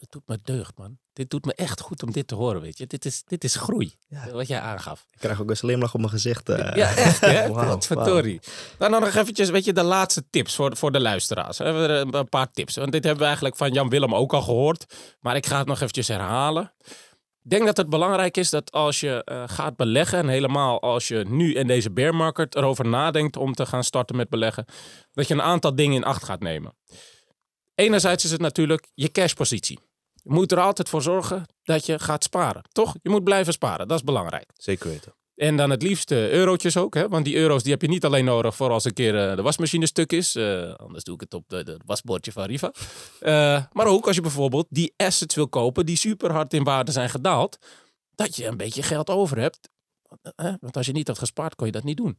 dat 0.00 0.10
doet 0.10 0.22
me 0.26 0.38
deugd, 0.42 0.76
man. 0.76 0.98
Dit 1.12 1.30
doet 1.30 1.44
me 1.44 1.54
echt 1.54 1.80
goed 1.80 2.02
om 2.02 2.12
dit 2.12 2.26
te 2.26 2.34
horen, 2.34 2.60
weet 2.60 2.78
je. 2.78 2.86
Dit 2.86 3.04
is, 3.04 3.22
dit 3.24 3.44
is 3.44 3.54
groei, 3.54 3.94
ja. 4.08 4.30
wat 4.30 4.48
jij 4.48 4.60
aangaf. 4.60 5.06
Ik 5.12 5.18
krijg 5.20 5.40
ook 5.40 5.50
een 5.50 5.56
slimlach 5.56 5.94
op 5.94 6.00
mijn 6.00 6.12
gezicht. 6.12 6.48
Uh. 6.48 6.74
Ja, 6.74 6.94
echt, 6.94 7.20
hè? 7.20 7.48
wow. 7.48 7.82
Wow. 7.88 8.24
Nou, 8.78 8.90
dan 8.90 9.00
nog 9.00 9.14
eventjes, 9.14 9.50
weet 9.50 9.64
je, 9.64 9.72
de 9.72 9.82
laatste 9.82 10.24
tips 10.30 10.54
voor, 10.54 10.76
voor 10.76 10.92
de 10.92 11.00
luisteraars. 11.00 11.58
Een 11.58 12.28
paar 12.28 12.50
tips. 12.50 12.76
Want 12.76 12.92
dit 12.92 13.02
hebben 13.02 13.20
we 13.20 13.26
eigenlijk 13.26 13.56
van 13.56 13.72
Jan 13.72 13.88
Willem 13.88 14.14
ook 14.14 14.34
al 14.34 14.42
gehoord. 14.42 14.94
Maar 15.20 15.36
ik 15.36 15.46
ga 15.46 15.58
het 15.58 15.66
nog 15.66 15.76
eventjes 15.76 16.08
herhalen. 16.08 16.72
Denk 17.48 17.64
dat 17.64 17.76
het 17.76 17.88
belangrijk 17.88 18.36
is 18.36 18.50
dat 18.50 18.72
als 18.72 19.00
je 19.00 19.22
uh, 19.24 19.42
gaat 19.46 19.76
beleggen, 19.76 20.18
en 20.18 20.28
helemaal 20.28 20.80
als 20.80 21.08
je 21.08 21.24
nu 21.28 21.54
in 21.54 21.66
deze 21.66 21.90
bear 21.90 22.14
market 22.14 22.54
erover 22.54 22.88
nadenkt 22.88 23.36
om 23.36 23.54
te 23.54 23.66
gaan 23.66 23.84
starten 23.84 24.16
met 24.16 24.28
beleggen, 24.28 24.64
dat 25.12 25.28
je 25.28 25.34
een 25.34 25.42
aantal 25.42 25.74
dingen 25.74 25.96
in 25.96 26.04
acht 26.04 26.24
gaat 26.24 26.40
nemen. 26.40 26.76
Enerzijds 27.74 28.24
is 28.24 28.30
het 28.30 28.40
natuurlijk 28.40 28.88
je 28.94 29.10
cashpositie. 29.10 29.78
Je 30.12 30.32
moet 30.32 30.52
er 30.52 30.60
altijd 30.60 30.88
voor 30.88 31.02
zorgen 31.02 31.46
dat 31.62 31.86
je 31.86 31.98
gaat 31.98 32.24
sparen. 32.24 32.62
Toch? 32.72 32.94
Je 33.02 33.10
moet 33.10 33.24
blijven 33.24 33.52
sparen. 33.52 33.88
Dat 33.88 33.98
is 33.98 34.04
belangrijk. 34.04 34.50
Zeker 34.56 34.88
weten. 34.88 35.14
En 35.36 35.56
dan 35.56 35.70
het 35.70 35.82
liefst 35.82 36.10
eurotjes 36.10 36.76
ook. 36.76 36.94
Hè? 36.94 37.08
Want 37.08 37.24
die 37.24 37.36
euro's 37.36 37.62
die 37.62 37.72
heb 37.72 37.82
je 37.82 37.88
niet 37.88 38.04
alleen 38.04 38.24
nodig 38.24 38.56
voor 38.56 38.70
als 38.70 38.84
een 38.84 38.92
keer 38.92 39.30
uh, 39.30 39.36
de 39.36 39.42
wasmachine 39.42 39.86
stuk 39.86 40.12
is. 40.12 40.36
Uh, 40.36 40.74
anders 40.74 41.04
doe 41.04 41.14
ik 41.14 41.20
het 41.20 41.34
op 41.34 41.50
het 41.50 41.82
wasbordje 41.84 42.32
van 42.32 42.44
Riva. 42.44 42.72
maar 43.72 43.86
ook 43.86 44.06
als 44.06 44.16
je 44.16 44.22
bijvoorbeeld 44.22 44.66
die 44.70 44.94
assets 44.96 45.34
wil 45.34 45.48
kopen 45.48 45.86
die 45.86 45.96
super 45.96 46.32
hard 46.32 46.54
in 46.54 46.64
waarde 46.64 46.92
zijn 46.92 47.10
gedaald. 47.10 47.58
Dat 48.14 48.36
je 48.36 48.46
een 48.46 48.56
beetje 48.56 48.82
geld 48.82 49.10
over 49.10 49.38
hebt. 49.38 49.68
want 50.60 50.76
als 50.76 50.86
je 50.86 50.92
niet 50.92 51.08
had 51.08 51.18
gespaard, 51.18 51.54
kon 51.54 51.66
je 51.66 51.72
dat 51.72 51.84
niet 51.84 51.96
doen. 51.96 52.18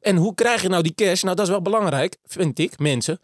en 0.00 0.16
hoe 0.16 0.34
krijg 0.34 0.62
je 0.62 0.68
nou 0.68 0.82
die 0.82 0.94
cash? 0.94 1.22
Nou, 1.22 1.36
dat 1.36 1.44
is 1.44 1.50
wel 1.50 1.62
belangrijk, 1.62 2.18
vind 2.24 2.58
ik, 2.58 2.78
mensen. 2.78 3.18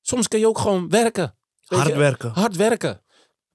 Soms 0.00 0.28
kun 0.28 0.38
je 0.38 0.48
ook 0.48 0.58
gewoon 0.58 0.88
werken. 0.88 1.36
Hard 1.64 1.94
werken. 1.94 2.30
Hard 2.30 2.56
werken 2.56 3.04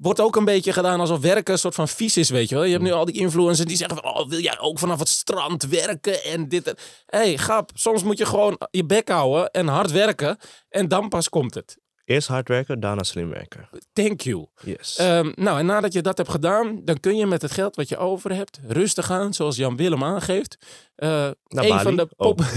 wordt 0.01 0.19
ook 0.19 0.35
een 0.35 0.45
beetje 0.45 0.73
gedaan 0.73 0.99
alsof 0.99 1.19
werken 1.19 1.53
een 1.53 1.59
soort 1.59 1.75
van 1.75 1.87
vies 1.87 2.17
is, 2.17 2.29
weet 2.29 2.49
je 2.49 2.55
wel. 2.55 2.63
Je 2.63 2.71
hebt 2.71 2.83
nu 2.83 2.91
al 2.91 3.05
die 3.05 3.19
influencers 3.19 3.67
die 3.67 3.77
zeggen 3.77 3.97
van, 3.97 4.13
oh, 4.13 4.29
wil 4.29 4.39
jij 4.39 4.59
ook 4.59 4.79
vanaf 4.79 4.99
het 4.99 5.09
strand 5.09 5.63
werken 5.63 6.23
en 6.23 6.49
dit 6.49 6.67
en... 6.67 6.75
Hé, 7.05 7.19
hey, 7.19 7.37
grap, 7.37 7.71
soms 7.73 8.03
moet 8.03 8.17
je 8.17 8.25
gewoon 8.25 8.57
je 8.71 8.85
bek 8.85 9.09
houden 9.09 9.51
en 9.51 9.67
hard 9.67 9.91
werken 9.91 10.37
en 10.69 10.87
dan 10.87 11.09
pas 11.09 11.29
komt 11.29 11.53
het. 11.53 11.77
Eerst 12.05 12.27
hard 12.27 12.47
werken, 12.47 12.79
daarna 12.79 13.03
slim 13.03 13.29
werken. 13.29 13.69
Thank 13.93 14.21
you. 14.21 14.47
Yes. 14.63 14.99
Um, 14.99 15.31
nou, 15.35 15.59
en 15.59 15.65
nadat 15.65 15.93
je 15.93 16.01
dat 16.01 16.17
hebt 16.17 16.29
gedaan, 16.29 16.81
dan 16.83 16.99
kun 16.99 17.15
je 17.15 17.25
met 17.25 17.41
het 17.41 17.51
geld 17.51 17.75
wat 17.75 17.89
je 17.89 17.97
over 17.97 18.35
hebt 18.35 18.59
rustig 18.67 19.05
gaan, 19.05 19.33
zoals 19.33 19.55
Jan 19.55 19.75
Willem 19.75 20.03
aangeeft. 20.03 20.57
Uh, 21.03 21.09
Naar 21.09 21.63
een 21.63 21.69
Bali? 21.69 21.83
van 21.83 21.95
de 21.95 22.05
pop... 22.05 22.39
Oh. 22.39 22.47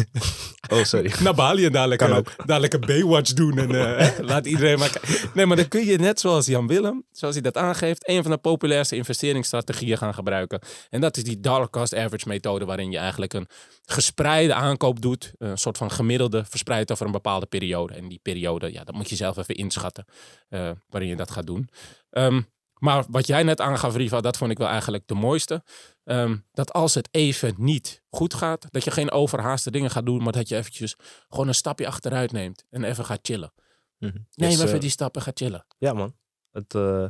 oh, 0.79 0.85
sorry. 0.85 1.13
Naar 1.23 1.35
Bali 1.35 1.65
en 1.65 1.73
dadelijk, 1.73 2.01
Kan 2.01 2.25
dadelijk 2.47 2.73
een 2.73 2.81
Baywatch 2.81 3.33
doen 3.33 3.59
en 3.59 3.99
eh, 3.99 4.19
laat 4.19 4.47
iedereen 4.47 4.79
maar... 4.79 5.01
Nee, 5.35 5.47
maar 5.47 5.57
dan 5.57 5.69
kun 5.69 5.85
je 5.85 5.99
net 5.99 6.21
zoals 6.21 6.47
Jan 6.47 6.67
Willem, 6.67 7.05
zoals 7.11 7.35
hij 7.35 7.43
dat 7.43 7.57
aangeeft, 7.57 8.09
een 8.09 8.23
van 8.23 8.31
de 8.31 8.39
populairste 8.39 8.97
investeringsstrategieën 8.97 9.99
gaan 9.99 10.15
gebruiken. 10.15 10.61
En 10.91 11.01
dat 11.01 11.17
is 11.17 11.25
die 11.25 11.41
dollar 11.41 11.71
cost 11.71 11.95
average 11.95 12.29
methode, 12.29 12.65
waarin 12.65 12.91
je 12.91 12.99
eigenlijk 12.99 13.33
een 13.33 13.49
gespreide 13.85 14.55
aankoop 14.55 15.01
doet. 15.01 15.33
Een 15.39 15.59
soort 15.59 15.77
van 15.77 15.91
gemiddelde 15.91 16.45
verspreid 16.49 16.93
over 16.93 17.07
een 17.07 17.13
bepaalde 17.13 17.47
periode. 17.47 17.95
En 17.95 18.09
die 18.09 18.21
periode, 18.23 18.73
ja, 18.73 18.85
dat 18.85 18.95
moet 18.95 19.09
je 19.09 19.17
zelf 19.17 19.37
even 19.37 19.55
inschatten 19.55 20.05
eh, 20.49 20.71
waarin 20.89 21.11
je 21.11 21.17
dat 21.17 21.31
gaat 21.31 21.47
doen. 21.47 21.69
Ehm, 22.11 22.41
maar 22.85 23.05
wat 23.09 23.27
jij 23.27 23.43
net 23.43 23.61
aangaf, 23.61 23.97
Riva, 23.97 24.21
dat 24.21 24.37
vond 24.37 24.51
ik 24.51 24.59
wel 24.59 24.69
eigenlijk 24.69 25.07
de 25.07 25.15
mooiste. 25.15 25.63
Ehm, 26.05 26.37
dat 26.53 26.73
als 26.73 26.95
het 26.95 27.09
even 27.11 27.55
niet 27.59 28.03
goed 28.11 28.35
gaat, 28.35 28.67
dat 28.71 28.85
je 28.85 28.91
geen 28.91 29.11
overhaaste 29.11 29.71
dingen 29.71 29.91
gaat 29.91 30.07
doen, 30.07 30.23
maar 30.23 30.33
dat 30.33 30.49
je 30.49 30.57
eventjes 30.57 30.97
gewoon 31.29 31.49
een 31.49 31.55
stapje 31.55 31.87
achteruit 31.87 32.33
neemt 32.33 32.65
en 32.71 32.85
even 32.85 33.05
gaat 33.05 33.19
chillen. 33.23 33.53
Mhm. 33.99 34.13
Neem 34.13 34.51
Dus, 34.51 34.61
even 34.61 34.75
eh, 34.75 34.81
die 34.81 34.91
stappen, 34.91 35.23
ga 35.23 35.31
chillen. 35.35 35.67
Ja, 35.79 35.93
man. 35.93 36.17
Het, 36.51 36.75
eh, 36.75 37.03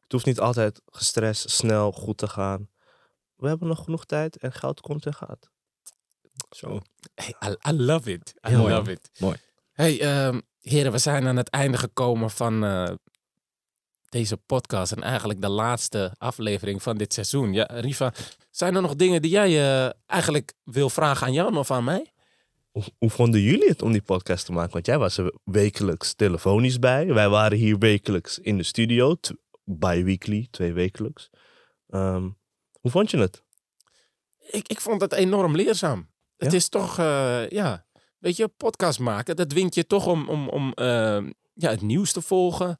het 0.00 0.12
hoeft 0.12 0.26
niet 0.26 0.40
altijd 0.40 0.80
gestrest, 0.86 1.50
snel, 1.50 1.92
goed 1.92 2.18
te 2.18 2.28
gaan. 2.28 2.68
We 3.36 3.48
hebben 3.48 3.68
nog 3.68 3.84
genoeg 3.84 4.04
tijd 4.04 4.36
en 4.36 4.52
geld 4.52 4.80
komt 4.80 5.06
en 5.06 5.14
gaat. 5.14 5.50
Zo. 6.50 6.80
Hey, 7.14 7.34
I, 7.50 7.70
I 7.70 7.72
love 7.72 8.12
it. 8.12 8.34
I 8.46 8.48
Heel 8.48 8.58
mooi, 8.58 8.74
love 8.74 8.90
it. 8.90 9.10
Mooi. 9.18 9.36
Hey, 9.72 10.00
ehm, 10.00 10.40
heren, 10.60 10.92
we 10.92 10.98
zijn 10.98 11.26
aan 11.26 11.36
het 11.36 11.48
einde 11.48 11.78
gekomen 11.78 12.30
van 12.30 12.64
eh, 12.64 12.92
deze 14.14 14.36
podcast. 14.36 14.92
En 14.92 15.02
eigenlijk 15.02 15.40
de 15.40 15.48
laatste 15.48 16.14
aflevering 16.18 16.82
van 16.82 16.96
dit 16.96 17.12
seizoen. 17.12 17.52
Ja, 17.52 17.68
Riva, 17.72 18.12
Zijn 18.50 18.74
er 18.74 18.82
nog 18.82 18.94
dingen 18.94 19.22
die 19.22 19.30
jij 19.30 19.48
eh, 19.48 19.90
eigenlijk 20.06 20.52
wil 20.64 20.90
vragen 20.90 21.26
aan 21.26 21.32
Jan 21.32 21.56
of 21.56 21.70
aan 21.70 21.84
mij? 21.84 22.12
Hoe, 22.70 22.82
hoe 22.98 23.10
vonden 23.10 23.40
jullie 23.40 23.68
het 23.68 23.82
om 23.82 23.92
die 23.92 24.02
podcast 24.02 24.44
te 24.46 24.52
maken? 24.52 24.72
Want 24.72 24.86
jij 24.86 24.98
was 24.98 25.16
er 25.16 25.34
wekelijks 25.44 26.14
telefonisch 26.14 26.78
bij. 26.78 27.06
Wij 27.06 27.28
waren 27.28 27.58
hier 27.58 27.78
wekelijks 27.78 28.38
in 28.38 28.56
de 28.56 28.62
studio. 28.62 29.16
Bi-weekly, 29.64 30.48
twee 30.50 30.72
wekelijks. 30.72 31.30
Ehm, 31.88 32.28
hoe 32.80 32.90
vond 32.90 33.10
je 33.10 33.18
het? 33.18 33.42
Ik, 34.50 34.68
ik 34.68 34.80
vond 34.80 35.00
het 35.00 35.12
enorm 35.12 35.56
leerzaam. 35.56 36.10
Het 36.36 36.52
is 36.52 36.68
toch, 36.68 36.98
eh, 36.98 37.48
ja, 37.48 37.86
weet 38.18 38.36
je, 38.36 38.48
podcast 38.48 38.98
maken, 38.98 39.36
dat 39.36 39.48
dwingt 39.48 39.74
je 39.74 39.86
toch 39.86 40.06
om, 40.06 40.28
om, 40.28 40.48
om 40.48 40.72
eh, 40.72 41.22
ja, 41.54 41.70
het 41.70 41.82
nieuws 41.82 42.12
te 42.12 42.22
volgen. 42.22 42.78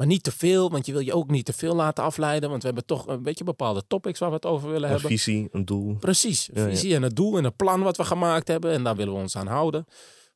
Maar 0.00 0.08
niet 0.08 0.22
te 0.22 0.32
veel, 0.32 0.70
want 0.70 0.86
je 0.86 0.92
wil 0.92 1.00
je 1.00 1.14
ook 1.14 1.30
niet 1.30 1.44
te 1.44 1.52
veel 1.52 1.74
laten 1.74 2.04
afleiden. 2.04 2.50
Want 2.50 2.60
we 2.60 2.66
hebben 2.66 2.86
toch 2.86 3.06
een 3.06 3.22
beetje 3.22 3.44
bepaalde 3.44 3.82
topics 3.86 4.18
waar 4.18 4.28
we 4.28 4.34
het 4.34 4.46
over 4.46 4.68
willen 4.68 4.84
Een 4.84 4.92
hebben. 4.92 5.10
visie, 5.10 5.48
een 5.52 5.64
doel. 5.64 5.96
Precies, 5.98 6.50
ja. 6.52 6.64
visie 6.64 6.94
en 6.94 7.02
het 7.02 7.16
doel 7.16 7.38
en 7.38 7.44
het 7.44 7.56
plan 7.56 7.82
wat 7.82 7.96
we 7.96 8.04
gemaakt 8.04 8.48
hebben. 8.48 8.72
En 8.72 8.84
daar 8.84 8.96
willen 8.96 9.14
we 9.14 9.20
ons 9.20 9.36
aan 9.36 9.46
houden. 9.46 9.84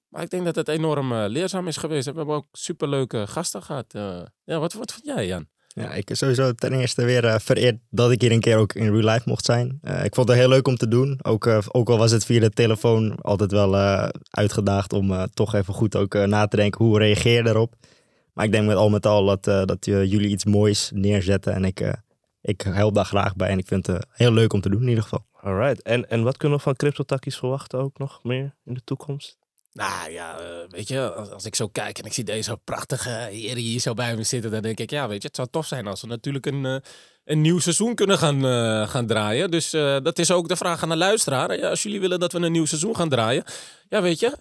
Maar 0.09 0.23
ik 0.23 0.31
denk 0.31 0.45
dat 0.45 0.55
het 0.55 0.69
enorm 0.69 1.13
eh, 1.13 1.25
leerzaam 1.29 1.69
is 1.69 1.77
geweest. 1.77 2.11
We 2.11 2.17
hebben 2.17 2.35
ook 2.35 2.47
superleuke 2.53 3.27
gasten 3.27 3.63
gehad. 3.63 3.95
Eh, 3.95 4.21
ja, 4.45 4.59
wat, 4.59 4.73
wat 4.73 4.93
vond 4.93 5.05
jij, 5.05 5.27
Jan? 5.27 5.47
Ja, 5.69 5.93
ik 5.93 6.11
sowieso 6.13 6.53
ten 6.53 6.73
eerste 6.73 7.05
weer 7.05 7.25
eh, 7.25 7.39
vereerd 7.39 7.79
dat 7.91 8.11
ik 8.11 8.21
hier 8.21 8.33
een 8.33 8.41
keer 8.41 8.57
ook 8.57 8.73
in 8.73 8.95
real 8.95 9.13
life 9.13 9.29
mocht 9.29 9.45
zijn. 9.45 9.79
Eh, 9.83 10.05
ik 10.05 10.15
vond 10.15 10.29
het 10.29 10.39
heel 10.39 10.49
leuk 10.49 10.69
om 10.69 10.77
te 10.77 10.89
doen. 10.89 11.19
Ook, 11.23 11.47
ook 11.69 11.89
al 11.89 11.99
was 11.99 12.11
het 12.11 12.25
via 12.25 12.41
de 12.41 12.51
telefoon 12.51 13.15
altijd 13.21 13.51
wel 13.51 13.77
eh, 13.77 14.09
uitgedaagd 14.31 14.93
om 14.93 15.13
eh, 15.13 15.23
toch 15.23 15.55
even 15.55 15.75
goed 15.75 15.97
ook 15.97 16.15
na 16.15 16.47
te 16.47 16.57
denken 16.57 16.85
hoe 16.85 16.99
reageer 16.99 17.43
je 17.43 17.49
erop. 17.49 17.75
Maar 18.35 18.45
ik 18.45 18.53
denk 18.53 18.67
met 18.67 18.77
al 18.77 18.91
met 18.91 19.07
al 19.07 19.25
dat, 19.25 19.47
eh, 19.47 19.65
dat 19.65 19.87
eh, 19.87 20.05
jullie 20.05 20.29
iets 20.29 20.45
moois 20.45 20.91
neerzetten. 20.95 21.53
En 21.53 21.65
ik, 21.65 21.81
eh, 21.81 21.93
ik 22.41 22.61
help 22.61 22.95
daar 22.95 23.05
graag 23.05 23.37
bij. 23.37 23.49
En 23.49 23.59
ik 23.59 23.67
vind 23.67 23.87
het 23.87 24.07
heel 24.11 24.33
leuk 24.33 24.53
om 24.53 24.61
te 24.61 24.69
doen 24.69 24.83
in 24.83 24.89
ieder 24.89 25.03
geval. 25.03 25.27
Alright. 25.33 25.83
En, 25.83 26.09
en 26.11 26.23
wat 26.23 26.37
kunnen 26.37 26.59
we 26.59 26.65
van 26.65 26.77
CryptoTakkies 26.77 27.37
verwachten 27.37 27.79
ook 27.79 27.99
nog 27.99 28.23
meer 28.23 28.55
in 28.65 28.75
de 28.75 28.85
toekomst? 28.85 29.39
Nou 29.75 30.11
ja, 30.11 30.39
eh, 30.39 30.45
weet 30.69 30.89
je, 30.89 31.13
als, 31.13 31.31
als 31.31 31.45
ik 31.45 31.55
zo 31.55 31.69
kijk 31.69 31.99
en 31.99 32.05
ik 32.05 32.13
zie 32.13 32.25
deze 32.25 32.59
prachtige 32.65 33.09
heren 33.09 33.63
hier 33.63 33.81
zo 33.81 33.95
bij 33.95 34.17
me 34.17 34.23
zitten, 34.23 34.51
dan 34.51 34.63
denk 34.63 34.79
ik, 34.79 34.91
ja, 34.91 35.09
weet 35.09 35.23
je, 35.23 35.27
het 35.27 35.37
zou 35.37 35.49
tof 35.51 35.67
zijn 35.67 35.87
als 35.87 36.01
we 36.01 36.07
natuurlijk 36.07 36.47
een, 36.47 36.83
een 37.25 37.41
nieuw 37.41 37.59
seizoen 37.59 37.95
kunnen 37.95 38.19
gaan, 38.19 38.43
gaan 38.89 39.07
draaien. 39.07 39.51
Dus 39.51 39.73
eh, 39.73 39.97
dat 40.03 40.19
is 40.19 40.31
ook 40.31 40.49
de 40.49 40.57
vraag 40.57 40.83
aan 40.83 40.89
de 40.89 40.97
luisteraar. 40.97 41.59
Ja, 41.59 41.69
als 41.69 41.83
jullie 41.83 42.01
willen 42.01 42.21
dat 42.21 42.33
we 42.33 42.39
een 42.39 42.53
nieuw 42.53 42.65
seizoen 42.65 42.97
gaan 42.97 43.09
draaien, 43.09 43.45
ja, 43.89 44.03
weet 44.03 44.21
je, 44.21 44.37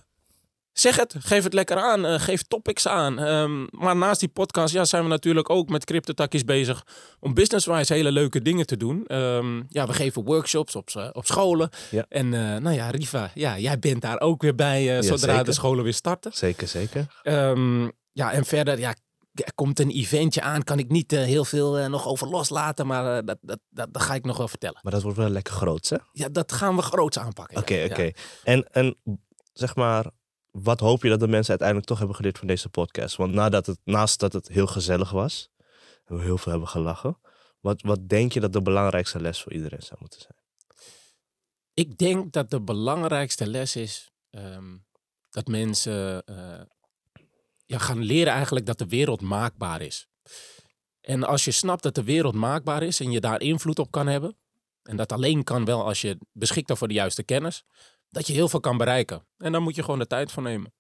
zeg 0.74 0.96
het, 0.96 1.16
geef 1.20 1.44
het 1.44 1.54
lekker 1.54 1.78
aan, 1.78 2.06
eh, 2.06 2.20
geef 2.20 2.42
topics 2.42 2.88
aan. 2.88 3.20
Ehm, 3.20 3.66
maar 3.70 3.96
naast 3.96 4.20
die 4.20 4.30
podcast 4.30 4.74
ja, 4.74 4.86
zijn 4.86 5.04
we 5.04 5.10
natuurlijk 5.10 5.50
ook 5.50 5.70
met 5.70 5.86
CryptoTakkies 5.86 6.44
bezig 6.44 6.84
om 7.20 7.34
business-wise 7.34 7.94
hele 7.94 8.12
leuke 8.12 8.42
dingen 8.42 8.66
te 8.66 8.78
doen. 8.78 9.06
Ehm, 9.08 9.62
ja, 9.68 9.88
we 9.88 9.94
geven 9.94 10.24
workshops 10.24 10.76
op, 10.76 10.90
s- 10.90 10.96
op 11.12 11.26
scholen. 11.26 11.70
Ja. 11.92 12.06
En 12.10 12.34
eh, 12.34 12.40
nou 12.62 12.76
ja, 12.76 12.90
Riva, 12.90 13.32
ja, 13.34 13.60
jij 13.60 13.80
bent 13.80 14.02
daar 14.02 14.20
ook 14.20 14.42
weer 14.42 14.56
bij 14.56 14.98
eh, 14.98 15.04
zodra 15.04 15.30
zeker. 15.32 15.44
de 15.46 15.52
scholen 15.54 15.84
weer 15.84 15.94
starten. 15.94 16.32
Zeker, 16.34 16.68
zeker. 16.68 17.06
Ehm, 17.24 17.90
ja, 18.12 18.32
en 18.32 18.46
verder, 18.46 18.80
ja, 18.80 18.96
er 19.34 19.54
komt 19.56 19.80
een 19.80 19.90
eventje 19.92 20.42
aan. 20.42 20.64
Kan 20.64 20.80
ik 20.80 20.90
niet 20.90 21.14
eh, 21.14 21.20
heel 21.24 21.46
veel 21.46 21.78
eh, 21.78 21.86
nog 21.90 22.08
over 22.08 22.28
loslaten, 22.28 22.88
maar 22.88 23.18
eh, 23.18 23.26
dat, 23.26 23.38
dat, 23.42 23.60
dat, 23.70 23.94
dat 23.94 24.02
ga 24.02 24.14
ik 24.14 24.26
nog 24.26 24.38
wel 24.38 24.48
vertellen. 24.48 24.80
Maar 24.82 24.92
dat 24.94 25.02
wordt 25.02 25.18
wel 25.18 25.30
lekker 25.30 25.54
groot, 25.54 25.90
hè? 25.90 25.98
Ja, 26.12 26.30
dat 26.30 26.52
gaan 26.52 26.76
we 26.76 26.82
groots 26.82 27.20
aanpakken. 27.20 27.58
Oké, 27.58 27.76
ja. 27.76 27.86
oké. 27.86 28.12
En, 28.44 28.68
en 28.72 28.98
zeg 29.54 29.76
maar, 29.76 30.06
wat 30.54 30.80
hoop 30.80 31.04
je 31.04 31.10
dat 31.10 31.20
de 31.20 31.28
mensen 31.28 31.50
uiteindelijk 31.50 31.88
toch 31.88 31.98
hebben 31.98 32.16
geleerd 32.16 32.38
van 32.38 32.48
deze 32.48 32.70
podcast? 32.70 33.16
Want 33.16 33.34
nadat 33.34 33.66
het, 33.66 33.80
naast 33.84 34.20
dat 34.20 34.34
het 34.34 34.48
heel 34.48 34.68
gezellig 34.68 35.12
was, 35.12 35.50
en 36.06 36.16
we 36.16 36.22
heel 36.22 36.38
veel 36.38 36.52
hebben 36.52 36.70
gelachen, 36.70 37.20
wat, 37.60 37.82
wat 37.82 38.10
denk 38.10 38.32
je 38.32 38.40
dat 38.40 38.54
de 38.54 38.62
belangrijkste 38.62 39.20
les 39.20 39.42
voor 39.42 39.54
iedereen 39.54 39.82
zou 39.82 40.00
moeten 40.00 40.20
zijn? 40.20 40.38
Ik 41.74 41.98
denk 41.98 42.32
dat 42.32 42.50
de 42.50 42.62
belangrijkste 42.62 43.48
les 43.48 43.76
is 43.76 44.12
ehm, 44.30 44.78
dat 45.30 45.48
mensen 45.48 46.26
eh, 46.26 46.62
ja, 47.66 47.78
gaan 47.78 48.04
leren 48.04 48.34
eigenlijk 48.34 48.66
dat 48.66 48.78
de 48.78 48.88
wereld 48.88 49.22
maakbaar 49.22 49.82
is. 49.82 50.08
En 51.02 51.24
als 51.24 51.46
je 51.46 51.52
snapt 51.52 51.84
dat 51.84 51.96
de 51.96 52.04
wereld 52.04 52.36
maakbaar 52.36 52.84
is 52.84 53.00
en 53.00 53.12
je 53.12 53.20
daar 53.20 53.42
invloed 53.42 53.80
op 53.80 53.92
kan 53.92 54.08
hebben, 54.08 54.38
en 54.84 54.96
dat 54.96 55.12
alleen 55.12 55.44
kan 55.44 55.66
wel 55.66 55.86
als 55.86 56.02
je 56.02 56.18
beschikt 56.32 56.72
over 56.72 56.88
de 56.88 56.94
juiste 56.94 57.24
kennis, 57.24 57.66
dat 58.14 58.28
je 58.28 58.34
heel 58.34 58.50
veel 58.50 58.60
kan 58.60 58.78
bereiken. 58.78 59.26
En 59.38 59.52
daar 59.52 59.62
moet 59.62 59.76
je 59.76 59.84
gewoon 59.84 60.00
de 60.00 60.08
tijd 60.08 60.32
voor 60.32 60.44
nemen. 60.44 60.74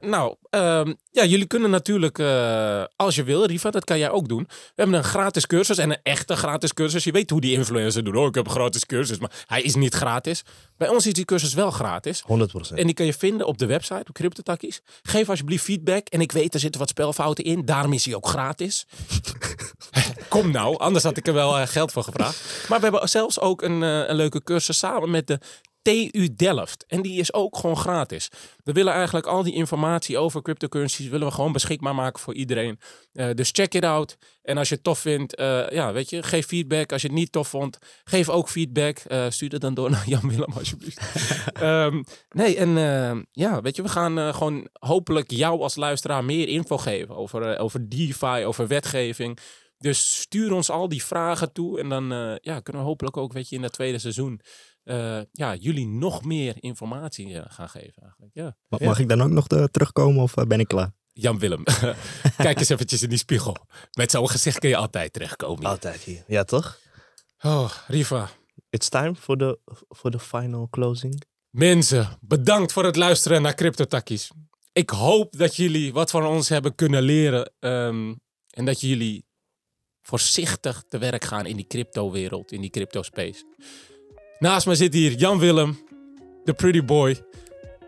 Nou, 0.00 0.34
ehm, 0.50 0.92
ja, 1.10 1.24
jullie 1.24 1.46
kunnen 1.46 1.70
natuurlijk, 1.70 2.18
eh, 2.18 2.84
als 2.96 3.14
je 3.14 3.22
wil, 3.22 3.44
Riva, 3.44 3.70
dat 3.70 3.84
kan 3.84 3.98
jij 3.98 4.10
ook 4.10 4.28
doen. 4.28 4.42
We 4.48 4.72
hebben 4.74 4.94
een 4.94 5.04
gratis 5.04 5.46
cursus 5.46 5.78
en 5.78 5.90
een 5.90 5.98
echte 6.02 6.36
gratis 6.36 6.74
cursus. 6.74 7.04
Je 7.04 7.12
weet 7.12 7.30
hoe 7.30 7.40
die 7.40 7.52
influencer 7.52 8.04
doen. 8.04 8.16
Oh, 8.16 8.26
ik 8.26 8.34
heb 8.34 8.46
een 8.46 8.52
gratis 8.52 8.86
cursus, 8.86 9.18
maar 9.18 9.44
hij 9.46 9.62
is 9.62 9.74
niet 9.74 9.94
gratis. 9.94 10.42
Bij 10.76 10.88
ons 10.88 11.06
is 11.06 11.12
die 11.12 11.24
cursus 11.24 11.54
wel 11.54 11.70
gratis. 11.70 12.22
100%. 12.26 12.78
En 12.78 12.86
die 12.86 12.94
kan 12.94 13.06
je 13.06 13.12
vinden 13.12 13.46
op 13.46 13.58
de 13.58 13.66
website, 13.66 14.04
op 14.08 14.14
CryptoTakkies. 14.14 14.80
Geef 15.02 15.28
alsjeblieft 15.28 15.64
feedback. 15.64 16.08
En 16.08 16.20
ik 16.20 16.32
weet, 16.32 16.54
er 16.54 16.60
zitten 16.60 16.80
wat 16.80 16.88
spelfouten 16.88 17.44
in. 17.44 17.64
Daarom 17.64 17.92
is 17.92 18.04
hij 18.04 18.14
ook 18.14 18.26
gratis. 18.26 18.86
Kom 20.28 20.50
nou, 20.50 20.78
anders 20.78 21.04
had 21.04 21.16
ik 21.16 21.26
er 21.26 21.34
wel 21.34 21.58
eh, 21.58 21.66
geld 21.66 21.92
voor 21.92 22.04
gevraagd. 22.04 22.68
Maar 22.68 22.78
we 22.78 22.84
hebben 22.84 23.08
zelfs 23.08 23.40
ook 23.40 23.62
een, 23.62 23.82
eh, 23.82 24.08
een 24.08 24.16
leuke 24.16 24.42
cursus 24.42 24.78
samen 24.78 25.10
met 25.10 25.26
de 25.26 25.38
TU 25.82 26.28
Delft. 26.36 26.84
En 26.86 27.02
die 27.02 27.18
is 27.18 27.32
ook 27.32 27.56
gewoon 27.56 27.76
gratis. 27.76 28.30
We 28.64 28.72
willen 28.72 28.92
eigenlijk 28.92 29.26
al 29.26 29.42
die 29.42 29.54
informatie 29.54 30.18
over 30.18 30.42
cryptocurrencies 30.42 31.08
willen 31.08 31.26
we 31.26 31.32
gewoon 31.32 31.52
beschikbaar 31.52 31.94
maken 31.94 32.20
voor 32.20 32.34
iedereen. 32.34 32.78
Eh, 33.12 33.28
dus 33.34 33.50
check 33.52 33.74
it 33.74 33.84
out. 33.84 34.16
En 34.42 34.58
als 34.58 34.68
je 34.68 34.74
het 34.74 34.84
tof 34.84 34.98
vindt, 34.98 35.34
eh, 35.34 35.68
ja, 35.70 35.92
weet 35.92 36.10
je, 36.10 36.22
geef 36.22 36.46
feedback. 36.46 36.92
Als 36.92 37.02
je 37.02 37.08
het 37.08 37.16
niet 37.16 37.32
tof 37.32 37.48
vond, 37.48 37.78
geef 38.04 38.28
ook 38.28 38.48
feedback. 38.48 38.98
Eh, 38.98 39.26
stuur 39.28 39.50
het 39.50 39.60
dan 39.60 39.74
door 39.74 39.90
naar 40.00 40.08
Jan 40.08 40.28
Willem, 40.28 40.52
alsjeblieft. 40.52 41.00
Ehm, 41.52 42.02
nee, 42.30 42.56
en 42.56 43.26
ja, 43.32 43.60
weet 43.60 43.76
je, 43.76 43.82
we 43.82 43.88
gaan 43.88 44.34
gewoon 44.34 44.68
hopelijk 44.72 45.30
jou 45.30 45.60
als 45.60 45.76
luisteraar 45.76 46.24
meer 46.24 46.48
info 46.48 46.78
geven 46.78 47.16
over, 47.16 47.58
over 47.58 47.88
DeFi, 47.88 48.44
over 48.44 48.66
wetgeving. 48.66 49.38
Dus 49.78 50.20
stuur 50.20 50.52
ons 50.52 50.70
al 50.70 50.88
die 50.88 51.04
vragen 51.04 51.52
toe 51.52 51.80
en 51.80 51.88
dan 51.88 52.38
ja, 52.40 52.60
kunnen 52.60 52.82
we 52.82 52.88
hopelijk 52.88 53.16
ook, 53.16 53.32
weet 53.32 53.48
je, 53.48 53.56
in 53.56 53.62
dat 53.62 53.72
tweede 53.72 53.98
seizoen 53.98 54.40
eh, 54.82 55.20
ja, 55.32 55.54
jullie 55.54 55.86
nog 55.86 56.24
meer 56.24 56.54
informatie 56.62 57.34
eh, 57.40 57.44
gaan 57.48 57.68
geven 57.68 58.02
eigenlijk. 58.02 58.34
Ja. 58.34 58.56
Ma- 58.68 58.78
Ja. 58.80 58.86
Mag 58.86 58.98
ik 58.98 59.08
dan 59.08 59.22
ook 59.22 59.30
nog 59.30 59.46
eh, 59.48 59.64
terugkomen 59.64 60.22
of 60.22 60.34
ben 60.34 60.60
ik 60.60 60.68
klaar? 60.68 60.92
Jan 61.12 61.38
Willem, 61.38 61.62
kijk 62.36 62.58
eens 62.58 62.68
eventjes 62.68 63.02
in 63.02 63.08
die 63.08 63.18
spiegel. 63.18 63.56
Met 63.92 64.10
zo'n 64.10 64.28
gezicht 64.30 64.58
kun 64.58 64.68
je 64.68 64.76
altijd 64.76 65.12
terechtkomen. 65.12 65.58
hier. 65.60 65.68
Altijd 65.68 66.00
hier. 66.00 66.24
Ja, 66.26 66.44
toch? 66.44 66.78
Oh, 67.42 67.70
Riva. 67.86 68.30
It's 68.70 68.88
time 68.88 69.14
for 69.14 69.36
the, 69.36 69.58
for 69.88 70.10
the 70.10 70.18
final 70.18 70.68
closing. 70.70 71.22
Mensen, 71.50 72.08
bedankt 72.20 72.72
voor 72.72 72.84
het 72.84 72.96
luisteren 72.96 73.42
naar 73.42 73.54
CryptoTakkies. 73.54 74.30
Ik 74.72 74.90
hoop 74.90 75.36
dat 75.38 75.56
jullie 75.56 75.92
wat 75.92 76.10
van 76.10 76.26
ons 76.26 76.48
hebben 76.48 76.74
kunnen 76.74 77.02
leren. 77.02 77.52
ehm, 77.58 78.14
en 78.50 78.64
dat 78.64 78.80
jullie 78.80 79.26
voorzichtig 80.02 80.84
te 80.88 80.98
werk 80.98 81.24
gaan 81.24 81.46
in 81.46 81.56
die 81.56 81.66
crypto-wereld, 81.66 82.52
in 82.52 82.60
die 82.60 82.70
crypto-space. 82.70 83.44
Naast 84.40 84.66
me 84.66 84.74
zit 84.74 84.94
hier 84.94 85.12
Jan 85.12 85.38
Willem, 85.38 85.78
de 86.44 86.52
pretty 86.52 86.84
boy. 86.84 87.16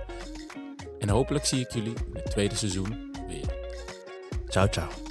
En 0.99 1.09
hopelijk 1.09 1.45
zie 1.45 1.59
ik 1.59 1.73
jullie 1.73 1.93
in 2.13 2.15
het 2.15 2.31
tweede 2.31 2.55
seizoen 2.55 3.11
weer. 3.27 3.53
Ciao, 4.47 4.67
ciao. 4.67 5.04